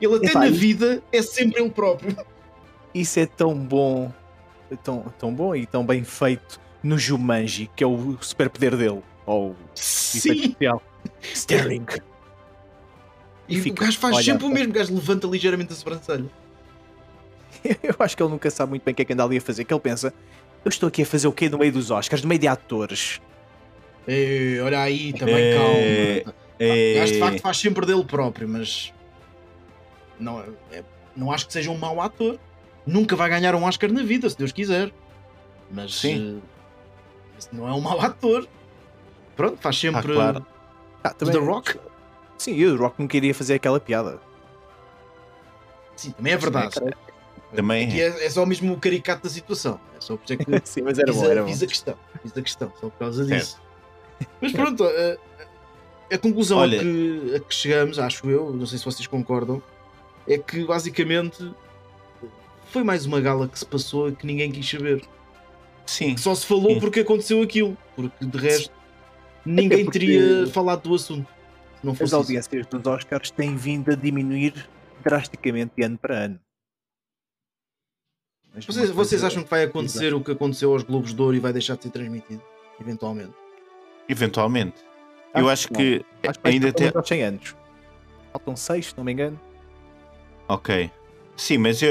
Ele 0.00 0.16
até 0.16 0.28
Epá, 0.28 0.40
na 0.40 0.50
vida 0.50 1.02
é 1.12 1.22
sempre 1.22 1.60
ele 1.60 1.70
próprio. 1.70 2.16
Isso 2.94 3.20
é 3.20 3.26
tão 3.26 3.54
bom, 3.54 4.12
tão, 4.82 5.02
tão 5.18 5.34
bom 5.34 5.54
e 5.54 5.66
tão 5.66 5.84
bem 5.84 6.04
feito 6.04 6.60
no 6.82 6.98
Jumanji, 6.98 7.70
que 7.76 7.84
é 7.84 7.86
o 7.86 8.16
superpoder 8.20 8.76
dele. 8.76 9.02
Ou 9.26 9.50
o 9.50 9.52
efeito 9.52 9.74
Sim. 9.74 10.32
especial. 10.32 10.82
Staring. 11.34 11.86
E 13.48 13.60
fica, 13.60 13.82
o 13.82 13.86
gajo 13.86 13.98
faz 13.98 14.16
olha, 14.16 14.24
sempre 14.24 14.46
o 14.46 14.50
mesmo, 14.50 14.70
o 14.70 14.74
gajo 14.74 14.94
levanta 14.94 15.26
ligeiramente 15.26 15.72
a 15.72 15.76
sobrancelha. 15.76 16.26
Eu 17.82 17.94
acho 17.98 18.16
que 18.16 18.22
ele 18.22 18.30
nunca 18.30 18.50
sabe 18.50 18.70
muito 18.70 18.84
bem 18.84 18.92
o 18.92 18.94
que 18.94 19.02
é 19.02 19.04
que 19.04 19.12
anda 19.12 19.24
ali 19.24 19.38
a 19.38 19.40
fazer. 19.40 19.64
Que 19.64 19.72
ele 19.72 19.80
pensa, 19.80 20.12
eu 20.64 20.68
estou 20.68 20.86
aqui 20.88 21.02
a 21.02 21.06
fazer 21.06 21.26
o 21.28 21.32
quê 21.32 21.48
no 21.48 21.58
meio 21.58 21.72
dos 21.72 21.90
Oscars, 21.90 22.22
no 22.22 22.28
meio 22.28 22.40
de 22.40 22.46
atores? 22.46 23.20
Ei, 24.06 24.60
olha 24.60 24.80
aí, 24.80 25.12
também 25.12 25.34
É, 25.36 26.20
calma. 26.24 26.34
É, 26.60 26.92
O 26.92 27.00
gajo 27.00 27.12
de 27.12 27.18
facto 27.18 27.40
faz 27.40 27.56
sempre 27.58 27.86
dele 27.86 28.04
próprio, 28.04 28.48
mas 28.48 28.92
não, 30.18 30.40
é- 30.72 30.84
não 31.16 31.32
acho 31.32 31.46
que 31.46 31.52
seja 31.52 31.70
um 31.70 31.78
mau 31.78 32.00
ator. 32.00 32.38
Nunca 32.86 33.14
vai 33.16 33.28
ganhar 33.28 33.54
um 33.54 33.64
Oscar 33.64 33.92
na 33.92 34.02
vida, 34.02 34.28
se 34.30 34.36
Deus 34.36 34.52
quiser. 34.52 34.92
Mas 35.70 35.94
Sim. 35.94 36.40
esse 37.38 37.54
não 37.54 37.68
é 37.68 37.72
um 37.72 37.80
mau 37.80 38.00
ator. 38.00 38.48
Pronto, 39.36 39.58
faz 39.60 39.78
sempre 39.78 40.12
claro. 40.12 40.44
Ah, 41.04 41.14
o 41.20 41.24
The 41.30 41.38
Rock. 41.38 41.78
Sim, 42.38 42.54
eu, 42.56 42.74
o 42.74 42.76
Rock 42.78 43.00
nunca 43.00 43.16
iria 43.16 43.34
fazer 43.34 43.54
aquela 43.54 43.78
piada. 43.80 44.20
Sim, 45.96 46.12
também 46.12 46.32
é 46.32 46.36
verdade. 46.36 46.74
Também 47.54 48.00
é. 48.00 48.08
é, 48.08 48.26
é 48.26 48.30
só 48.30 48.44
mesmo 48.46 48.72
o 48.72 48.78
caricato 48.78 49.24
da 49.24 49.28
situação. 49.30 49.80
É 49.96 50.00
só 50.00 50.16
por 50.16 50.24
isso 50.24 50.32
é 50.34 50.36
que 50.36 50.60
Sim, 50.68 50.82
mas 50.82 50.98
era 50.98 51.12
fiz, 51.12 51.20
bom, 51.20 51.26
a, 51.26 51.30
era 51.30 51.42
bom. 51.42 51.48
fiz 51.48 51.62
a 51.62 51.66
questão. 51.66 51.94
Fiz 52.22 52.36
a 52.36 52.42
questão, 52.42 52.72
só 52.80 52.88
por 52.88 52.98
causa 52.98 53.24
disso. 53.24 53.60
Mas 54.40 54.52
pronto, 54.52 54.84
a, 54.84 56.14
a 56.14 56.18
conclusão 56.18 56.58
Olha- 56.58 56.78
a, 56.78 56.82
que, 56.82 57.32
a 57.36 57.40
que 57.40 57.54
chegamos, 57.54 57.98
acho 57.98 58.28
eu, 58.30 58.52
não 58.52 58.66
sei 58.66 58.78
se 58.78 58.84
vocês 58.84 59.06
concordam, 59.06 59.62
é 60.26 60.36
que 60.38 60.64
basicamente 60.64 61.50
foi 62.70 62.84
mais 62.84 63.06
uma 63.06 63.20
gala 63.20 63.48
que 63.48 63.58
se 63.58 63.64
passou 63.66 64.08
e 64.10 64.12
que 64.14 64.26
ninguém 64.26 64.50
quis 64.52 64.68
saber. 64.68 65.02
Sim. 65.86 66.14
Que 66.14 66.20
só 66.20 66.34
se 66.34 66.44
falou 66.46 66.74
Sim. 66.74 66.80
porque 66.80 67.00
aconteceu 67.00 67.40
aquilo, 67.42 67.76
porque 67.96 68.24
de 68.24 68.38
resto 68.38 68.70
ninguém 69.44 69.84
porque- 69.86 69.98
teria 69.98 70.46
falado 70.48 70.82
do 70.82 70.94
assunto. 70.94 71.26
Não 71.82 71.92
As 71.92 72.00
isso. 72.00 72.16
audiências 72.16 72.66
dos 72.66 72.86
Oscars 72.86 73.30
têm 73.30 73.56
vindo 73.56 73.90
a 73.92 73.94
diminuir 73.94 74.68
drasticamente 75.02 75.72
de 75.76 75.82
ano 75.84 75.98
para 75.98 76.14
ano. 76.24 76.40
Mas 78.54 78.64
Vocês, 78.66 78.90
vocês 78.90 79.22
acham 79.24 79.42
que 79.44 79.50
vai 79.50 79.62
acontecer 79.64 80.12
o 80.14 80.20
que 80.22 80.32
aconteceu 80.32 80.72
aos 80.72 80.82
Globos 80.82 81.14
de 81.14 81.22
Ouro 81.22 81.36
e 81.36 81.40
vai 81.40 81.52
deixar 81.52 81.76
de 81.76 81.84
ser 81.84 81.90
transmitido? 81.90 82.42
Eventualmente. 82.80 83.34
Eventualmente. 84.08 84.76
Eu 85.34 85.48
acho 85.48 85.72
não. 85.72 85.78
que 85.78 86.04
Acho 86.26 86.38
que 86.40 86.48
ainda 86.48 86.66
tem. 86.72 86.72
pelo 86.72 86.84
menos 86.86 86.96
aos 86.96 87.08
100 87.08 87.22
anos. 87.22 87.56
Faltam 88.32 88.56
6, 88.56 88.86
se 88.86 88.96
não 88.96 89.04
me 89.04 89.12
engano. 89.12 89.40
Ok. 90.48 90.90
Sim, 91.36 91.58
mas, 91.58 91.80
eu, 91.82 91.90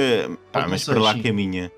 pá, 0.51 0.61
Faltam 0.61 0.69
mas 0.71 0.83
para 0.83 0.99
lá 0.99 1.13
sim. 1.13 1.21
caminha. 1.21 1.71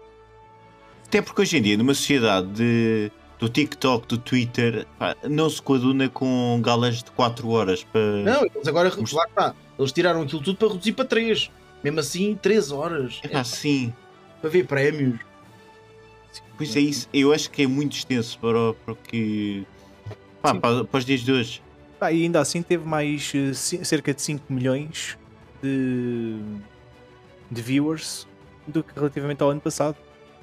Até 1.05 1.21
porque 1.21 1.41
hoje 1.41 1.57
em 1.57 1.61
dia, 1.61 1.77
numa 1.77 1.93
sociedade 1.93 2.47
de, 2.47 3.11
do 3.39 3.47
TikTok, 3.49 4.07
do 4.07 4.17
Twitter, 4.17 4.85
pá, 4.97 5.15
não 5.23 5.49
se 5.49 5.61
coaduna 5.61 6.09
com 6.09 6.59
galas 6.61 7.01
de 7.03 7.09
4 7.11 7.47
horas 7.49 7.83
para. 7.83 8.01
Não, 8.23 8.45
eles 8.45 8.67
agora, 8.67 8.89
lá 9.13 9.23
está, 9.25 9.55
eles 9.77 9.91
tiraram 9.91 10.21
aquilo 10.23 10.41
tudo 10.41 10.57
para 10.57 10.67
reduzir 10.69 10.91
para 10.93 11.05
3. 11.05 11.49
Mesmo 11.83 11.99
assim, 12.01 12.37
3 12.41 12.71
horas. 12.71 13.19
É, 13.23 13.29
pá, 13.29 13.43
sim. 13.43 13.93
Para 14.41 14.49
ver 14.49 14.65
prémios. 14.67 15.19
Pois 16.57 16.75
é 16.75 16.79
isso. 16.81 17.07
Eu 17.13 17.31
acho 17.33 17.49
que 17.49 17.63
é 17.63 17.67
muito 17.67 17.95
extenso 17.95 18.37
para, 18.39 18.57
o- 18.59 18.73
para 18.73 18.93
o 18.93 18.95
que. 18.97 19.65
Pá, 20.41 20.53
para, 20.55 20.83
para 20.83 20.97
os 20.97 21.05
dias 21.05 21.21
de 21.21 21.31
hoje. 21.31 21.61
Ah, 22.01 22.11
e 22.11 22.23
ainda 22.23 22.39
assim 22.41 22.61
teve 22.61 22.85
mais 22.85 23.31
eh, 23.35 23.53
cerca 23.53 24.13
de 24.13 24.21
5 24.21 24.51
milhões 24.51 25.17
de, 25.61 26.37
de 27.51 27.61
viewers 27.61 28.25
do 28.67 28.83
que 28.83 28.93
relativamente 28.95 29.41
ao 29.43 29.49
ano 29.49 29.59
passado. 29.61 29.95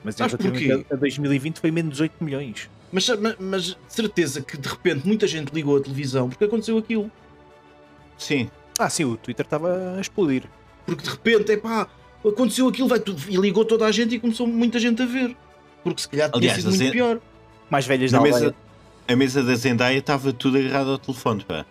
Mas 0.04 0.16
relativamente 0.16 0.86
a 0.90 0.96
2020 0.96 1.58
foi 1.60 1.70
menos 1.70 1.98
8 2.00 2.22
milhões. 2.22 2.70
Mas, 2.92 3.08
mas, 3.38 3.76
certeza 3.88 4.40
que 4.40 4.56
de 4.56 4.68
repente 4.68 5.06
muita 5.06 5.26
gente 5.26 5.50
ligou 5.52 5.76
a 5.76 5.80
televisão 5.80 6.28
porque 6.28 6.44
aconteceu 6.44 6.78
aquilo. 6.78 7.10
Sim. 8.16 8.50
Ah, 8.78 8.88
sim, 8.88 9.04
o 9.04 9.16
Twitter 9.16 9.44
estava 9.44 9.96
a 9.96 10.00
explodir. 10.00 10.44
Porque 10.84 11.02
de 11.02 11.10
repente, 11.10 11.52
epá, 11.52 11.88
aconteceu 12.24 12.68
aquilo, 12.68 12.88
vai 12.88 13.00
tudo. 13.00 13.22
E 13.28 13.36
ligou 13.36 13.64
toda 13.64 13.86
a 13.86 13.92
gente 13.92 14.14
e 14.14 14.20
começou 14.20 14.46
muita 14.46 14.78
gente 14.78 15.02
a 15.02 15.06
ver. 15.06 15.36
Porque 15.82 16.02
se 16.02 16.08
calhar 16.08 16.30
tinha 16.30 16.38
Aliás, 16.38 16.58
sido 16.58 16.68
a 16.68 16.76
muito 16.76 16.92
pior. 16.92 17.20
Mais 17.68 17.86
velhas 17.86 18.12
Na 18.12 18.18
da 18.18 18.24
mesa, 18.24 18.54
a 19.08 19.16
mesa 19.16 19.42
da 19.42 19.54
Zendaya 19.54 19.98
estava 19.98 20.32
tudo 20.32 20.58
agarrado 20.58 20.90
ao 20.90 20.98
telefone, 20.98 21.44
pá. 21.44 21.66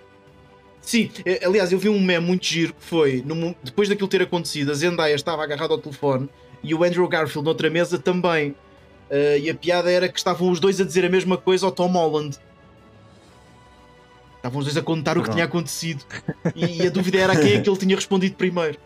Sim, 0.82 1.10
eh, 1.26 1.42
aliás, 1.44 1.72
eu 1.72 1.80
vi 1.80 1.90
um 1.90 2.00
meme 2.00 2.28
muito 2.28 2.46
giro 2.46 2.74
que 2.74 2.84
foi, 2.84 3.24
no 3.26 3.56
depois 3.64 3.90
daquilo 3.90 4.08
ter 4.08 4.22
acontecido, 4.22 4.72
a 4.72 4.74
Zendaya 4.76 5.16
estava 5.16 5.44
agarrada 5.44 5.74
ao 5.74 5.80
telefone 5.80 6.30
e 6.64 6.76
o 6.76 6.84
Andrew 6.84 7.08
Garfield 7.08 7.44
noutra 7.44 7.70
mesa 7.70 7.98
também. 7.98 8.56
Eh, 9.10 9.40
e 9.40 9.50
a 9.50 9.56
piada 9.56 9.92
era 9.92 10.08
que 10.10 10.18
estavam 10.18 10.50
os 10.50 10.60
dois 10.60 10.80
a 10.82 10.84
dizer 10.84 11.06
a 11.06 11.10
mesma 11.10 11.38
coisa 11.38 11.66
ao 11.66 11.72
Tom 11.72 11.88
Holland. 11.92 12.38
Estavam 14.38 14.60
os 14.60 14.66
dois 14.66 14.78
a 14.78 14.82
contar 14.82 15.18
o 15.18 15.24
que 15.24 15.30
tinha 15.32 15.46
acontecido. 15.46 16.04
E, 16.56 16.84
e 16.84 16.88
a 16.88 16.90
dúvida 16.90 17.18
era 17.20 17.34
a 17.34 17.36
quem 17.36 17.54
é 17.54 17.62
que 17.62 17.70
ele 17.70 17.78
tinha 17.78 17.96
respondido 17.96 18.36
primeiro. 18.36 18.78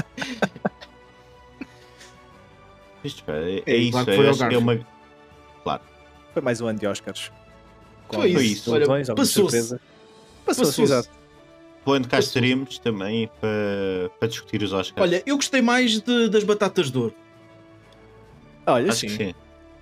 Isto, 3.04 3.24
pá, 3.24 3.34
é, 3.34 3.64
É, 3.66 3.74
é 3.74 3.76
isso. 3.78 3.92
claro 3.92 4.06
que 4.06 4.12
eu 4.12 4.36
foi 4.36 4.54
é 4.54 4.58
uma. 4.58 4.80
Foi 6.34 6.42
mais 6.44 6.62
um 6.62 6.68
ano 6.68 6.78
de 6.80 6.86
Oscars. 6.88 7.32
Com 8.08 8.18
Foi 8.18 8.30
isso. 8.30 8.72
Olha, 8.72 8.86
passou-se. 9.16 9.80
Passou-se, 10.46 10.82
exato. 10.82 11.10
Quando 11.84 12.06
cá 12.08 12.18
Passou. 12.18 12.28
estaremos 12.28 12.78
também 12.78 13.30
para, 13.40 14.10
para 14.20 14.28
discutir 14.28 14.62
os 14.62 14.74
Oscars. 14.74 15.02
Olha, 15.02 15.24
eu 15.26 15.36
gostei 15.38 15.62
mais 15.62 16.00
de- 16.02 16.30
das 16.30 16.44
batatas 16.44 16.92
de 16.92 16.98
ouro. 16.98 17.16
Olha, 18.74 18.90
acho 18.92 19.00
sim. 19.02 19.08
que 19.08 19.14
sim. 19.18 19.34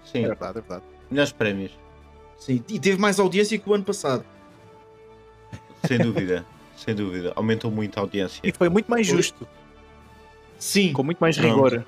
Sim, 0.06 0.24
É 0.24 0.28
verdade, 0.28 0.58
é 0.58 0.62
verdade. 0.62 0.84
melhores 1.12 1.32
prémios, 1.34 1.72
Sim, 2.38 2.64
e 2.70 2.80
teve 2.80 2.98
mais 3.00 3.20
audiência 3.20 3.58
que 3.58 3.70
o 3.70 3.74
ano 3.74 3.84
passado. 3.84 4.24
sem 5.86 5.98
dúvida. 5.98 6.46
sem 6.78 6.94
dúvida. 6.96 7.34
Aumentou 7.36 7.72
muito 7.72 7.98
a 7.98 8.02
audiência. 8.02 8.40
E 8.44 8.52
foi 8.52 8.70
muito 8.70 8.90
mais 8.90 9.06
justo, 9.08 9.48
Sim, 10.60 10.94
com 10.94 11.04
muito 11.04 11.20
mais 11.20 11.38
Pronto. 11.38 11.54
rigor. 11.56 11.86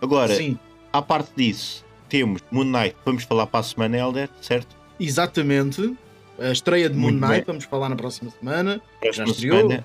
Agora, 0.00 0.34
sim, 0.34 0.58
à 0.92 1.02
parte 1.02 1.30
disso, 1.36 1.84
temos 2.08 2.42
Moon 2.50 2.64
Knight, 2.64 2.96
vamos 3.04 3.24
falar 3.24 3.46
para 3.46 3.60
a 3.60 3.62
semana, 3.62 3.96
Elder, 3.98 4.28
certo? 4.40 4.76
exatamente. 4.98 5.96
A 6.38 6.52
estreia 6.52 6.88
de 6.88 6.96
Moon 6.96 7.10
Muito 7.10 7.20
Knight, 7.20 7.34
bem. 7.38 7.44
vamos 7.46 7.64
falar 7.64 7.88
na 7.88 7.96
próxima 7.96 8.30
semana. 8.30 8.80
Próxima 9.00 9.26
estreou. 9.26 9.56
semana. 9.68 9.84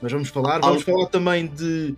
Mas 0.00 0.12
vamos 0.12 0.28
falar, 0.28 0.54
Algo- 0.54 0.66
vamos 0.68 0.82
falar 0.84 1.06
também 1.06 1.46
de 1.48 1.96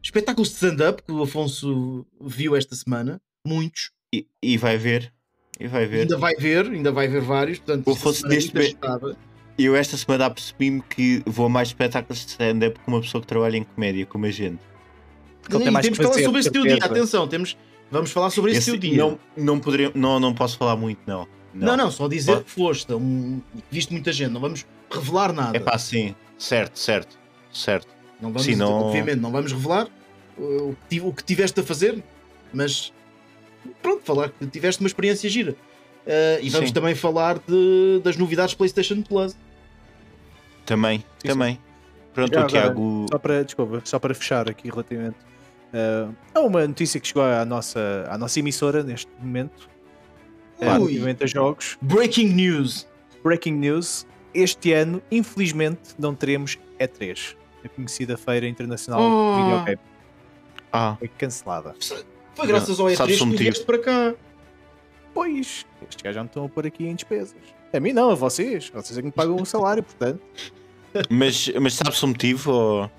espetáculos 0.00 0.48
de 0.50 0.54
stand-up 0.54 1.02
que 1.02 1.10
o 1.10 1.22
Afonso 1.22 2.06
viu 2.20 2.54
esta 2.54 2.74
semana. 2.76 3.20
Muitos. 3.46 3.90
E, 4.14 4.26
e 4.42 4.56
vai 4.56 4.76
ver. 4.76 5.12
E 5.58 5.66
vai 5.66 5.86
ver. 5.86 6.00
Ainda 6.02 6.16
vai 6.18 6.34
ver, 6.34 6.66
ainda 6.66 6.92
vai 6.92 7.08
ver 7.08 7.20
vários. 7.20 7.58
Portanto, 7.58 7.88
neste 7.90 8.24
muito 8.26 8.54
me- 8.54 8.60
agitada. 8.64 9.16
Eu 9.58 9.76
esta 9.76 9.96
semana 9.96 10.26
apercebi-me 10.26 10.80
que 10.82 11.22
vou 11.26 11.46
a 11.46 11.48
mais 11.48 11.68
espetáculos 11.68 12.24
de 12.24 12.30
stand-up 12.32 12.78
com 12.80 12.90
uma 12.92 13.00
pessoa 13.00 13.20
que 13.20 13.26
trabalha 13.26 13.56
em 13.56 13.64
comédia, 13.64 14.06
como 14.06 14.24
a 14.26 14.30
gente. 14.30 14.60
Ele 15.50 15.58
tem 15.64 15.70
mais 15.70 15.84
temos 15.84 15.98
que 15.98 16.04
falar 16.04 16.22
sobre 16.22 16.40
esse 16.40 16.50
teu 16.50 16.62
dia. 16.62 16.78
Atenção, 16.80 17.28
temos, 17.28 17.56
vamos 17.90 18.10
falar 18.10 18.30
sobre 18.30 18.52
esse, 18.52 18.60
Esse- 18.60 18.70
teu 18.70 18.80
dia. 18.80 18.96
não, 18.96 19.18
não, 19.36 19.60
poderia, 19.60 19.92
não, 19.94 20.18
não 20.18 20.34
posso 20.34 20.56
falar 20.56 20.74
muito, 20.76 21.00
não. 21.06 21.28
não, 21.52 21.76
não, 21.76 21.90
só 21.90 22.08
dizer 22.08 22.32
Pode- 22.32 22.44
que 22.44 22.50
foste. 22.50 22.92
Um, 22.94 23.42
viste 23.70 23.92
muita 23.92 24.10
gente. 24.12 24.30
Não 24.30 24.40
vamos 24.40 24.64
revelar 24.90 25.32
nada. 25.32 25.56
É 25.56 25.60
pá, 25.60 25.76
sim. 25.78 26.14
Certo, 26.38 26.78
certo, 26.78 27.18
certo. 27.52 27.88
Não 28.20 28.30
vamos, 28.30 28.44
Sim, 28.44 28.54
não- 28.56 28.72
obviamente, 28.84 29.20
não 29.20 29.30
vamos 29.30 29.52
revelar 29.52 29.86
uh, 30.38 30.76
o 31.02 31.12
que 31.12 31.22
tiveste 31.24 31.60
a 31.60 31.62
fazer, 31.62 32.02
mas 32.54 32.92
pronto, 33.82 34.02
falar 34.04 34.30
que 34.30 34.46
tiveste 34.46 34.80
uma 34.82 34.86
experiência 34.86 35.28
gira. 35.30 35.52
Uh, 35.52 36.40
e 36.42 36.50
vamos 36.50 36.68
Sim. 36.70 36.74
também 36.74 36.94
falar 36.94 37.38
de- 37.38 38.00
das 38.02 38.16
novidades 38.16 38.54
PlayStation 38.54 39.02
Plus. 39.02 39.36
Também, 40.66 41.04
Sim, 41.18 41.28
também. 41.28 41.58
Pronto, 42.12 42.34
Já 42.34 42.44
o 42.44 42.46
Tiago. 42.46 43.06
Só 43.10 43.18
para, 43.18 43.44
desculpa, 43.44 43.80
só 43.84 43.98
para 43.98 44.14
fechar 44.14 44.48
aqui 44.48 44.68
relativamente 44.70 45.16
a 46.34 46.40
uma 46.40 46.66
notícia 46.66 47.00
que 47.00 47.08
chegou 47.08 47.22
à 47.22 47.44
nossa, 47.46 48.06
à 48.10 48.18
nossa 48.18 48.38
emissora 48.38 48.82
neste 48.82 49.10
momento, 49.18 49.68
Ui. 50.60 50.66
relativamente 50.68 51.24
a 51.24 51.26
jogos. 51.26 51.78
Breaking 51.80 52.28
news. 52.28 52.86
Breaking 53.24 53.52
news: 53.54 54.06
este 54.34 54.72
ano, 54.72 55.00
infelizmente, 55.10 55.94
não 55.98 56.14
teremos 56.14 56.58
E3, 56.78 57.36
a 57.64 57.68
conhecida 57.70 58.16
Feira 58.18 58.46
Internacional 58.46 59.00
Oh. 59.00 59.36
de 59.36 59.42
Videogame. 59.42 59.78
Ah, 60.70 60.96
Foi 60.98 61.08
cancelada. 61.08 61.74
Foi 62.34 62.46
graças 62.46 62.80
ao 62.80 62.90
Sabes 62.90 63.20
E3 63.20 63.30
que 63.30 63.36
vieste 63.36 63.64
para 63.64 63.78
cá. 63.78 64.14
Pois, 65.14 65.66
estes 65.82 66.02
gajos 66.02 66.14
já 66.14 66.22
me 66.22 66.28
estão 66.28 66.44
a 66.46 66.48
pôr 66.48 66.66
aqui 66.66 66.86
em 66.86 66.94
despesas. 66.94 67.36
A 67.72 67.80
mim 67.80 67.92
não, 67.92 68.10
a 68.10 68.14
vocês. 68.14 68.70
Vocês 68.70 68.96
é 68.96 69.00
que 69.00 69.06
me 69.06 69.12
pagam 69.12 69.36
o 69.36 69.44
salário, 69.44 69.82
portanto. 69.82 70.20
mas, 71.10 71.50
mas 71.60 71.74
sabes 71.74 72.02
o 72.02 72.08
motivo? 72.08 72.50
Ou... 72.50 72.90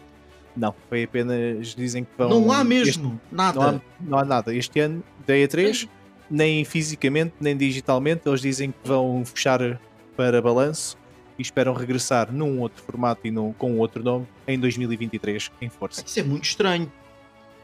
Não, 0.56 0.74
foi 0.90 1.04
apenas 1.04 1.74
dizem 1.76 2.04
que 2.04 2.12
vão. 2.18 2.30
Não 2.30 2.52
há 2.52 2.62
este- 2.62 2.68
mesmo. 2.68 3.22
Nada. 3.32 3.60
não, 3.60 3.68
há, 3.68 3.82
não 4.00 4.20
há 4.20 4.26
nada. 4.26 4.56
Este 4.56 4.80
ano 4.80 5.04
da 5.26 5.34
E3, 5.34 5.88
nem 6.30 6.64
fisicamente, 6.64 7.34
nem 7.40 7.58
digitalmente, 7.58 8.28
eles 8.28 8.42
dizem 8.42 8.72
que 8.72 8.88
vão 8.88 9.24
fechar 9.26 9.80
para 10.16 10.42
balanço 10.42 10.98
e 11.38 11.42
esperam 11.42 11.74
regressar 11.74 12.32
num 12.32 12.60
outro 12.62 12.84
formato 12.84 13.26
e 13.26 13.32
num, 13.32 13.54
com 13.54 13.78
outro 13.80 14.04
nome 14.04 14.28
em 14.48 14.60
2023, 14.60 15.52
em 15.62 15.70
força. 15.70 16.04
Isso 16.06 16.20
é 16.20 16.24
muito 16.24 16.44
estranho. 16.44 16.92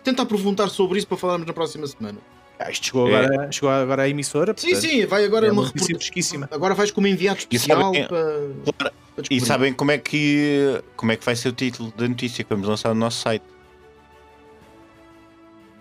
Tenta 0.10 0.24
aprofundar 0.24 0.70
sobre 0.70 0.97
isso 0.97 1.07
para 1.07 1.18
falarmos 1.18 1.45
na 1.45 1.53
próxima 1.53 1.86
semana. 1.86 2.18
Ah, 2.57 2.72
isto 2.72 2.88
chegou, 2.88 3.07
É. 3.10 3.26
agora, 3.26 3.51
chegou 3.51 3.70
agora 3.70 4.01
à 4.03 4.10
emissora. 4.10 4.55
Sim, 4.57 4.72
portanto, 4.72 4.89
sim, 4.89 5.05
vai 5.05 5.24
agora 5.24 5.45
é 5.47 5.51
uma 5.51 5.64
reportagem. 5.66 5.95
fresquíssima. 5.97 6.49
Agora 6.51 6.74
vais 6.74 6.89
como 6.91 7.05
enviado 7.05 7.38
especial 7.39 7.80
sabem- 7.93 8.07
para, 8.07 8.51
para 8.76 8.91
E 9.30 9.39
sabem 9.39 9.72
como 9.74 9.91
é 9.91 9.97
que 9.99 10.82
como 10.95 11.12
é 11.12 11.16
que 11.16 11.24
vai 11.24 11.36
ser 11.36 11.49
o 11.49 11.51
título 11.53 11.93
da 11.95 12.07
notícia 12.07 12.43
que 12.43 12.49
vamos 12.49 12.68
lançar 12.68 12.89
no 12.93 12.99
nosso 12.99 13.22
site? 13.22 13.43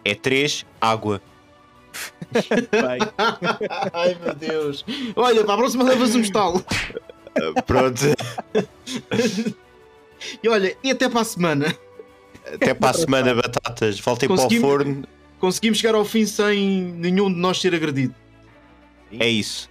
É 0.04 0.14
3 0.14 0.66
água. 0.80 1.22
Ai 3.94 4.14
meu 4.22 4.34
Deus. 4.34 4.84
Olha, 5.16 5.42
para 5.44 5.54
a 5.54 5.56
próxima 5.56 5.84
levas 5.84 6.14
um 6.14 6.20
estalo. 6.20 6.62
Pronto, 7.66 8.00
E 10.42 10.48
olha, 10.48 10.76
e 10.84 10.90
até 10.90 11.08
para 11.08 11.20
a 11.20 11.24
semana. 11.24 11.74
Até 12.54 12.74
para 12.74 12.90
a 12.90 12.94
semana, 12.94 13.34
batatas. 13.34 14.00
Voltem 14.00 14.28
para 14.28 14.46
o 14.46 14.60
forno. 14.60 15.04
Conseguimos 15.38 15.78
chegar 15.78 15.94
ao 15.94 16.04
fim 16.04 16.26
sem 16.26 16.82
nenhum 16.96 17.32
de 17.32 17.38
nós 17.38 17.60
ser 17.60 17.74
agredido. 17.74 18.14
É 19.18 19.28
isso. 19.28 19.68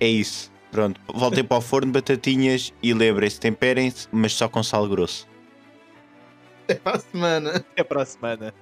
É 0.00 0.06
isso. 0.06 0.50
Pronto, 0.70 1.00
voltem 1.12 1.42
para 1.42 1.56
o 1.56 1.60
forno, 1.60 1.90
batatinhas 1.92 2.74
e 2.82 2.92
lembrem-se, 2.92 3.40
temperem-se, 3.40 4.06
mas 4.12 4.34
só 4.34 4.48
com 4.48 4.62
sal 4.62 4.86
grosso. 4.86 5.26
Até 6.64 6.74
para 6.74 6.96
a 6.96 7.00
semana. 7.00 7.50
Até 7.56 7.84
para 7.84 8.02
a 8.02 8.06
semana. 8.06 8.54